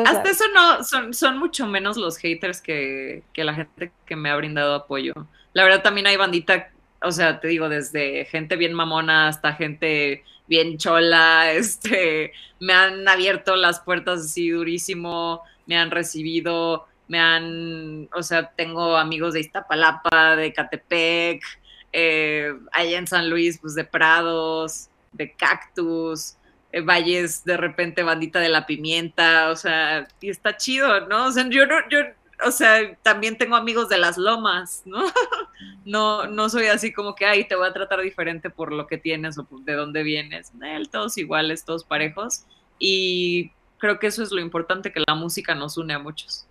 Hasta 0.05 0.29
eso 0.29 0.43
no, 0.53 0.83
son, 0.83 1.13
son 1.13 1.37
mucho 1.37 1.67
menos 1.67 1.97
los 1.97 2.17
haters 2.17 2.61
que, 2.61 3.23
la 3.35 3.53
gente 3.53 3.91
que 4.05 4.15
me 4.15 4.29
ha 4.29 4.35
brindado 4.35 4.75
apoyo. 4.75 5.13
La 5.53 5.63
verdad 5.63 5.83
también 5.83 6.07
hay 6.07 6.15
bandita, 6.15 6.69
o 7.01 7.11
sea, 7.11 7.39
te 7.39 7.47
digo, 7.47 7.69
desde 7.69 8.25
gente 8.25 8.55
bien 8.55 8.73
mamona 8.73 9.27
hasta 9.27 9.53
gente 9.53 10.23
bien 10.47 10.77
chola, 10.77 11.51
este, 11.53 12.33
me 12.59 12.73
han 12.73 13.07
abierto 13.07 13.55
las 13.55 13.79
puertas 13.79 14.21
así 14.21 14.49
durísimo, 14.49 15.41
me 15.65 15.77
han 15.77 15.91
recibido, 15.91 16.87
me 17.07 17.19
han, 17.19 18.09
o 18.13 18.23
sea, 18.23 18.51
tengo 18.51 18.97
amigos 18.97 19.33
de 19.33 19.41
Iztapalapa, 19.41 20.35
de 20.35 20.53
Catepec, 20.53 21.43
eh, 21.91 22.53
allá 22.71 22.97
en 22.97 23.07
San 23.07 23.29
Luis, 23.29 23.59
pues 23.59 23.75
de 23.75 23.83
Prados, 23.83 24.89
de 25.11 25.31
Cactus, 25.33 26.37
valles 26.81 27.43
de 27.45 27.57
repente 27.57 28.03
bandita 28.03 28.39
de 28.39 28.49
la 28.49 28.65
pimienta, 28.65 29.49
o 29.49 29.55
sea, 29.55 30.07
y 30.21 30.29
está 30.29 30.57
chido, 30.57 31.07
¿no? 31.07 31.27
O 31.27 31.31
sea, 31.31 31.47
yo 31.49 31.65
no, 31.65 31.75
yo, 31.89 31.99
o 32.45 32.51
sea, 32.51 32.95
también 33.03 33.37
tengo 33.37 33.55
amigos 33.55 33.89
de 33.89 33.97
las 33.97 34.17
lomas, 34.17 34.81
¿no? 34.85 35.03
no, 35.85 36.27
no 36.27 36.49
soy 36.49 36.67
así 36.67 36.91
como 36.91 37.15
que, 37.15 37.25
ay, 37.25 37.47
te 37.47 37.55
voy 37.55 37.67
a 37.67 37.73
tratar 37.73 38.01
diferente 38.01 38.49
por 38.49 38.71
lo 38.71 38.87
que 38.87 38.97
tienes 38.97 39.37
o 39.37 39.47
de 39.51 39.73
dónde 39.73 40.03
vienes. 40.03 40.51
todos 40.91 41.17
iguales, 41.17 41.65
todos 41.65 41.83
parejos. 41.83 42.45
Y 42.79 43.51
creo 43.77 43.99
que 43.99 44.07
eso 44.07 44.23
es 44.23 44.31
lo 44.31 44.41
importante, 44.41 44.91
que 44.91 45.03
la 45.07 45.15
música 45.15 45.55
nos 45.55 45.77
une 45.77 45.93
a 45.93 45.99
muchos. 45.99 46.45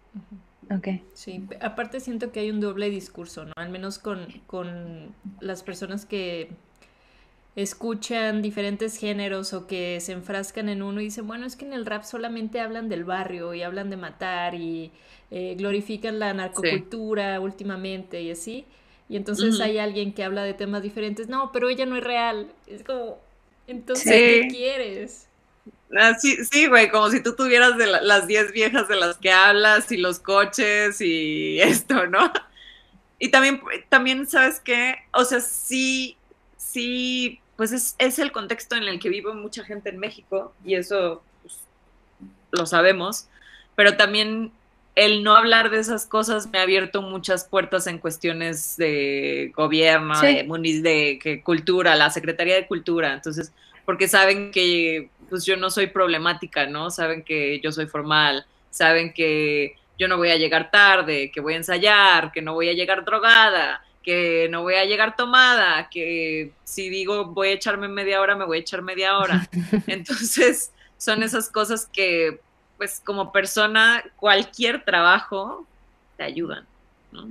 Ok. 0.71 0.89
Sí, 1.15 1.45
aparte 1.61 2.01
siento 2.01 2.33
que 2.33 2.41
hay 2.41 2.51
un 2.51 2.61
doble 2.61 2.89
discurso, 2.89 3.45
¿no? 3.45 3.53
Al 3.57 3.71
menos 3.71 3.99
con, 3.99 4.27
con 4.47 5.15
las 5.41 5.63
personas 5.63 6.07
que 6.07 6.51
escuchan 7.55 8.41
diferentes 8.41 8.97
géneros 8.97 9.53
o 9.53 9.67
que 9.67 10.01
se 10.01 10.13
enfrascan 10.13 10.69
en 10.69 10.83
uno 10.83 11.01
y 11.01 11.05
dicen, 11.05 11.27
bueno, 11.27 11.47
es 11.47 11.57
que 11.57 11.67
en 11.67 11.75
el 11.75 11.85
rap 11.85 12.05
solamente 12.05 12.61
hablan 12.61 12.89
del 12.89 13.05
barrio 13.05 13.53
y 13.53 13.63
hablan 13.63 13.91
de 13.91 13.97
matar 13.97 14.55
y 14.55 14.91
eh, 15.31 15.55
glorifican 15.59 16.19
la 16.19 16.33
narcocultura 16.33 17.41
últimamente 17.41 18.23
y 18.23 18.31
así. 18.31 18.65
Y 19.09 19.17
entonces 19.17 19.61
hay 19.61 19.77
alguien 19.77 20.15
que 20.15 20.25
habla 20.25 20.43
de 20.43 20.55
temas 20.55 20.83
diferentes, 20.83 21.29
no, 21.29 21.53
pero 21.53 21.69
ella 21.69 21.85
no 21.85 21.97
es 21.97 22.05
real. 22.05 22.51
Es 22.67 22.83
como, 22.83 23.19
entonces, 23.67 24.07
¿qué 24.07 24.49
quieres? 24.49 25.29
Ah, 25.95 26.15
sí, 26.19 26.39
sí, 26.51 26.67
güey, 26.67 26.89
como 26.91 27.11
si 27.11 27.23
tú 27.23 27.37
tuvieras 27.37 27.77
de 27.77 27.87
las 27.87 28.27
10 28.27 28.53
viejas 28.53 28.89
de 28.89 28.97
las 28.97 29.19
que 29.19 29.31
hablas 29.31 29.93
y 29.93 29.99
los 29.99 30.19
coches 30.19 31.03
y 31.03 31.61
esto, 31.61 32.07
¿no? 32.07 32.33
Y 33.19 33.29
también, 33.29 33.61
también, 33.91 34.27
¿sabes 34.27 34.61
qué? 34.61 34.97
O 35.13 35.27
sea, 35.27 35.41
sí, 35.41 36.17
sí 36.57 37.42
pues 37.63 37.95
es, 37.97 38.19
el 38.19 38.33
contexto 38.33 38.75
en 38.75 38.83
el 38.83 38.99
que 38.99 39.09
vive 39.09 39.33
mucha 39.35 39.63
gente 39.63 39.91
en 39.91 39.99
México 40.01 40.53
y 40.65 40.75
eso 40.75 41.23
pues, 41.43 41.61
lo 42.51 42.67
sabemos, 42.67 43.29
pero 43.77 43.97
también 43.97 44.51
el 44.97 45.23
no 45.23 45.37
hablar 45.37 45.71
de 45.71 45.79
esas 45.79 46.05
cosas 46.07 46.49
me 46.49 46.59
ha 46.59 46.63
abierto 46.63 47.03
muchas 47.03 47.45
puertas 47.45 47.87
en 47.87 47.99
cuestiones 47.99 48.77
de 48.79 49.53
gobierno, 49.55 50.21
de, 50.21 51.21
de, 51.23 51.43
cultura, 51.45 51.95
la 51.95 52.11
Secretaría 52.11 52.57
de 52.57 52.67
Cultura, 52.67 53.15
entonces, 53.15 53.53
porque 53.85 54.09
saben 54.09 54.51
que 54.51 55.09
pues 55.31 55.45
yo 55.45 55.57
no 55.57 55.71
soy 55.71 55.87
problemática, 55.87 56.67
¿no? 56.67 56.91
Saben 56.91 57.23
que 57.23 57.61
yo 57.61 57.71
soy 57.71 57.87
formal, 57.87 58.45
saben 58.71 59.13
que 59.13 59.77
yo 59.97 60.09
no 60.09 60.17
voy 60.17 60.33
a 60.33 60.37
llegar 60.37 60.73
tarde, 60.73 61.31
que 61.31 61.41
voy 61.41 61.55
a 61.55 61.59
ensayar, 61.59 62.33
que 62.33 62.43
no 62.43 62.55
voy 62.55 62.71
a 62.71 62.75
llegar 62.75 63.05
drogada, 63.05 63.85
que 64.03 64.49
no 64.51 64.63
voy 64.63 64.75
a 64.75 64.85
llegar 64.85 65.17
tomada, 65.17 65.89
que 65.89 66.53
si 66.65 66.89
digo 66.91 67.27
voy 67.27 67.49
a 67.49 67.53
echarme 67.53 67.89
media 67.89 68.21
hora, 68.21 68.37
me 68.37 68.45
voy 68.45 68.59
a 68.59 68.61
echar 68.61 68.83
media 68.83 69.19
hora. 69.19 69.49
Entonces, 69.87 70.73
son 70.99 71.23
esas 71.23 71.49
cosas 71.49 71.87
que, 71.87 72.41
pues 72.77 73.01
como 73.05 73.33
persona, 73.33 74.05
cualquier 74.17 74.85
trabajo 74.85 75.67
te 76.17 76.25
ayudan, 76.25 76.67
¿no? 77.13 77.29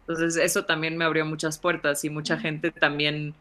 Entonces, 0.00 0.36
eso 0.36 0.64
también 0.64 0.96
me 0.96 1.04
abrió 1.04 1.24
muchas 1.24 1.58
puertas 1.58 2.04
y 2.04 2.10
mucha 2.10 2.36
gente 2.36 2.72
también, 2.72 3.34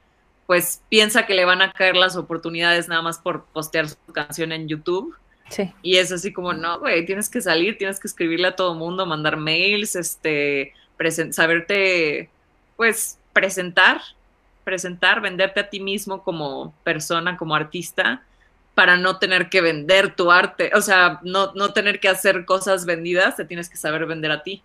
pues, 0.45 0.81
piensa 0.89 1.25
que 1.25 1.33
le 1.33 1.45
van 1.45 1.61
a 1.61 1.71
caer 1.71 1.95
las 1.95 2.15
oportunidades 2.15 2.87
nada 2.87 3.01
más 3.01 3.17
por 3.17 3.45
postear 3.45 3.89
su 3.89 3.97
canción 4.13 4.51
en 4.51 4.67
YouTube. 4.67 5.15
Sí. 5.49 5.73
Y 5.81 5.97
es 5.97 6.11
así 6.11 6.31
como, 6.31 6.53
no, 6.53 6.79
güey, 6.79 7.05
tienes 7.07 7.27
que 7.27 7.41
salir, 7.41 7.77
tienes 7.79 7.99
que 7.99 8.07
escribirle 8.07 8.49
a 8.49 8.55
todo 8.55 8.75
mundo, 8.75 9.07
mandar 9.07 9.37
mails, 9.37 9.95
este, 9.95 10.73
saberte 11.31 12.29
pues 12.79 13.17
presentar, 13.33 13.99
presentar, 14.63 15.19
venderte 15.19 15.59
a 15.59 15.69
ti 15.69 15.81
mismo 15.81 16.23
como 16.23 16.73
persona, 16.85 17.35
como 17.35 17.53
artista, 17.53 18.23
para 18.73 18.95
no 18.95 19.19
tener 19.19 19.49
que 19.49 19.59
vender 19.59 20.15
tu 20.15 20.31
arte, 20.31 20.71
o 20.73 20.79
sea, 20.79 21.19
no, 21.23 21.51
no 21.55 21.73
tener 21.73 21.99
que 21.99 22.07
hacer 22.07 22.45
cosas 22.45 22.85
vendidas, 22.85 23.35
te 23.35 23.43
tienes 23.43 23.69
que 23.69 23.75
saber 23.75 24.05
vender 24.05 24.31
a 24.31 24.43
ti. 24.43 24.63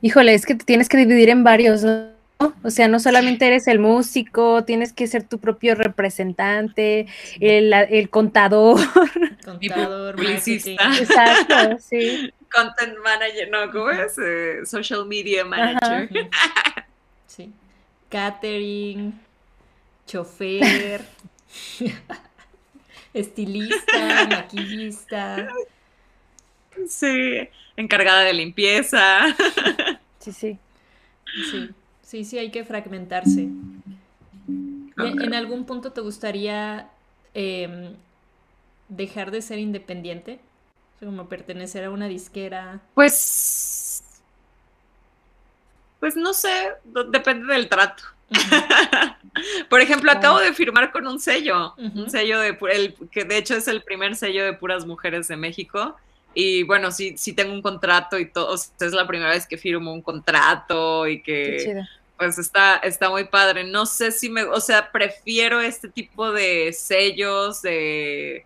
Híjole, 0.00 0.34
es 0.34 0.44
que 0.44 0.56
te 0.56 0.64
tienes 0.64 0.88
que 0.88 0.96
dividir 0.96 1.28
en 1.28 1.44
varios, 1.44 1.84
¿no? 1.84 2.18
O 2.64 2.70
sea, 2.70 2.88
no 2.88 2.98
solamente 2.98 3.46
eres 3.46 3.68
el 3.68 3.78
músico, 3.78 4.64
tienes 4.64 4.92
que 4.92 5.06
ser 5.06 5.22
tu 5.22 5.38
propio 5.38 5.76
representante, 5.76 7.06
el, 7.38 7.72
el 7.72 8.10
contador. 8.10 8.80
Contador, 9.44 10.16
publicista. 10.16 10.72
Exacto, 10.98 11.78
sí. 11.80 12.32
Content 12.52 12.96
manager, 13.04 13.50
no, 13.50 13.70
¿cómo 13.70 13.90
es? 13.90 14.16
Eh, 14.18 14.66
social 14.66 15.06
media 15.06 15.44
manager. 15.44 16.08
Sí. 17.38 17.52
catering, 18.08 19.12
chofer, 20.08 21.04
estilista, 23.14 24.26
maquillista. 24.28 25.48
Sí, 26.88 27.48
encargada 27.76 28.22
de 28.22 28.34
limpieza. 28.34 29.26
Sí, 30.18 30.32
sí. 30.32 30.58
Sí, 31.50 31.70
sí, 32.02 32.24
sí, 32.24 32.38
hay 32.38 32.50
que 32.50 32.64
fragmentarse. 32.64 33.48
¿En 34.98 35.32
algún 35.32 35.64
punto 35.64 35.92
te 35.92 36.00
gustaría 36.00 36.90
em, 37.34 37.94
dejar 38.88 39.30
de 39.30 39.40
ser 39.40 39.60
independiente? 39.60 40.40
como 41.00 41.28
pertenecer 41.28 41.84
a 41.84 41.90
una 41.90 42.08
disquera. 42.08 42.80
Pues. 42.94 43.77
Pues 46.00 46.16
no 46.16 46.32
sé, 46.32 46.72
depende 47.08 47.52
del 47.52 47.68
trato. 47.68 48.04
Por 49.70 49.80
ejemplo, 49.80 50.10
acabo 50.10 50.38
de 50.38 50.52
firmar 50.52 50.92
con 50.92 51.06
un 51.06 51.18
sello, 51.18 51.74
un 51.76 52.10
sello 52.10 52.40
de 52.40 52.58
el, 52.72 52.94
que 53.10 53.24
de 53.24 53.38
hecho 53.38 53.54
es 53.54 53.68
el 53.68 53.82
primer 53.82 54.16
sello 54.16 54.44
de 54.44 54.52
puras 54.52 54.86
mujeres 54.86 55.28
de 55.28 55.36
México. 55.36 55.96
Y 56.34 56.62
bueno, 56.64 56.92
sí, 56.92 57.14
sí 57.16 57.32
tengo 57.32 57.52
un 57.52 57.62
contrato 57.62 58.18
y 58.18 58.30
todo. 58.30 58.54
es 58.54 58.92
la 58.92 59.06
primera 59.06 59.30
vez 59.30 59.46
que 59.46 59.56
firmo 59.56 59.92
un 59.92 60.02
contrato 60.02 61.06
y 61.06 61.22
que 61.22 61.84
pues 62.16 62.38
está, 62.38 62.76
está 62.76 63.08
muy 63.08 63.24
padre. 63.24 63.64
No 63.64 63.86
sé 63.86 64.10
si 64.12 64.28
me, 64.28 64.42
o 64.42 64.60
sea, 64.60 64.90
prefiero 64.92 65.60
este 65.60 65.88
tipo 65.88 66.32
de 66.32 66.72
sellos 66.72 67.62
de 67.62 68.44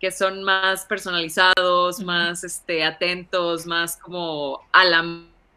que 0.00 0.10
son 0.10 0.42
más 0.42 0.84
personalizados, 0.84 2.00
más 2.00 2.44
este, 2.44 2.84
atentos, 2.84 3.64
más 3.64 3.96
como 3.96 4.60
a 4.72 4.84
la 4.84 5.04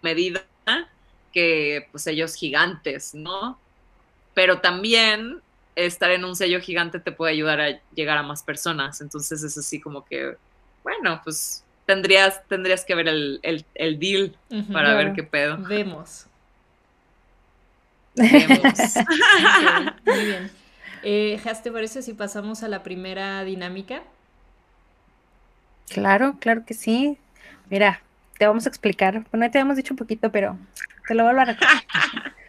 medida 0.02 0.46
que 1.40 1.88
pues 1.92 2.04
sellos 2.04 2.36
gigantes, 2.36 3.16
¿no? 3.16 3.58
Pero 4.34 4.60
también 4.60 5.42
estar 5.76 6.12
en 6.12 6.26
un 6.26 6.36
sello 6.36 6.60
gigante 6.60 7.00
te 7.00 7.14
puede 7.14 7.32
ayudar 7.32 7.62
a 7.62 7.80
llegar 7.96 8.18
a 8.18 8.24
más 8.24 8.44
personas. 8.44 9.00
Entonces 9.00 9.42
es 9.44 9.58
así 9.58 9.80
como 9.80 10.04
que, 10.04 10.36
bueno, 10.84 11.22
pues 11.24 11.64
tendrías, 11.86 12.46
tendrías 12.48 12.84
que 12.84 12.94
ver 12.94 13.08
el, 13.08 14.00
deal 14.00 14.36
para 14.74 14.96
ver 14.96 15.14
qué 15.14 15.24
pedo. 15.24 15.58
Vemos. 15.60 16.26
Vemos. 18.16 18.96
muy 20.06 20.26
bien. 20.26 20.52
Eh, 21.04 21.42
¿te 21.64 21.72
parece 21.72 22.02
si 22.02 22.14
pasamos 22.14 22.64
a 22.64 22.68
la 22.68 22.84
primera 22.84 23.46
dinámica? 23.46 24.04
Claro, 25.88 26.36
claro 26.42 26.66
que 26.66 26.74
sí. 26.74 27.18
Mira, 27.70 28.02
te 28.38 28.46
vamos 28.46 28.66
a 28.66 28.70
explicar. 28.70 29.26
Bueno, 29.32 29.46
ya 29.46 29.52
te 29.52 29.58
habíamos 29.60 29.78
dicho 29.78 29.94
un 29.94 29.98
poquito, 29.98 30.32
pero 30.32 30.58
te 31.08 31.16
lo 31.16 31.24
vuelvo 31.24 31.42
a 31.42 31.46
recordar. 31.46 31.84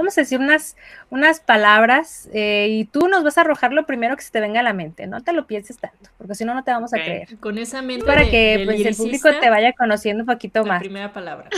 vamos 0.00 0.16
a 0.16 0.22
decir 0.22 0.38
unas, 0.38 0.76
unas 1.10 1.40
palabras 1.40 2.28
eh, 2.32 2.68
y 2.70 2.84
tú 2.86 3.08
nos 3.08 3.22
vas 3.22 3.38
a 3.38 3.42
arrojar 3.42 3.72
lo 3.72 3.86
primero 3.86 4.16
que 4.16 4.22
se 4.22 4.30
te 4.30 4.40
venga 4.40 4.60
a 4.60 4.62
la 4.62 4.72
mente. 4.72 5.06
No 5.06 5.22
te 5.22 5.32
lo 5.32 5.46
pienses 5.46 5.78
tanto, 5.78 6.10
porque 6.18 6.34
si 6.34 6.44
no, 6.44 6.54
no 6.54 6.64
te 6.64 6.70
vamos 6.70 6.94
a 6.94 6.96
creer. 6.96 7.38
Con 7.38 7.58
esa 7.58 7.82
mente. 7.82 8.06
Para 8.06 8.24
que 8.28 8.62
pues, 8.64 8.84
el 8.84 8.96
público 8.96 9.28
te 9.38 9.50
vaya 9.50 9.72
conociendo 9.72 10.22
un 10.22 10.26
poquito 10.26 10.64
más. 10.64 10.80
primera 10.80 11.12
palabra. 11.12 11.48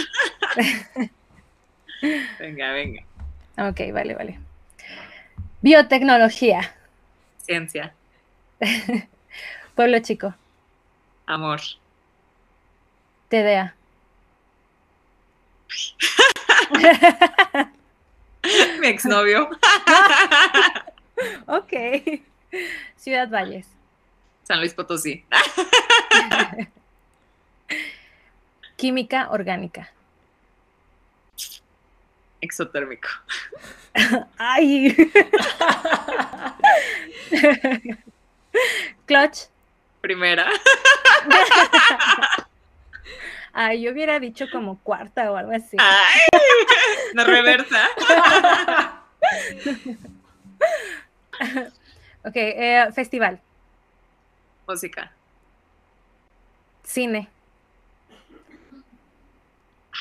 venga, 2.39 2.73
venga. 2.73 3.03
Ok, 3.59 3.81
vale, 3.93 4.15
vale. 4.15 4.41
Biotecnología. 5.61 6.75
Ciencia. 7.39 7.95
Pueblo 9.75 9.99
chico. 10.01 10.35
Amor. 11.27 11.61
TDA. 13.29 13.75
Mi 18.81 18.89
exnovio. 18.89 19.49
ok. 21.47 21.73
Ciudad 22.97 23.29
Valles. 23.29 23.67
San 24.43 24.61
Luis 24.61 24.75
Potosí. 24.75 25.25
Química 28.77 29.29
orgánica. 29.31 29.91
Exotérmico. 32.41 33.09
Ay. 34.37 34.97
Clutch. 39.07 39.47
Primera. 40.01 40.47
Ay, 43.53 43.83
yo 43.83 43.93
hubiera 43.93 44.19
dicho 44.19 44.47
como 44.51 44.79
cuarta 44.79 45.31
o 45.31 45.37
algo 45.37 45.53
así. 45.53 45.77
Ay, 45.79 46.21
la 47.15 47.25
reversa. 47.25 47.89
ok, 52.25 52.35
eh, 52.35 52.89
festival. 52.95 53.39
Música. 54.67 55.13
Cine. 56.83 57.29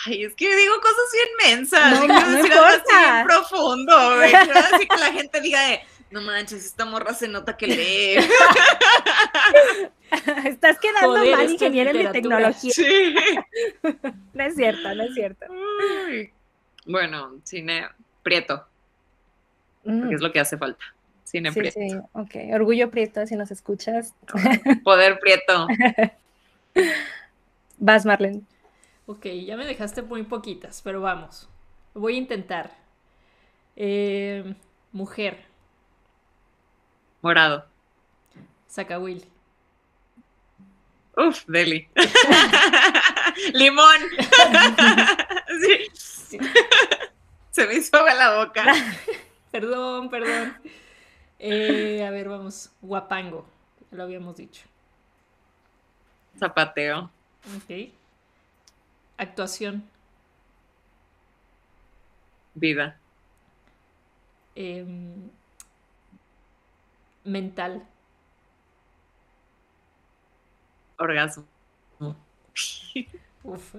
Ay, 0.06 0.24
es 0.24 0.34
que 0.34 0.56
digo 0.56 0.74
cosas 0.80 1.12
bien 1.14 1.58
mensas. 1.58 2.00
No, 2.00 2.08
no, 2.08 2.22
no 2.22 2.40
importa. 2.40 3.26
profundo. 3.26 4.20
Decir 4.20 4.88
que 4.88 4.98
la 4.98 5.12
gente 5.12 5.42
diga 5.42 5.62
de, 5.68 5.82
no 6.12 6.22
manches, 6.22 6.66
esta 6.66 6.86
morra 6.86 7.14
se 7.14 7.28
nota 7.28 7.58
que 7.58 7.68
lee. 7.68 8.18
Estás 10.46 10.78
quedando 10.80 11.26
mal 11.26 11.50
ingeniero 11.50 11.92
en 11.92 12.12
tecnología. 12.12 12.74
Sí. 12.74 13.16
no 14.34 14.44
es 14.44 14.56
cierto, 14.56 14.94
no 14.94 15.04
es 15.04 15.14
cierto. 15.14 15.46
Bueno, 16.86 17.40
cine 17.44 17.88
prieto. 18.24 18.66
Porque 19.84 19.98
mm. 19.98 20.14
es 20.14 20.22
lo 20.22 20.32
que 20.32 20.40
hace 20.40 20.58
falta. 20.58 20.84
Cine 21.24 21.52
prieto. 21.54 21.80
Sí, 21.80 21.96
ok. 22.12 22.36
Orgullo 22.54 22.92
prieto, 22.92 23.26
si 23.26 23.36
nos 23.36 23.52
escuchas. 23.52 24.14
Poder 24.84 25.20
prieto. 25.20 25.68
Vas, 27.78 28.06
Marlene. 28.06 28.42
Ok, 29.06 29.28
ya 29.28 29.56
me 29.56 29.66
dejaste 29.66 30.02
muy 30.02 30.24
poquitas, 30.24 30.82
pero 30.82 31.02
vamos. 31.02 31.48
Voy 31.94 32.16
a 32.16 32.18
intentar. 32.18 32.72
Eh, 33.78 34.56
mujer. 34.92 35.51
Morado. 37.22 37.66
Will. 39.00 39.26
Uf, 41.18 41.44
Deli. 41.48 41.88
Limón. 43.54 44.02
sí. 46.00 46.40
Se 47.52 47.68
me 47.68 47.76
hizo 47.76 47.98
agua 47.98 48.14
la 48.14 48.38
boca. 48.38 48.66
perdón, 49.52 50.10
perdón. 50.10 50.58
Eh, 51.38 52.04
a 52.08 52.12
ver, 52.12 52.30
vamos. 52.30 52.72
Guapango. 52.82 53.46
Lo 53.92 54.04
habíamos 54.04 54.38
dicho. 54.38 54.64
Zapateo. 56.40 57.12
Ok. 57.58 57.92
Actuación. 59.18 59.84
Vida. 62.56 62.98
Eh, 64.56 64.86
mental? 67.32 67.84
Orgasmo. 70.98 71.46
Uf, 73.44 73.76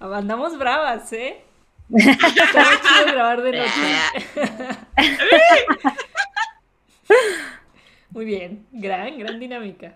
andamos 0.00 0.58
bravas, 0.58 1.12
¿eh? 1.12 1.44
Está 1.94 3.04
grabar 3.06 3.42
de 3.42 3.52
noche. 3.52 3.70
Muy 8.10 8.24
bien, 8.24 8.66
gran, 8.72 9.18
gran 9.18 9.38
dinámica. 9.38 9.94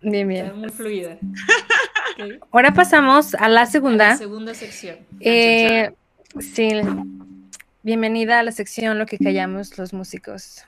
Bien, 0.00 0.28
bien. 0.28 0.58
muy 0.58 0.70
fluida. 0.70 1.18
Ahora 2.50 2.72
pasamos 2.72 3.34
a 3.34 3.48
la 3.48 3.66
segunda. 3.66 4.08
la 4.10 4.16
segunda 4.16 4.54
sección. 4.54 4.98
Eh, 5.20 5.92
sí, 6.40 6.72
bienvenida 7.82 8.40
a 8.40 8.42
la 8.42 8.52
sección 8.52 8.98
Lo 8.98 9.06
que 9.06 9.18
callamos 9.18 9.78
los 9.78 9.92
músicos. 9.92 10.64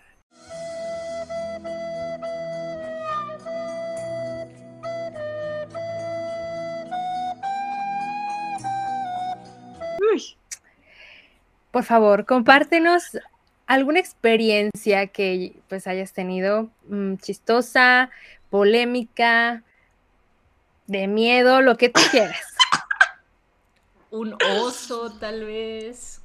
Por 11.74 11.82
favor, 11.82 12.24
compártenos 12.24 13.18
alguna 13.66 13.98
experiencia 13.98 15.08
que 15.08 15.56
pues 15.68 15.88
hayas 15.88 16.12
tenido 16.12 16.70
mm, 16.86 17.16
chistosa, 17.16 18.10
polémica, 18.48 19.64
de 20.86 21.08
miedo, 21.08 21.62
lo 21.62 21.76
que 21.76 21.88
tú 21.88 22.00
quieras. 22.12 22.44
Un 24.12 24.38
oso, 24.60 25.18
tal 25.18 25.46
vez. 25.46 26.20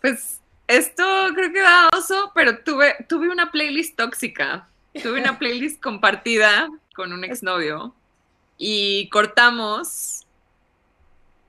Pues 0.00 0.40
esto 0.66 1.04
creo 1.32 1.52
que 1.52 1.60
da 1.60 1.88
oso, 1.96 2.32
pero 2.34 2.64
tuve, 2.64 2.96
tuve 3.08 3.28
una 3.28 3.52
playlist 3.52 3.96
tóxica. 3.96 4.66
Tuve 5.04 5.20
una 5.20 5.38
playlist 5.38 5.80
compartida 5.80 6.68
con 6.96 7.12
un 7.12 7.22
exnovio 7.22 7.94
y 8.58 9.08
cortamos 9.10 10.26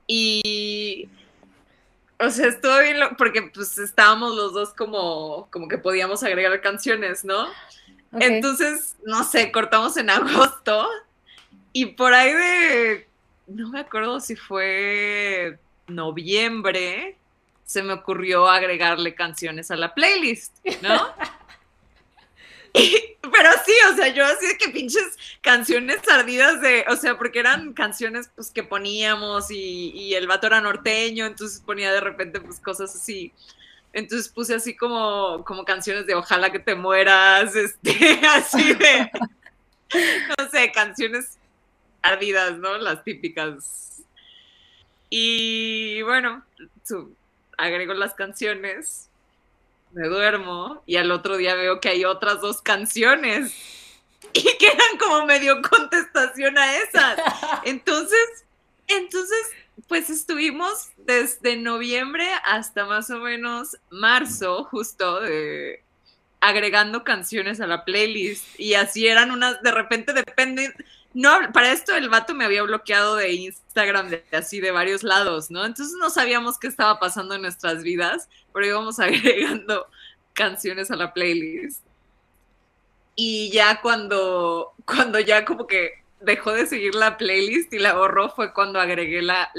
y 0.06 1.08
o 2.18 2.30
sea, 2.30 2.48
estuvo 2.48 2.78
bien, 2.80 2.96
porque 3.18 3.42
pues 3.42 3.76
estábamos 3.78 4.34
los 4.34 4.52
dos 4.52 4.72
como, 4.74 5.48
como 5.50 5.68
que 5.68 5.78
podíamos 5.78 6.22
agregar 6.22 6.60
canciones, 6.60 7.24
¿no? 7.24 7.46
Entonces, 8.12 8.96
no 9.04 9.24
sé, 9.24 9.52
cortamos 9.52 9.96
en 9.96 10.10
agosto 10.10 10.88
y 11.72 11.86
por 11.86 12.14
ahí 12.14 12.32
de, 12.32 13.08
no 13.46 13.68
me 13.68 13.80
acuerdo 13.80 14.20
si 14.20 14.36
fue 14.36 15.58
noviembre, 15.86 17.18
se 17.64 17.82
me 17.82 17.92
ocurrió 17.92 18.48
agregarle 18.48 19.14
canciones 19.14 19.70
a 19.70 19.76
la 19.76 19.94
playlist, 19.94 20.56
¿no? 20.82 21.14
pero 23.32 23.50
sí, 23.64 23.72
o 23.92 23.96
sea, 23.96 24.08
yo 24.08 24.24
así 24.24 24.46
de 24.46 24.58
que 24.58 24.68
pinches 24.68 25.18
canciones 25.40 25.98
ardidas 26.08 26.60
de, 26.60 26.84
o 26.88 26.96
sea, 26.96 27.16
porque 27.18 27.38
eran 27.38 27.72
canciones 27.72 28.30
pues 28.34 28.50
que 28.50 28.62
poníamos 28.62 29.50
y, 29.50 29.90
y, 29.90 30.14
el 30.14 30.26
vato 30.26 30.46
era 30.46 30.60
norteño, 30.60 31.26
entonces 31.26 31.60
ponía 31.64 31.92
de 31.92 32.00
repente 32.00 32.40
pues 32.40 32.60
cosas 32.60 32.94
así. 32.94 33.32
Entonces 33.92 34.28
puse 34.28 34.54
así 34.54 34.76
como, 34.76 35.42
como 35.44 35.64
canciones 35.64 36.06
de 36.06 36.14
ojalá 36.14 36.50
que 36.50 36.58
te 36.58 36.74
mueras, 36.74 37.56
este, 37.56 38.20
así 38.28 38.74
de, 38.74 39.10
no 40.38 40.50
sé, 40.50 40.70
canciones 40.72 41.38
ardidas, 42.02 42.58
¿no? 42.58 42.76
Las 42.78 43.02
típicas. 43.04 44.02
Y 45.08 46.02
bueno, 46.02 46.44
su, 46.84 47.14
agrego 47.56 47.94
las 47.94 48.14
canciones 48.14 49.08
me 49.96 50.08
duermo 50.08 50.82
y 50.84 50.96
al 50.96 51.10
otro 51.10 51.38
día 51.38 51.54
veo 51.54 51.80
que 51.80 51.88
hay 51.88 52.04
otras 52.04 52.42
dos 52.42 52.60
canciones 52.60 53.54
y 54.34 54.42
quedan 54.58 54.98
como 55.00 55.24
medio 55.24 55.62
contestación 55.62 56.58
a 56.58 56.76
esas. 56.76 57.18
Entonces, 57.64 58.44
entonces, 58.88 59.50
pues 59.88 60.10
estuvimos 60.10 60.90
desde 60.98 61.56
noviembre 61.56 62.28
hasta 62.44 62.84
más 62.84 63.08
o 63.08 63.18
menos 63.20 63.78
marzo, 63.90 64.64
justo 64.64 65.20
de 65.20 65.82
agregando 66.40 67.02
canciones 67.02 67.60
a 67.60 67.66
la 67.66 67.86
playlist 67.86 68.44
y 68.60 68.74
así 68.74 69.06
eran 69.06 69.30
unas, 69.30 69.62
de 69.62 69.72
repente 69.72 70.12
dependen, 70.12 70.74
no, 71.14 71.32
para 71.54 71.72
esto 71.72 71.96
el 71.96 72.10
vato 72.10 72.34
me 72.34 72.44
había 72.44 72.62
bloqueado 72.62 73.16
de 73.16 73.32
Instagram 73.32 74.10
de, 74.10 74.24
así 74.32 74.60
de 74.60 74.70
varios 74.70 75.02
lados, 75.02 75.50
¿no? 75.50 75.64
Entonces 75.64 75.96
no 75.98 76.10
sabíamos 76.10 76.58
qué 76.58 76.66
estaba 76.66 77.00
pasando 77.00 77.34
en 77.34 77.42
nuestras 77.42 77.82
vidas, 77.82 78.28
pero 78.56 78.66
íbamos 78.68 78.98
agregando 79.00 79.86
canciones 80.32 80.90
a 80.90 80.96
la 80.96 81.12
playlist. 81.12 81.82
Y 83.14 83.50
ya 83.50 83.82
cuando, 83.82 84.72
cuando 84.86 85.20
ya 85.20 85.44
como 85.44 85.66
que 85.66 85.90
dejó 86.20 86.52
de 86.52 86.64
seguir 86.64 86.94
la 86.94 87.18
playlist 87.18 87.70
y 87.74 87.78
la 87.78 87.92
borró 87.92 88.30
fue 88.30 88.54
cuando 88.54 88.80
agregué 88.80 89.20
la, 89.20 89.52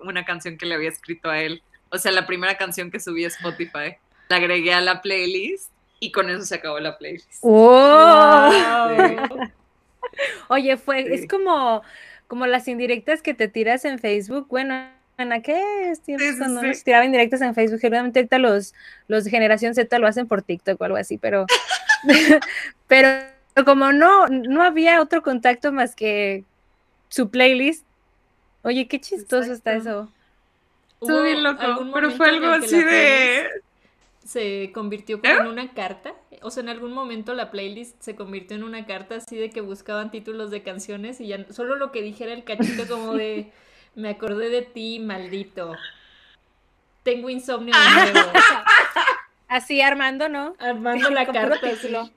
una 0.00 0.24
canción 0.24 0.58
que 0.58 0.66
le 0.66 0.74
había 0.74 0.88
escrito 0.88 1.30
a 1.30 1.38
él. 1.38 1.62
O 1.90 1.98
sea, 1.98 2.10
la 2.10 2.26
primera 2.26 2.58
canción 2.58 2.90
que 2.90 2.98
subí 2.98 3.24
a 3.24 3.28
Spotify. 3.28 3.94
La 4.28 4.38
agregué 4.38 4.74
a 4.74 4.80
la 4.80 5.00
playlist 5.00 5.70
y 6.00 6.10
con 6.10 6.30
eso 6.30 6.44
se 6.44 6.56
acabó 6.56 6.80
la 6.80 6.98
playlist. 6.98 7.44
Oye, 10.48 10.76
fue, 10.78 11.14
es 11.14 11.28
como, 11.28 11.82
como 12.26 12.48
las 12.48 12.66
indirectas 12.66 13.22
que 13.22 13.34
te 13.34 13.46
tiras 13.46 13.84
en 13.84 14.00
Facebook. 14.00 14.48
Bueno, 14.48 15.00
¿en 15.22 15.32
aquel 15.32 15.98
tiempos 16.04 16.36
cuando 16.38 16.62
nos 16.62 16.84
tiraban 16.84 17.06
indirectas 17.06 17.40
en 17.40 17.54
Facebook? 17.54 17.80
Generalmente 17.80 18.20
ahorita 18.20 18.38
los, 18.38 18.74
los 19.08 19.24
de 19.24 19.30
generación 19.30 19.74
Z 19.74 19.98
lo 19.98 20.06
hacen 20.06 20.26
por 20.26 20.42
TikTok 20.42 20.80
o 20.80 20.84
algo 20.84 20.96
así, 20.96 21.18
pero, 21.18 21.46
pero 22.86 23.08
como 23.64 23.92
no, 23.92 24.28
no 24.28 24.62
había 24.62 25.00
otro 25.00 25.22
contacto 25.22 25.72
más 25.72 25.94
que 25.94 26.44
su 27.08 27.30
playlist. 27.30 27.84
Oye, 28.62 28.86
qué 28.86 29.00
chistoso 29.00 29.52
está 29.52 29.74
eso. 29.74 30.10
Estuvo 31.00 31.22
bien 31.22 31.42
loco, 31.42 31.90
pero 31.92 32.10
fue 32.12 32.28
algo 32.28 32.46
así 32.46 32.82
de 32.82 33.48
se 34.24 34.70
convirtió 34.72 35.20
como 35.20 35.34
en 35.34 35.46
una 35.46 35.72
carta. 35.74 36.14
O 36.42 36.50
sea, 36.50 36.62
en 36.62 36.68
algún 36.68 36.92
momento 36.92 37.34
la 37.34 37.50
playlist 37.50 38.00
se 38.00 38.14
convirtió 38.14 38.56
en 38.56 38.64
una 38.64 38.86
carta 38.86 39.16
así 39.16 39.36
de 39.36 39.50
que 39.50 39.60
buscaban 39.60 40.10
títulos 40.10 40.50
de 40.50 40.62
canciones 40.62 41.20
y 41.20 41.28
ya 41.28 41.46
solo 41.52 41.76
lo 41.76 41.92
que 41.92 42.02
dijera 42.02 42.32
el 42.32 42.44
cachito 42.44 42.86
como 42.88 43.14
de 43.14 43.50
me 43.94 44.10
acordé 44.10 44.48
de 44.48 44.62
ti, 44.62 44.98
maldito. 44.98 45.76
Tengo 47.02 47.28
insomnio 47.28 47.74
de 47.74 48.12
nuevo. 48.12 48.32
Así 49.48 49.82
armando, 49.82 50.28
¿no? 50.28 50.56
Armando 50.58 51.10
la 51.10 51.26
carta. 51.26 51.58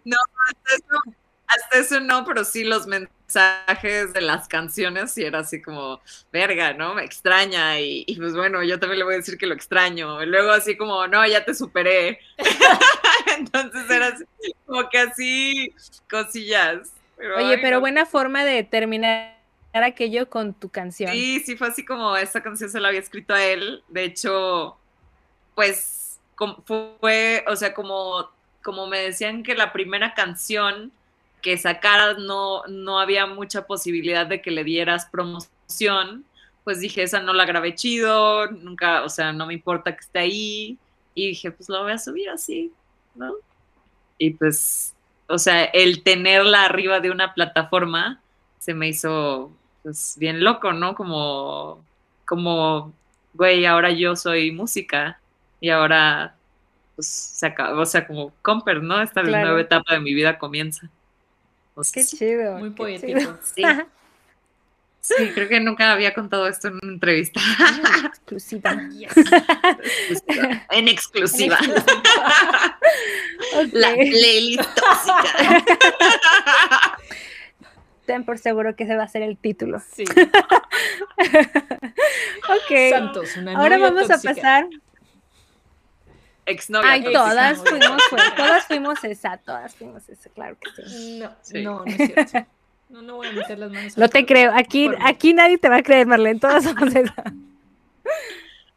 No, 0.05 0.17
hasta 0.47 0.76
eso, 0.76 1.17
hasta 1.47 1.78
eso 1.78 1.99
no, 1.99 2.23
pero 2.23 2.45
sí 2.45 2.63
los 2.63 2.88
mensajes 2.88 4.13
de 4.13 4.21
las 4.21 4.47
canciones 4.47 5.17
y 5.17 5.26
era 5.26 5.39
así 5.39 5.61
como, 5.61 5.99
verga, 6.32 6.73
¿no? 6.73 6.93
Me 6.93 7.03
extraña 7.03 7.80
y, 7.80 8.05
pues 8.17 8.36
bueno, 8.36 8.63
yo 8.63 8.80
también 8.80 8.99
le 8.99 9.05
voy 9.05 9.15
a 9.15 9.17
decir 9.17 9.38
que 9.38 9.47
lo 9.47 9.53
extraño. 9.53 10.23
Y 10.23 10.28
luego 10.28 10.51
así 10.51 10.78
como, 10.78 11.07
no, 11.07 11.28
ya 11.28 11.43
te 11.43 11.53
superé. 11.53 12.19
Entonces 13.38 13.89
era 13.89 14.07
así, 14.07 14.23
como 14.65 14.88
que 14.89 14.99
así 14.99 15.73
cosillas. 16.09 16.93
Oye, 17.38 17.57
pero 17.57 17.82
buena 17.82 18.05
forma 18.05 18.45
de 18.45 18.63
terminar 18.63 19.34
aquello 19.84 20.30
con 20.30 20.53
tu 20.53 20.69
canción. 20.69 21.11
Sí, 21.11 21.39
sí, 21.39 21.55
fue 21.55 21.67
así 21.67 21.86
como 21.86 22.15
esa 22.15 22.41
canción 22.41 22.69
se 22.69 22.80
la 22.80 22.89
había 22.89 22.99
escrito 22.99 23.34
a 23.34 23.43
él. 23.43 23.84
De 23.89 24.03
hecho, 24.03 24.78
pues 25.55 26.19
fue, 26.65 27.43
o 27.47 27.55
sea, 27.55 27.73
como, 27.73 28.30
como 28.63 28.88
me 28.88 28.99
decían 28.99 29.43
que 29.43 29.55
la 29.55 29.71
primera 29.71 30.13
canción 30.13 30.91
que 31.41 31.57
sacaras 31.57 32.17
no, 32.17 32.63
no 32.67 32.99
había 32.99 33.28
mucha 33.28 33.67
posibilidad 33.67 34.26
de 34.26 34.41
que 34.41 34.51
le 34.51 34.63
dieras 34.63 35.05
promoción, 35.05 36.26
pues 36.63 36.80
dije, 36.80 37.03
esa 37.03 37.19
no 37.19 37.34
la 37.34 37.45
grabé 37.45 37.76
chido, 37.76 38.47
nunca, 38.47 39.03
o 39.03 39.09
sea, 39.09 39.32
no 39.32 39.45
me 39.45 39.53
importa 39.53 39.95
que 39.95 40.01
esté 40.01 40.19
ahí. 40.19 40.78
Y 41.13 41.28
dije, 41.28 41.51
pues 41.51 41.69
la 41.69 41.82
voy 41.82 41.91
a 41.91 41.97
subir 41.99 42.30
así, 42.30 42.73
¿no? 43.13 43.36
Y 44.17 44.32
pues, 44.32 44.95
o 45.28 45.38
sea, 45.38 45.65
el 45.65 46.03
tenerla 46.03 46.65
arriba 46.65 46.99
de 46.99 47.11
una 47.11 47.34
plataforma 47.34 48.21
se 48.57 48.73
me 48.73 48.88
hizo, 48.89 49.51
pues, 49.86 50.15
bien 50.17 50.43
loco, 50.43 50.73
¿no? 50.73 50.95
Como, 50.95 51.86
como, 52.25 52.91
güey, 53.36 53.67
ahora 53.67 53.91
yo 53.91 54.15
soy 54.15 54.51
música 54.51 55.19
y 55.61 55.69
ahora, 55.69 56.36
pues, 56.95 57.07
se 57.07 57.45
acaba, 57.45 57.79
o 57.79 57.86
sea, 57.86 58.07
como 58.07 58.33
Comper, 58.41 58.81
¿no? 58.81 58.99
Esta 58.99 59.21
nueva 59.21 59.61
etapa 59.61 59.93
de 59.93 59.99
mi 59.99 60.15
vida 60.15 60.39
comienza. 60.39 60.89
Qué 61.93 62.03
chido. 62.03 62.57
Muy 62.57 62.71
poético. 62.71 63.38
Sí. 63.43 63.61
sí. 65.01 65.31
creo 65.36 65.49
que 65.49 65.59
nunca 65.59 65.91
había 65.91 66.15
contado 66.15 66.47
esto 66.47 66.69
en 66.69 66.79
una 66.81 66.93
entrevista. 66.93 67.39
exclusiva. 68.07 68.71
En 70.71 70.88
exclusiva. 70.88 71.59
La 73.71 73.93
playlist 73.93 74.67
tóxica. 74.73 75.36
Ten 78.05 78.23
por 78.23 78.37
seguro 78.37 78.75
que 78.75 78.83
ese 78.83 78.95
va 78.95 79.03
a 79.03 79.07
ser 79.07 79.21
el 79.21 79.37
título. 79.37 79.79
Sí. 79.79 80.03
ok. 82.49 82.89
Santos, 82.89 83.37
una 83.37 83.57
Ahora 83.57 83.77
vamos 83.77 84.09
a 84.11 84.21
pasar 84.21 84.67
exnovia. 86.45 86.91
Ay, 86.91 87.03
todas 87.11 87.57
fuimos, 87.59 88.01
todas 88.35 88.65
fuimos 88.65 89.03
esa, 89.03 89.37
todas 89.37 89.75
fuimos 89.75 90.07
esa, 90.09 90.29
claro 90.29 90.57
que 90.59 90.69
sí. 90.83 91.19
No, 91.19 91.31
no, 91.61 91.85
no 91.85 91.85
es 91.85 91.95
cierto. 91.95 92.47
No, 92.87 93.01
no 93.01 93.15
voy 93.15 93.27
a 93.27 93.31
meter 93.31 93.57
las 93.57 93.71
manos. 93.71 93.97
No 93.97 94.07
te 94.09 94.27
creo, 94.27 94.51
aquí, 94.53 94.91
aquí 95.03 95.33
nadie 95.33 95.57
te 95.57 95.69
va 95.69 95.77
a 95.77 95.83
creer, 95.83 96.05
Marlene, 96.05 96.39
todas 96.39 96.63
somos 96.65 96.95
esa. 96.95 97.15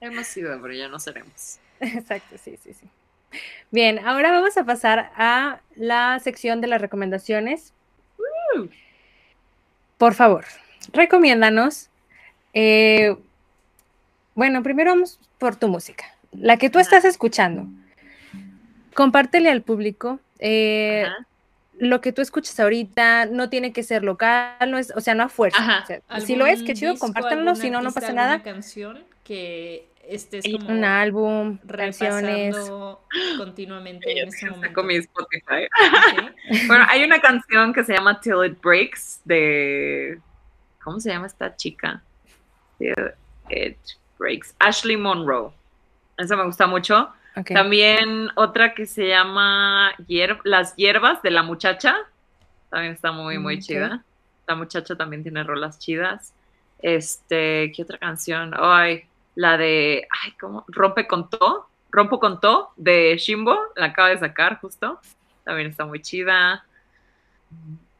Hemos 0.01 0.27
sido, 0.27 0.59
pero 0.63 0.73
ya 0.73 0.89
no 0.89 0.99
seremos. 0.99 1.59
Exacto, 1.79 2.37
sí, 2.43 2.57
sí, 2.57 2.73
sí. 2.73 2.87
Bien, 3.71 3.99
ahora 3.99 4.33
vamos 4.33 4.57
a 4.57 4.65
pasar 4.65 5.13
a 5.15 5.61
la 5.77 6.19
sección 6.21 6.63
de 6.63 6.69
las 6.69 6.81
recomendaciones. 6.81 7.75
Por 9.99 10.15
favor, 10.15 10.45
recomiéndanos. 10.93 11.91
Eh, 12.55 13.15
bueno, 14.35 14.63
primero 14.63 14.93
vamos 14.93 15.21
por 15.39 15.57
tu 15.57 15.69
música 15.69 16.07
la 16.33 16.57
que 16.57 16.71
tú 16.71 16.79
estás 16.79 17.05
escuchando, 17.05 17.67
compártele 18.95 19.51
al 19.51 19.63
público. 19.63 20.21
Eh, 20.39 21.07
lo 21.79 22.01
que 22.01 22.13
tú 22.13 22.23
escuchas 22.23 22.59
ahorita 22.59 23.27
no 23.27 23.49
tiene 23.49 23.73
que 23.73 23.83
ser 23.83 24.03
local, 24.03 24.71
no 24.71 24.79
es, 24.79 24.93
o 24.97 25.01
sea, 25.01 25.15
no 25.15 25.23
a 25.23 25.29
fuerza. 25.29 25.85
si 26.25 26.35
lo 26.35 26.47
es, 26.47 26.63
qué 26.63 26.75
chido, 26.75 26.99
compártanlo, 26.99 27.55
si 27.55 27.71
no, 27.71 27.81
no 27.81 27.93
pasa 27.93 28.13
nada. 28.13 28.43
canción 28.43 29.05
que 29.25 29.89
estés 30.09 30.45
como 30.51 30.71
un 30.71 30.85
álbum, 30.85 31.59
canciones 31.59 32.57
continuamente 33.37 34.11
en 34.21 34.29
ese 34.29 34.51
momento. 34.51 34.83
mi 34.83 34.97
Spotify. 34.97 35.69
bueno, 36.67 36.85
hay 36.89 37.05
una 37.05 37.21
canción 37.21 37.73
que 37.73 37.85
se 37.85 37.95
llama 37.95 38.21
Till 38.21 38.45
It 38.45 38.61
Breaks 38.63 39.21
de 39.25 40.21
¿cómo 40.83 41.01
se 41.01 41.11
llama 41.11 41.27
esta 41.27 41.55
chica? 41.55 42.03
Till 42.79 43.13
It 43.51 43.79
Breaks, 44.19 44.55
Ashley 44.59 44.97
Monroe. 44.97 45.53
Esa 46.17 46.37
me 46.37 46.45
gusta 46.45 46.67
mucho. 46.67 47.13
También 47.47 48.31
otra 48.35 48.75
que 48.75 48.87
se 48.87 49.07
llama 49.07 49.93
Las 50.45 50.75
hierbas 50.77 51.23
de 51.23 51.31
la 51.31 51.43
muchacha. 51.43 51.95
También 52.71 52.95
está 52.95 53.13
muy, 53.13 53.39
muy 53.39 53.61
chida. 53.61 54.03
La 54.47 54.55
muchacha 54.55 54.97
también 54.97 55.23
tiene 55.23 55.45
rolas 55.45 55.79
chidas. 55.79 56.35
Este, 56.81 57.71
¿qué 57.75 57.83
otra 57.83 57.99
canción? 57.99 58.55
Ay, 58.57 59.08
la 59.39 59.57
de, 59.57 60.09
ay, 60.25 60.33
¿cómo? 60.33 60.65
Rompe 60.67 61.07
con 61.07 61.31
To, 61.31 61.69
Rompo 61.93 62.19
con 62.19 62.41
To 62.41 62.73
de 62.77 63.17
Shimbo, 63.19 63.57
la 63.77 63.87
acaba 63.87 64.09
de 64.09 64.19
sacar 64.19 64.59
justo. 64.61 65.01
También 65.45 65.69
está 65.69 65.87
muy 65.87 66.03
chida. 66.03 66.67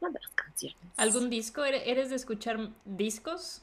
Una 0.01 0.11
de 0.11 0.19
las 0.21 0.33
canciones. 0.33 0.77
¿Algún 0.97 1.29
disco? 1.29 1.63
¿Eres 1.63 2.09
de 2.09 2.17
escuchar 2.17 2.59
discos? 2.83 3.61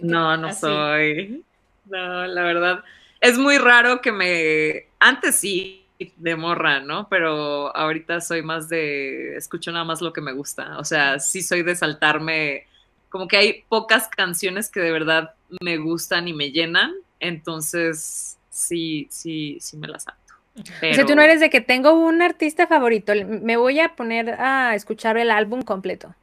no, 0.00 0.36
no 0.36 0.52
soy. 0.54 1.44
No, 1.86 2.24
la 2.28 2.42
verdad. 2.44 2.84
Es 3.20 3.36
muy 3.36 3.58
raro 3.58 4.00
que 4.00 4.12
me. 4.12 4.86
Antes 5.00 5.34
sí, 5.34 5.84
de 6.18 6.36
morra, 6.36 6.78
¿no? 6.78 7.08
Pero 7.08 7.76
ahorita 7.76 8.20
soy 8.20 8.42
más 8.42 8.68
de. 8.68 9.36
Escucho 9.36 9.72
nada 9.72 9.84
más 9.84 10.00
lo 10.00 10.12
que 10.12 10.20
me 10.20 10.32
gusta. 10.32 10.78
O 10.78 10.84
sea, 10.84 11.18
sí 11.18 11.42
soy 11.42 11.64
de 11.64 11.74
saltarme. 11.74 12.68
Como 13.08 13.26
que 13.26 13.38
hay 13.38 13.64
pocas 13.68 14.06
canciones 14.06 14.70
que 14.70 14.78
de 14.78 14.92
verdad 14.92 15.34
me 15.60 15.78
gustan 15.78 16.28
y 16.28 16.32
me 16.32 16.52
llenan. 16.52 16.94
Entonces, 17.20 18.38
sí, 18.50 19.06
sí, 19.10 19.58
sí 19.60 19.76
me 19.76 19.88
las 19.88 20.04
salto. 20.04 20.34
O 20.58 20.94
sea, 20.94 21.06
tú 21.06 21.14
no 21.14 21.22
eres 21.22 21.40
de 21.40 21.50
que 21.50 21.60
tengo 21.60 21.92
un 21.92 22.20
artista 22.20 22.66
favorito, 22.66 23.12
me 23.26 23.56
voy 23.56 23.78
a 23.78 23.94
poner 23.94 24.30
a 24.40 24.74
escuchar 24.74 25.16
el 25.16 25.30
álbum 25.30 25.62
completo. 25.62 26.14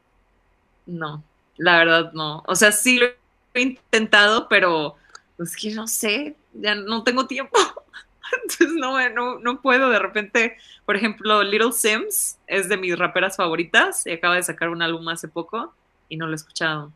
No, 0.85 1.23
la 1.57 1.77
verdad 1.77 2.11
no. 2.13 2.43
O 2.47 2.55
sea, 2.55 2.71
sí 2.71 2.99
lo 2.99 3.07
he 3.53 3.61
intentado, 3.61 4.49
pero 4.49 4.97
es 5.39 5.55
que 5.55 5.71
no 5.71 5.87
sé, 5.87 6.35
ya 6.53 6.75
no 6.75 7.03
tengo 7.03 7.27
tiempo. 7.27 7.57
Entonces 8.43 8.71
no, 8.75 9.09
no, 9.09 9.39
no 9.39 9.61
puedo 9.61 9.89
de 9.89 9.99
repente, 9.99 10.57
por 10.85 10.95
ejemplo, 10.95 11.43
Little 11.43 11.71
Sims 11.71 12.37
es 12.47 12.67
de 12.69 12.77
mis 12.77 12.97
raperas 12.97 13.37
favoritas 13.37 14.05
y 14.05 14.11
acaba 14.11 14.35
de 14.35 14.43
sacar 14.43 14.69
un 14.69 14.81
álbum 14.81 15.07
hace 15.09 15.27
poco 15.27 15.73
y 16.09 16.17
no 16.17 16.25
lo 16.25 16.33
he 16.33 16.35
escuchado. 16.35 16.91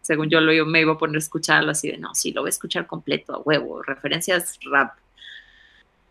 Según 0.00 0.28
yo 0.28 0.40
lo 0.40 0.66
me 0.66 0.80
iba 0.80 0.92
a 0.92 0.98
poner 0.98 1.16
a 1.16 1.18
escucharlo 1.18 1.70
así 1.70 1.90
de, 1.90 1.98
no, 1.98 2.14
sí, 2.14 2.32
lo 2.32 2.42
voy 2.42 2.48
a 2.48 2.50
escuchar 2.50 2.86
completo, 2.86 3.34
a 3.34 3.38
huevo, 3.38 3.82
referencias 3.82 4.58
rap. 4.70 4.94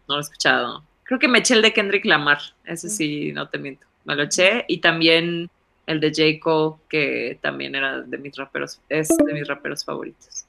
No 0.08 0.16
lo 0.16 0.18
he 0.18 0.22
escuchado. 0.22 0.84
Creo 1.04 1.20
que 1.20 1.28
me 1.28 1.40
eché 1.40 1.54
el 1.54 1.62
de 1.62 1.74
Kendrick 1.74 2.06
Lamar, 2.06 2.40
ese 2.66 2.90
sí, 2.90 3.32
no 3.32 3.48
te 3.50 3.58
miento. 3.58 3.86
Me 4.06 4.16
lo 4.16 4.24
eché 4.24 4.66
y 4.68 4.80
también 4.80 5.50
el 5.86 6.00
de 6.00 6.10
J. 6.10 6.40
Cole, 6.42 6.76
que 6.90 7.40
también 7.42 7.76
era 7.76 8.02
de 8.02 8.18
mis 8.18 8.36
raperos, 8.36 8.82
es 8.90 9.08
de 9.08 9.34
mis 9.34 9.48
raperos 9.48 9.84
favoritos. 9.84 10.46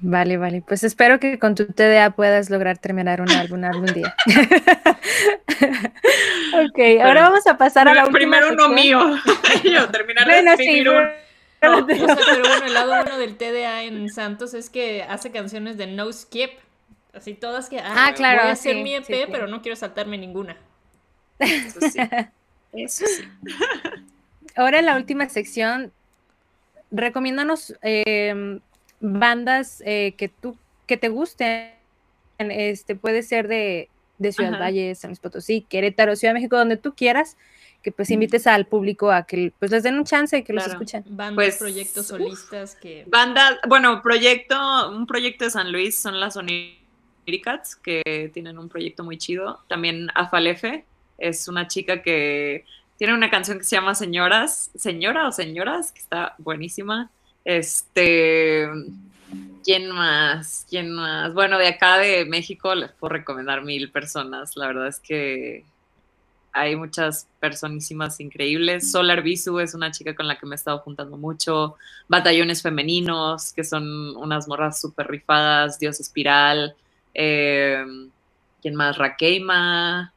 Vale, 0.00 0.36
vale. 0.36 0.62
Pues 0.66 0.82
espero 0.84 1.20
que 1.20 1.38
con 1.38 1.54
tu 1.54 1.66
TDA 1.66 2.10
puedas 2.10 2.50
lograr 2.50 2.78
terminar 2.78 3.20
un 3.20 3.30
álbum 3.30 3.62
algún 3.64 3.86
día. 3.86 4.14
ok, 6.54 6.78
ahora 7.02 7.22
vamos 7.28 7.46
a 7.46 7.56
pasar 7.56 7.88
a 7.88 7.94
la 7.94 8.02
última 8.06 8.18
Primero 8.18 8.52
uno 8.52 8.68
mío. 8.68 8.98
Yo 9.64 9.88
terminar 9.90 10.26
de 10.26 10.40
escribir 10.52 10.90
pero 11.62 11.84
bueno, 11.84 12.66
el 12.66 12.74
lado 12.74 12.96
bueno 13.02 13.18
del 13.18 13.36
TDA 13.36 13.84
en 13.84 14.10
Santos 14.10 14.52
es 14.52 14.68
que 14.68 15.04
hace 15.04 15.30
canciones 15.30 15.76
de 15.76 15.86
no 15.86 16.12
skip. 16.12 16.50
Así 17.14 17.34
todas 17.34 17.68
que, 17.68 17.78
ah, 17.78 18.06
ah 18.08 18.14
claro, 18.14 18.40
voy 18.40 18.48
a 18.48 18.52
hacer 18.52 18.76
mi 18.76 18.94
EP, 18.94 19.28
pero 19.30 19.46
no 19.46 19.62
quiero 19.62 19.76
saltarme 19.76 20.18
ninguna. 20.18 20.56
Eso 21.38 21.80
sí. 21.80 21.98
Eso 22.72 23.04
sí. 23.06 23.28
Ahora 24.56 24.80
en 24.80 24.86
la 24.86 24.96
última 24.96 25.28
sección, 25.28 25.92
recomiéndanos 26.90 27.74
eh, 27.82 28.58
bandas 29.02 29.82
eh, 29.84 30.14
que 30.16 30.28
tú, 30.28 30.56
que 30.86 30.96
te 30.96 31.08
gusten, 31.08 31.72
este, 32.38 32.96
puede 32.96 33.22
ser 33.22 33.48
de, 33.48 33.88
de 34.18 34.32
Ciudad 34.32 34.58
Valle, 34.58 34.94
San 34.94 35.10
Luis 35.10 35.20
Potosí, 35.20 35.66
Querétaro, 35.68 36.16
Ciudad 36.16 36.32
de 36.32 36.40
México, 36.40 36.56
donde 36.56 36.76
tú 36.76 36.94
quieras, 36.94 37.36
que 37.82 37.92
pues 37.92 38.10
invites 38.10 38.46
al 38.46 38.66
público 38.66 39.10
a 39.10 39.26
que 39.26 39.52
pues 39.58 39.70
les 39.72 39.82
den 39.82 39.98
un 39.98 40.04
chance 40.04 40.38
y 40.38 40.44
que 40.44 40.52
los 40.52 40.66
escuchen. 40.66 41.04
Bandas, 41.08 41.34
pues, 41.34 41.56
proyectos 41.56 42.06
solistas 42.06 42.76
que... 42.76 43.04
Banda, 43.08 43.58
bueno, 43.68 44.00
proyecto, 44.02 44.90
un 44.90 45.06
proyecto 45.06 45.44
de 45.44 45.50
San 45.50 45.72
Luis 45.72 45.98
son 45.98 46.20
las 46.20 46.36
Oniricats, 46.36 47.76
que 47.76 48.30
tienen 48.32 48.58
un 48.58 48.68
proyecto 48.68 49.02
muy 49.02 49.18
chido. 49.18 49.60
También 49.68 50.08
Afalefe, 50.14 50.84
es 51.18 51.48
una 51.48 51.66
chica 51.66 52.02
que 52.02 52.64
tiene 52.98 53.14
una 53.14 53.30
canción 53.30 53.58
que 53.58 53.64
se 53.64 53.74
llama 53.74 53.96
Señoras, 53.96 54.70
Señora 54.76 55.26
o 55.26 55.32
Señoras, 55.32 55.90
que 55.90 56.00
está 56.00 56.36
buenísima. 56.38 57.10
Este, 57.44 58.68
¿quién 59.64 59.90
más? 59.90 60.66
¿Quién 60.68 60.92
más? 60.92 61.34
Bueno, 61.34 61.58
de 61.58 61.68
acá 61.68 61.98
de 61.98 62.24
México 62.24 62.74
les 62.74 62.90
puedo 62.92 63.14
recomendar 63.14 63.62
mil 63.62 63.90
personas. 63.90 64.56
La 64.56 64.66
verdad 64.68 64.88
es 64.88 65.00
que 65.00 65.64
hay 66.52 66.76
muchas 66.76 67.26
personísimas 67.40 68.20
increíbles. 68.20 68.90
Solar 68.90 69.22
Bisu 69.22 69.58
es 69.58 69.74
una 69.74 69.90
chica 69.90 70.14
con 70.14 70.28
la 70.28 70.38
que 70.38 70.46
me 70.46 70.54
he 70.54 70.56
estado 70.56 70.78
juntando 70.80 71.16
mucho. 71.16 71.76
Batallones 72.08 72.62
femeninos, 72.62 73.52
que 73.52 73.64
son 73.64 74.16
unas 74.16 74.46
morras 74.48 74.80
súper 74.80 75.08
rifadas. 75.08 75.78
Dios 75.78 75.98
Espiral. 75.98 76.76
Eh, 77.14 77.84
¿Quién 78.60 78.74
más? 78.74 78.98
Rakeima. 78.98 80.12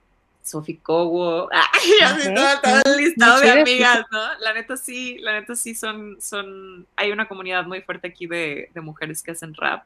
Sophie 0.45 0.79
Cowo, 0.81 1.49
así 2.03 2.33
todo, 2.33 2.81
el 2.85 2.97
listado 2.97 3.41
de 3.41 3.51
amigas, 3.51 4.05
¿no? 4.11 4.21
La 4.39 4.53
neta 4.53 4.77
sí, 4.77 5.17
la 5.17 5.33
neta 5.33 5.55
sí 5.55 5.73
son, 5.73 6.17
son, 6.21 6.85
hay 6.95 7.11
una 7.11 7.27
comunidad 7.27 7.65
muy 7.65 7.81
fuerte 7.81 8.07
aquí 8.07 8.27
de, 8.27 8.69
mujeres 8.75 9.23
que 9.23 9.31
hacen 9.31 9.55
rap 9.55 9.85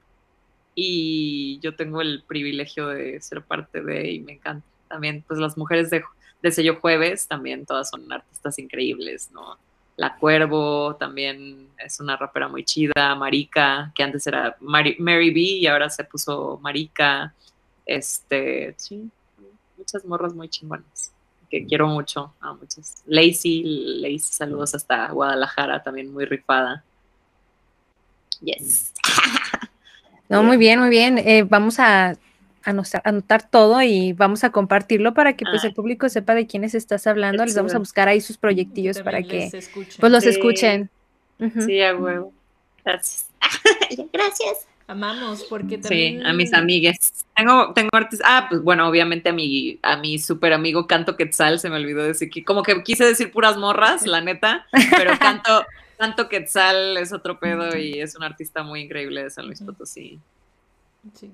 y 0.76 1.60
yo 1.62 1.76
tengo 1.76 2.02
el 2.02 2.24
privilegio 2.28 2.88
de 2.88 3.22
ser 3.22 3.42
parte 3.42 3.82
de 3.82 4.12
y 4.12 4.20
me 4.20 4.34
encanta. 4.34 4.68
También, 4.90 5.24
pues 5.28 5.40
las 5.40 5.58
mujeres 5.58 5.90
de, 5.90 6.04
de 6.42 6.52
sello 6.52 6.78
jueves 6.80 7.28
también 7.28 7.66
todas 7.66 7.90
son 7.90 8.12
artistas 8.12 8.60
increíbles, 8.60 9.32
¿no? 9.32 9.58
La 9.96 10.16
Cuervo 10.16 10.96
también 10.96 11.70
es 11.78 12.00
una 12.00 12.16
rapera 12.16 12.48
muy 12.48 12.64
chida, 12.64 13.16
Marica, 13.16 13.92
que 13.96 14.04
antes 14.04 14.26
era 14.28 14.56
Mary, 14.60 14.96
Mary 15.00 15.30
B 15.32 15.40
y 15.40 15.68
ahora 15.68 15.90
se 15.90 16.04
puso 16.04 16.60
Marica. 16.62 17.34
Este, 17.86 18.76
sí, 18.78 19.10
muchas 19.90 20.06
morras 20.06 20.34
muy 20.34 20.50
chingonas 20.50 21.12
que 21.50 21.66
quiero 21.66 21.88
mucho 21.88 22.34
a 22.42 22.54
muchas. 22.54 23.02
Lacey, 23.08 23.64
Lacey, 24.02 24.20
saludos 24.20 24.76
hasta 24.76 25.10
Guadalajara, 25.12 25.82
también 25.82 26.14
muy 26.14 26.26
rifada. 26.26 26.84
Yes. 28.42 28.94
No, 30.32 30.44
muy 30.44 30.58
bien, 30.58 30.80
muy 30.80 30.90
bien. 30.90 31.18
Eh, 31.18 31.42
vamos 31.42 31.80
a 31.80 32.16
anotar, 32.64 33.50
todo 33.50 33.82
y 33.82 34.14
vamos 34.14 34.44
a 34.44 34.52
compartirlo 34.52 35.16
para 35.16 35.36
que 35.36 35.44
pues 35.44 35.64
el 35.64 35.74
público 35.74 36.08
sepa 36.08 36.36
de 36.36 36.46
quiénes 36.46 36.76
estás 36.76 37.08
hablando. 37.08 37.44
Les 37.44 37.56
vamos 37.56 37.74
a 37.74 37.80
buscar 37.80 38.08
ahí 38.08 38.22
sus 38.22 38.38
proyectillos 38.38 39.02
para 39.02 39.24
que 39.24 39.50
pues 40.00 40.12
los 40.12 40.24
escuchen. 40.26 40.92
Sí, 41.66 41.82
a 41.82 41.96
huevo. 41.96 42.32
Gracias. 42.86 43.26
Gracias. 44.14 44.68
Amamos, 44.90 45.44
porque 45.44 45.78
también. 45.78 46.20
Sí, 46.20 46.26
a 46.26 46.34
mis 46.34 46.52
amigas. 46.52 47.24
Tengo, 47.36 47.74
tengo 47.74 47.90
artistas. 47.94 48.28
Ah, 48.28 48.48
pues 48.50 48.64
bueno, 48.64 48.90
obviamente 48.90 49.30
a 49.30 49.34
mi, 49.34 49.78
a 49.84 49.98
mi 49.98 50.18
súper 50.18 50.52
amigo 50.52 50.88
Canto 50.88 51.16
Quetzal, 51.16 51.60
se 51.60 51.70
me 51.70 51.76
olvidó 51.76 52.04
decir 52.04 52.32
que, 52.32 52.44
como 52.44 52.64
que 52.64 52.82
quise 52.82 53.06
decir 53.06 53.32
puras 53.32 53.56
morras, 53.56 54.08
la 54.08 54.20
neta, 54.20 54.66
pero 54.98 55.12
Canto, 55.20 55.64
Canto 56.00 56.28
Quetzal 56.28 56.98
es 56.98 57.14
otro 57.14 57.40
pedo 57.40 57.78
y 57.78 58.00
es 58.00 58.16
un 58.16 58.24
artista 58.24 58.64
muy 58.64 58.82
increíble 58.82 59.22
de 59.22 59.30
San 59.30 59.46
Luis 59.46 59.62
Potosí. 59.62 60.20
Sí. 61.14 61.32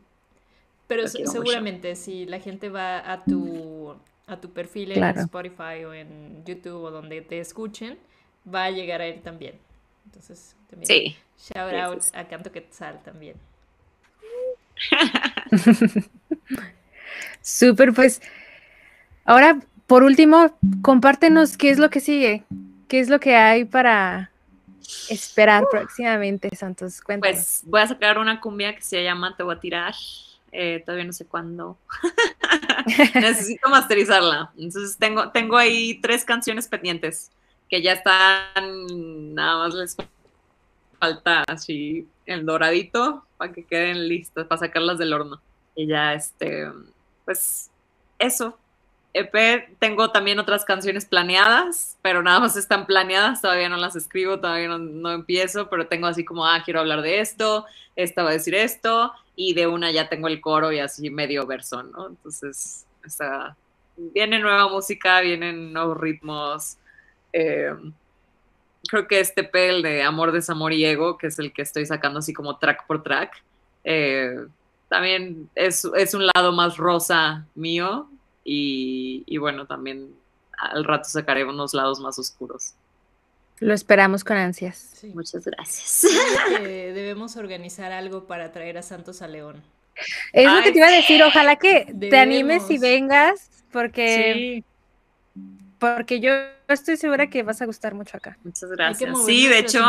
Pero 0.87 1.07
seguramente 1.07 1.95
si 1.95 2.25
la 2.25 2.41
gente 2.41 2.67
va 2.67 3.09
a 3.09 3.23
tu, 3.23 3.95
a 4.27 4.35
tu 4.35 4.49
perfil 4.49 4.91
en 4.91 5.03
Spotify 5.19 5.85
o 5.85 5.93
en 5.93 6.43
YouTube 6.43 6.83
o 6.83 6.91
donde 6.91 7.21
te 7.21 7.39
escuchen, 7.39 7.97
va 8.53 8.65
a 8.65 8.71
llegar 8.71 8.99
a 8.99 9.05
él 9.05 9.21
también. 9.21 9.55
Entonces, 10.03 10.54
también. 10.69 10.87
Sí. 10.87 11.17
Shout 11.37 11.73
out 11.73 12.03
a 12.13 12.27
Canto 12.27 12.51
Quetzal 12.51 13.01
también. 13.03 13.35
Súper, 17.41 17.93
pues. 17.93 18.21
Ahora, 19.25 19.59
por 19.87 20.03
último, 20.03 20.57
compártenos 20.81 21.57
qué 21.57 21.69
es 21.69 21.79
lo 21.79 21.89
que 21.89 21.99
sigue, 21.99 22.43
qué 22.87 22.99
es 22.99 23.09
lo 23.09 23.19
que 23.19 23.35
hay 23.35 23.65
para 23.65 24.31
esperar 25.09 25.65
próximamente, 25.69 26.49
Santos. 26.55 27.01
Cuéntanos. 27.01 27.35
Pues 27.35 27.61
voy 27.65 27.81
a 27.81 27.87
sacar 27.87 28.17
una 28.17 28.39
cumbia 28.39 28.75
que 28.75 28.81
se 28.81 29.03
llama 29.03 29.35
Te 29.35 29.43
voy 29.43 29.55
a 29.55 29.59
tirar. 29.59 29.93
Eh, 30.51 30.81
todavía 30.85 31.05
no 31.05 31.13
sé 31.13 31.25
cuándo. 31.25 31.77
Necesito 33.15 33.69
masterizarla. 33.69 34.51
Entonces 34.57 34.97
tengo, 34.97 35.31
tengo 35.31 35.57
ahí 35.57 35.99
tres 36.01 36.23
canciones 36.23 36.67
pendientes 36.67 37.31
que 37.69 37.81
ya 37.81 37.93
están, 37.93 39.33
nada 39.33 39.57
más 39.57 39.73
les 39.73 39.97
falta 41.05 41.43
así 41.47 42.07
el 42.25 42.45
doradito 42.45 43.23
para 43.37 43.53
que 43.53 43.63
queden 43.63 44.07
listas, 44.07 44.47
para 44.47 44.59
sacarlas 44.59 44.97
del 44.97 45.13
horno. 45.13 45.39
Y 45.75 45.87
ya, 45.87 46.13
este, 46.13 46.71
pues 47.25 47.69
eso. 48.17 48.57
EP, 49.13 49.69
tengo 49.79 50.11
también 50.11 50.39
otras 50.39 50.65
canciones 50.65 51.05
planeadas, 51.05 51.97
pero 52.01 52.21
nada 52.21 52.41
más 52.41 52.57
están 52.57 52.85
planeadas, 52.85 53.41
todavía 53.41 53.69
no 53.69 53.77
las 53.77 53.95
escribo, 53.95 54.41
todavía 54.41 54.67
no, 54.67 55.11
empiezo, 55.11 55.69
pero 55.69 55.87
tengo 55.87 56.07
así 56.07 56.25
como, 56.25 56.45
ah, 56.45 56.61
quiero 56.65 56.81
hablar 56.81 57.01
de 57.01 57.21
esto, 57.21 57.65
esta 57.95 58.23
va 58.23 58.31
a 58.31 58.33
decir 58.33 58.55
esto, 58.55 59.13
y 59.37 59.53
de 59.53 59.67
una 59.67 59.89
ya 59.91 60.09
tengo 60.09 60.27
el 60.27 60.41
coro 60.41 60.73
y 60.73 60.79
así 60.79 61.09
medio 61.09 61.45
verso, 61.45 61.81
¿no? 61.81 62.07
Entonces, 62.07 62.85
viene 63.95 64.39
nueva 64.39 64.67
música, 64.67 65.21
vienen 65.21 65.71
nuevos 65.71 65.97
ritmos, 65.97 66.77
eh, 67.31 67.73
creo 68.89 69.07
que 69.07 69.19
este 69.19 69.43
pel 69.43 69.81
de 69.81 70.03
Amor, 70.03 70.31
Desamor 70.31 70.73
y 70.73 70.85
Ego, 70.85 71.17
que 71.17 71.27
es 71.27 71.39
el 71.39 71.53
que 71.53 71.61
estoy 71.61 71.85
sacando 71.85 72.19
así 72.19 72.33
como 72.33 72.57
track 72.57 72.85
por 72.87 73.03
track, 73.03 73.43
eh, 73.83 74.45
también 74.89 75.49
es, 75.55 75.83
un 75.85 76.27
lado 76.27 76.51
más 76.51 76.77
rosa 76.77 77.45
mío 77.55 78.09
y, 78.43 79.23
y 79.25 79.37
bueno, 79.37 79.65
también 79.65 80.13
al 80.57 80.83
rato 80.83 81.09
sacaré 81.09 81.43
unos 81.43 81.73
lados 81.73 81.99
más 81.99 82.17
oscuros. 82.19 82.73
Lo 83.59 83.73
esperamos 83.73 84.23
con 84.23 84.37
ansias. 84.37 85.03
Muchas 85.13 85.45
gracias. 85.45 86.05
debemos 86.61 87.37
organizar 87.37 87.91
algo 87.91 88.25
para 88.25 88.51
traer 88.51 88.77
a 88.77 88.81
Santos 88.81 89.21
a 89.21 89.27
León. 89.27 89.63
Es 90.33 90.51
lo 90.51 90.61
que 90.61 90.71
te 90.73 90.77
iba 90.79 90.87
a 90.87 90.91
decir, 90.91 91.23
ojalá 91.23 91.55
que 91.55 91.93
te 91.97 92.17
animes 92.17 92.69
y 92.69 92.77
vengas, 92.77 93.49
porque, 93.71 94.63
porque 95.79 96.19
yo 96.19 96.31
estoy 96.67 96.97
segura 96.97 97.29
que 97.29 97.43
vas 97.43 97.61
a 97.61 97.65
gustar 97.65 97.93
mucho 97.93 98.17
acá. 98.17 98.37
Muchas 98.43 98.69
gracias. 98.71 99.25
sí, 99.25 99.47
de 99.47 99.59
hecho. 99.59 99.79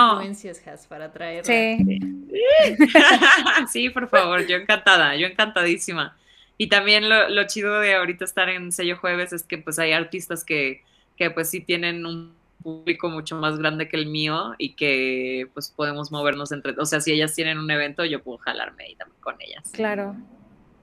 para 0.88 1.10
Sí. 1.44 1.78
sí, 3.68 3.90
por 3.90 4.08
favor, 4.08 4.46
yo 4.46 4.56
encantada, 4.56 5.16
yo 5.16 5.26
encantadísima. 5.26 6.16
Y 6.58 6.68
también 6.68 7.08
lo, 7.08 7.28
lo 7.28 7.46
chido 7.46 7.80
de 7.80 7.94
ahorita 7.94 8.24
estar 8.24 8.48
en 8.48 8.72
sello 8.72 8.96
jueves 8.96 9.32
es 9.32 9.42
que 9.42 9.58
pues 9.58 9.78
hay 9.78 9.92
artistas 9.92 10.44
que, 10.44 10.82
que 11.16 11.30
pues 11.30 11.50
sí 11.50 11.60
tienen 11.60 12.06
un 12.06 12.34
público 12.62 13.08
mucho 13.08 13.36
más 13.36 13.58
grande 13.58 13.88
que 13.88 13.96
el 13.96 14.06
mío 14.06 14.54
y 14.58 14.74
que 14.74 15.48
pues 15.54 15.68
podemos 15.70 16.10
movernos 16.10 16.52
entre, 16.52 16.74
o 16.78 16.84
sea, 16.84 17.00
si 17.00 17.12
ellas 17.12 17.34
tienen 17.34 17.58
un 17.58 17.70
evento, 17.70 18.04
yo 18.04 18.22
puedo 18.22 18.38
jalarme 18.38 18.84
ahí 18.84 18.94
también 18.96 19.20
con 19.20 19.36
ellas. 19.40 19.70
Claro. 19.72 20.16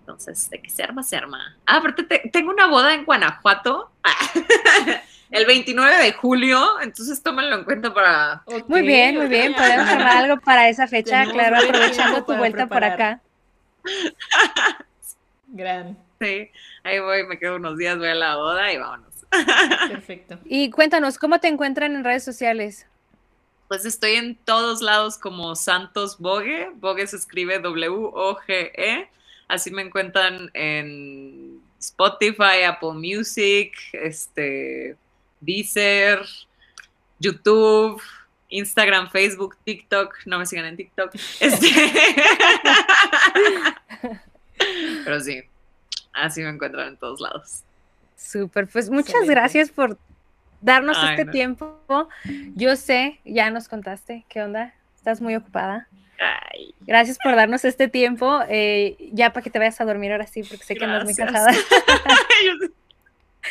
Entonces, 0.04 0.50
de 0.50 0.62
que 0.62 0.70
se 0.70 0.84
arma, 0.84 1.02
se 1.02 1.16
arma. 1.16 1.56
Ah, 1.66 1.78
aparte, 1.78 2.04
tengo 2.30 2.52
una 2.52 2.68
boda 2.68 2.94
en 2.94 3.06
Guanajuato 3.06 3.90
el 5.32 5.46
29 5.46 6.04
de 6.04 6.12
julio, 6.12 6.82
entonces 6.82 7.24
tómenlo 7.24 7.56
en 7.56 7.64
cuenta 7.64 7.94
para... 7.94 8.44
muy 8.68 8.82
bien, 8.82 9.16
muy 9.16 9.28
bien, 9.28 9.54
podemos 9.54 9.88
armar 9.88 10.18
algo 10.18 10.42
para 10.42 10.68
esa 10.68 10.88
fecha, 10.88 11.24
claro, 11.24 11.56
aprovechando 11.56 12.26
tu 12.26 12.36
vuelta 12.36 12.68
por 12.68 12.84
acá. 12.84 13.22
Gran. 15.48 15.98
Sí, 16.20 16.52
ahí 16.84 17.00
voy, 17.00 17.26
me 17.26 17.40
quedo 17.40 17.56
unos 17.56 17.78
días, 17.78 17.98
voy 17.98 18.10
a 18.10 18.16
la 18.16 18.36
boda 18.36 18.74
y 18.74 18.78
vámonos. 18.78 19.14
Perfecto. 19.88 20.38
Y 20.44 20.70
cuéntanos, 20.70 21.18
¿cómo 21.18 21.40
te 21.40 21.48
encuentran 21.48 21.96
en 21.96 22.04
redes 22.04 22.26
sociales? 22.26 22.88
Pues 23.70 23.86
estoy 23.86 24.16
en 24.16 24.36
todos 24.36 24.82
lados 24.82 25.18
como 25.18 25.56
Santos 25.56 26.20
Bogue. 26.20 26.72
Bogue 26.76 27.08
se 27.08 27.16
escribe 27.16 27.60
W-O-G-E. 27.60 29.10
Así 29.48 29.72
me 29.72 29.82
encuentran 29.82 30.50
en 30.54 31.62
Spotify, 31.80 32.64
Apple 32.68 32.94
Music, 32.94 33.74
este, 33.94 34.96
Deezer, 35.42 36.20
YouTube, 37.20 38.02
Instagram, 38.50 39.10
Facebook, 39.10 39.58
TikTok. 39.64 40.16
No 40.26 40.40
me 40.40 40.46
sigan 40.46 40.66
en 40.66 40.78
TikTok. 40.78 41.14
Este... 41.40 41.70
Pero 45.04 45.20
sí, 45.20 45.42
así 46.14 46.42
me 46.42 46.50
encuentran 46.50 46.90
en 46.90 46.98
todos 46.98 47.20
lados. 47.20 47.64
Súper, 48.16 48.68
pues 48.68 48.90
muchas 48.90 49.28
gracias 49.28 49.70
por 49.70 49.98
darnos 50.62 50.98
este 51.10 51.26
tiempo. 51.26 51.78
Yo 52.56 52.76
sé, 52.76 53.20
ya 53.26 53.50
nos 53.50 53.68
contaste, 53.68 54.26
¿qué 54.30 54.42
onda? 54.42 54.74
Estás 54.96 55.20
muy 55.20 55.36
ocupada. 55.36 55.88
Gracias 56.82 57.18
por 57.24 57.36
darnos 57.36 57.66
este 57.66 57.88
tiempo. 57.88 58.42
Eh, 58.50 58.98
ya 59.12 59.34
para 59.34 59.44
que 59.44 59.50
te 59.50 59.60
vayas 59.60 59.80
a 59.82 59.86
dormir 59.86 60.12
ahora 60.12 60.28
sí, 60.28 60.44
porque 60.44 60.64
sé 60.64 60.76
que 60.76 60.86
no 60.86 60.98
es 60.98 61.04
muy 61.04 61.16
cansada. 61.16 61.52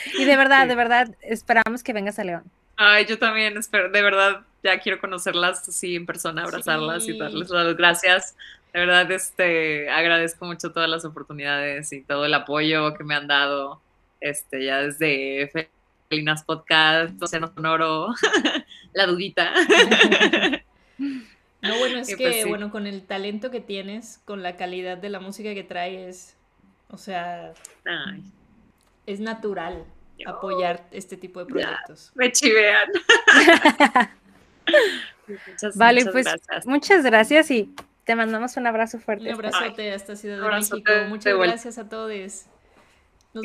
y 0.19 0.25
de 0.25 0.37
verdad, 0.37 0.67
de 0.67 0.75
verdad, 0.75 1.15
esperamos 1.23 1.83
que 1.83 1.93
vengas 1.93 2.19
a 2.19 2.25
León. 2.25 2.45
Ay, 2.77 3.07
yo 3.07 3.19
también 3.19 3.57
espero, 3.57 3.91
de 3.91 4.03
verdad, 4.03 4.41
ya 4.63 4.79
quiero 4.79 5.01
conocerlas 5.01 5.69
así 5.69 5.97
en 5.97 6.07
persona, 6.07 6.43
abrazarlas 6.43 7.07
y 7.09 7.19
darles 7.19 7.51
las 7.51 7.77
gracias. 7.77 8.37
De 8.73 8.81
verdad, 8.81 9.11
este, 9.11 9.91
agradezco 9.91 10.47
mucho 10.47 10.73
todas 10.73 10.89
las 10.89 11.05
oportunidades 11.05 11.93
y 11.93 12.03
todo 12.03 12.25
el 12.25 12.35
apoyo 12.35 12.95
que 12.95 13.05
me 13.05 13.15
han 13.15 13.27
dado 13.27 13.81
este, 14.21 14.65
ya 14.65 14.79
desde 14.79 15.51
Felinas 16.09 16.43
Podcast, 16.45 17.23
Océano 17.23 17.53
Sonoro, 17.55 18.09
La 18.95 19.07
Dudita. 19.07 19.53
No, 21.63 21.79
bueno, 21.79 21.99
es 21.99 22.09
que, 22.09 22.17
pues 22.17 22.49
bueno, 22.49 22.71
con 22.71 22.87
el 22.89 23.03
talento 23.03 23.51
que 23.53 23.61
tienes, 23.61 24.21
con 24.25 24.43
la 24.43 24.57
calidad 24.57 24.99
de 24.99 25.09
la 25.09 25.21
música 25.21 25.55
que 25.55 25.63
traes, 25.63 26.37
o 26.91 26.99
sea, 26.99 27.55
es 29.07 29.21
natural 29.21 29.85
apoyar 30.27 30.87
este 30.91 31.17
tipo 31.17 31.41
de 31.41 31.47
proyectos. 31.47 32.13
me 32.15 32.31
chivean. 32.33 32.89
vale, 35.75 36.05
pues 36.07 36.27
muchas 36.67 37.05
gracias 37.05 37.51
y 37.51 37.73
te 38.05 38.17
mandamos 38.17 38.57
un 38.57 38.67
abrazo 38.67 38.99
fuerte. 38.99 39.29
Un 39.29 39.35
abrazote 39.35 39.93
hasta 39.93 40.17
Ciudad 40.17 40.43
de 40.43 40.49
México. 40.49 40.93
Muchas 41.09 41.37
gracias 41.37 41.79
a 41.79 41.89
todos. 41.89 42.47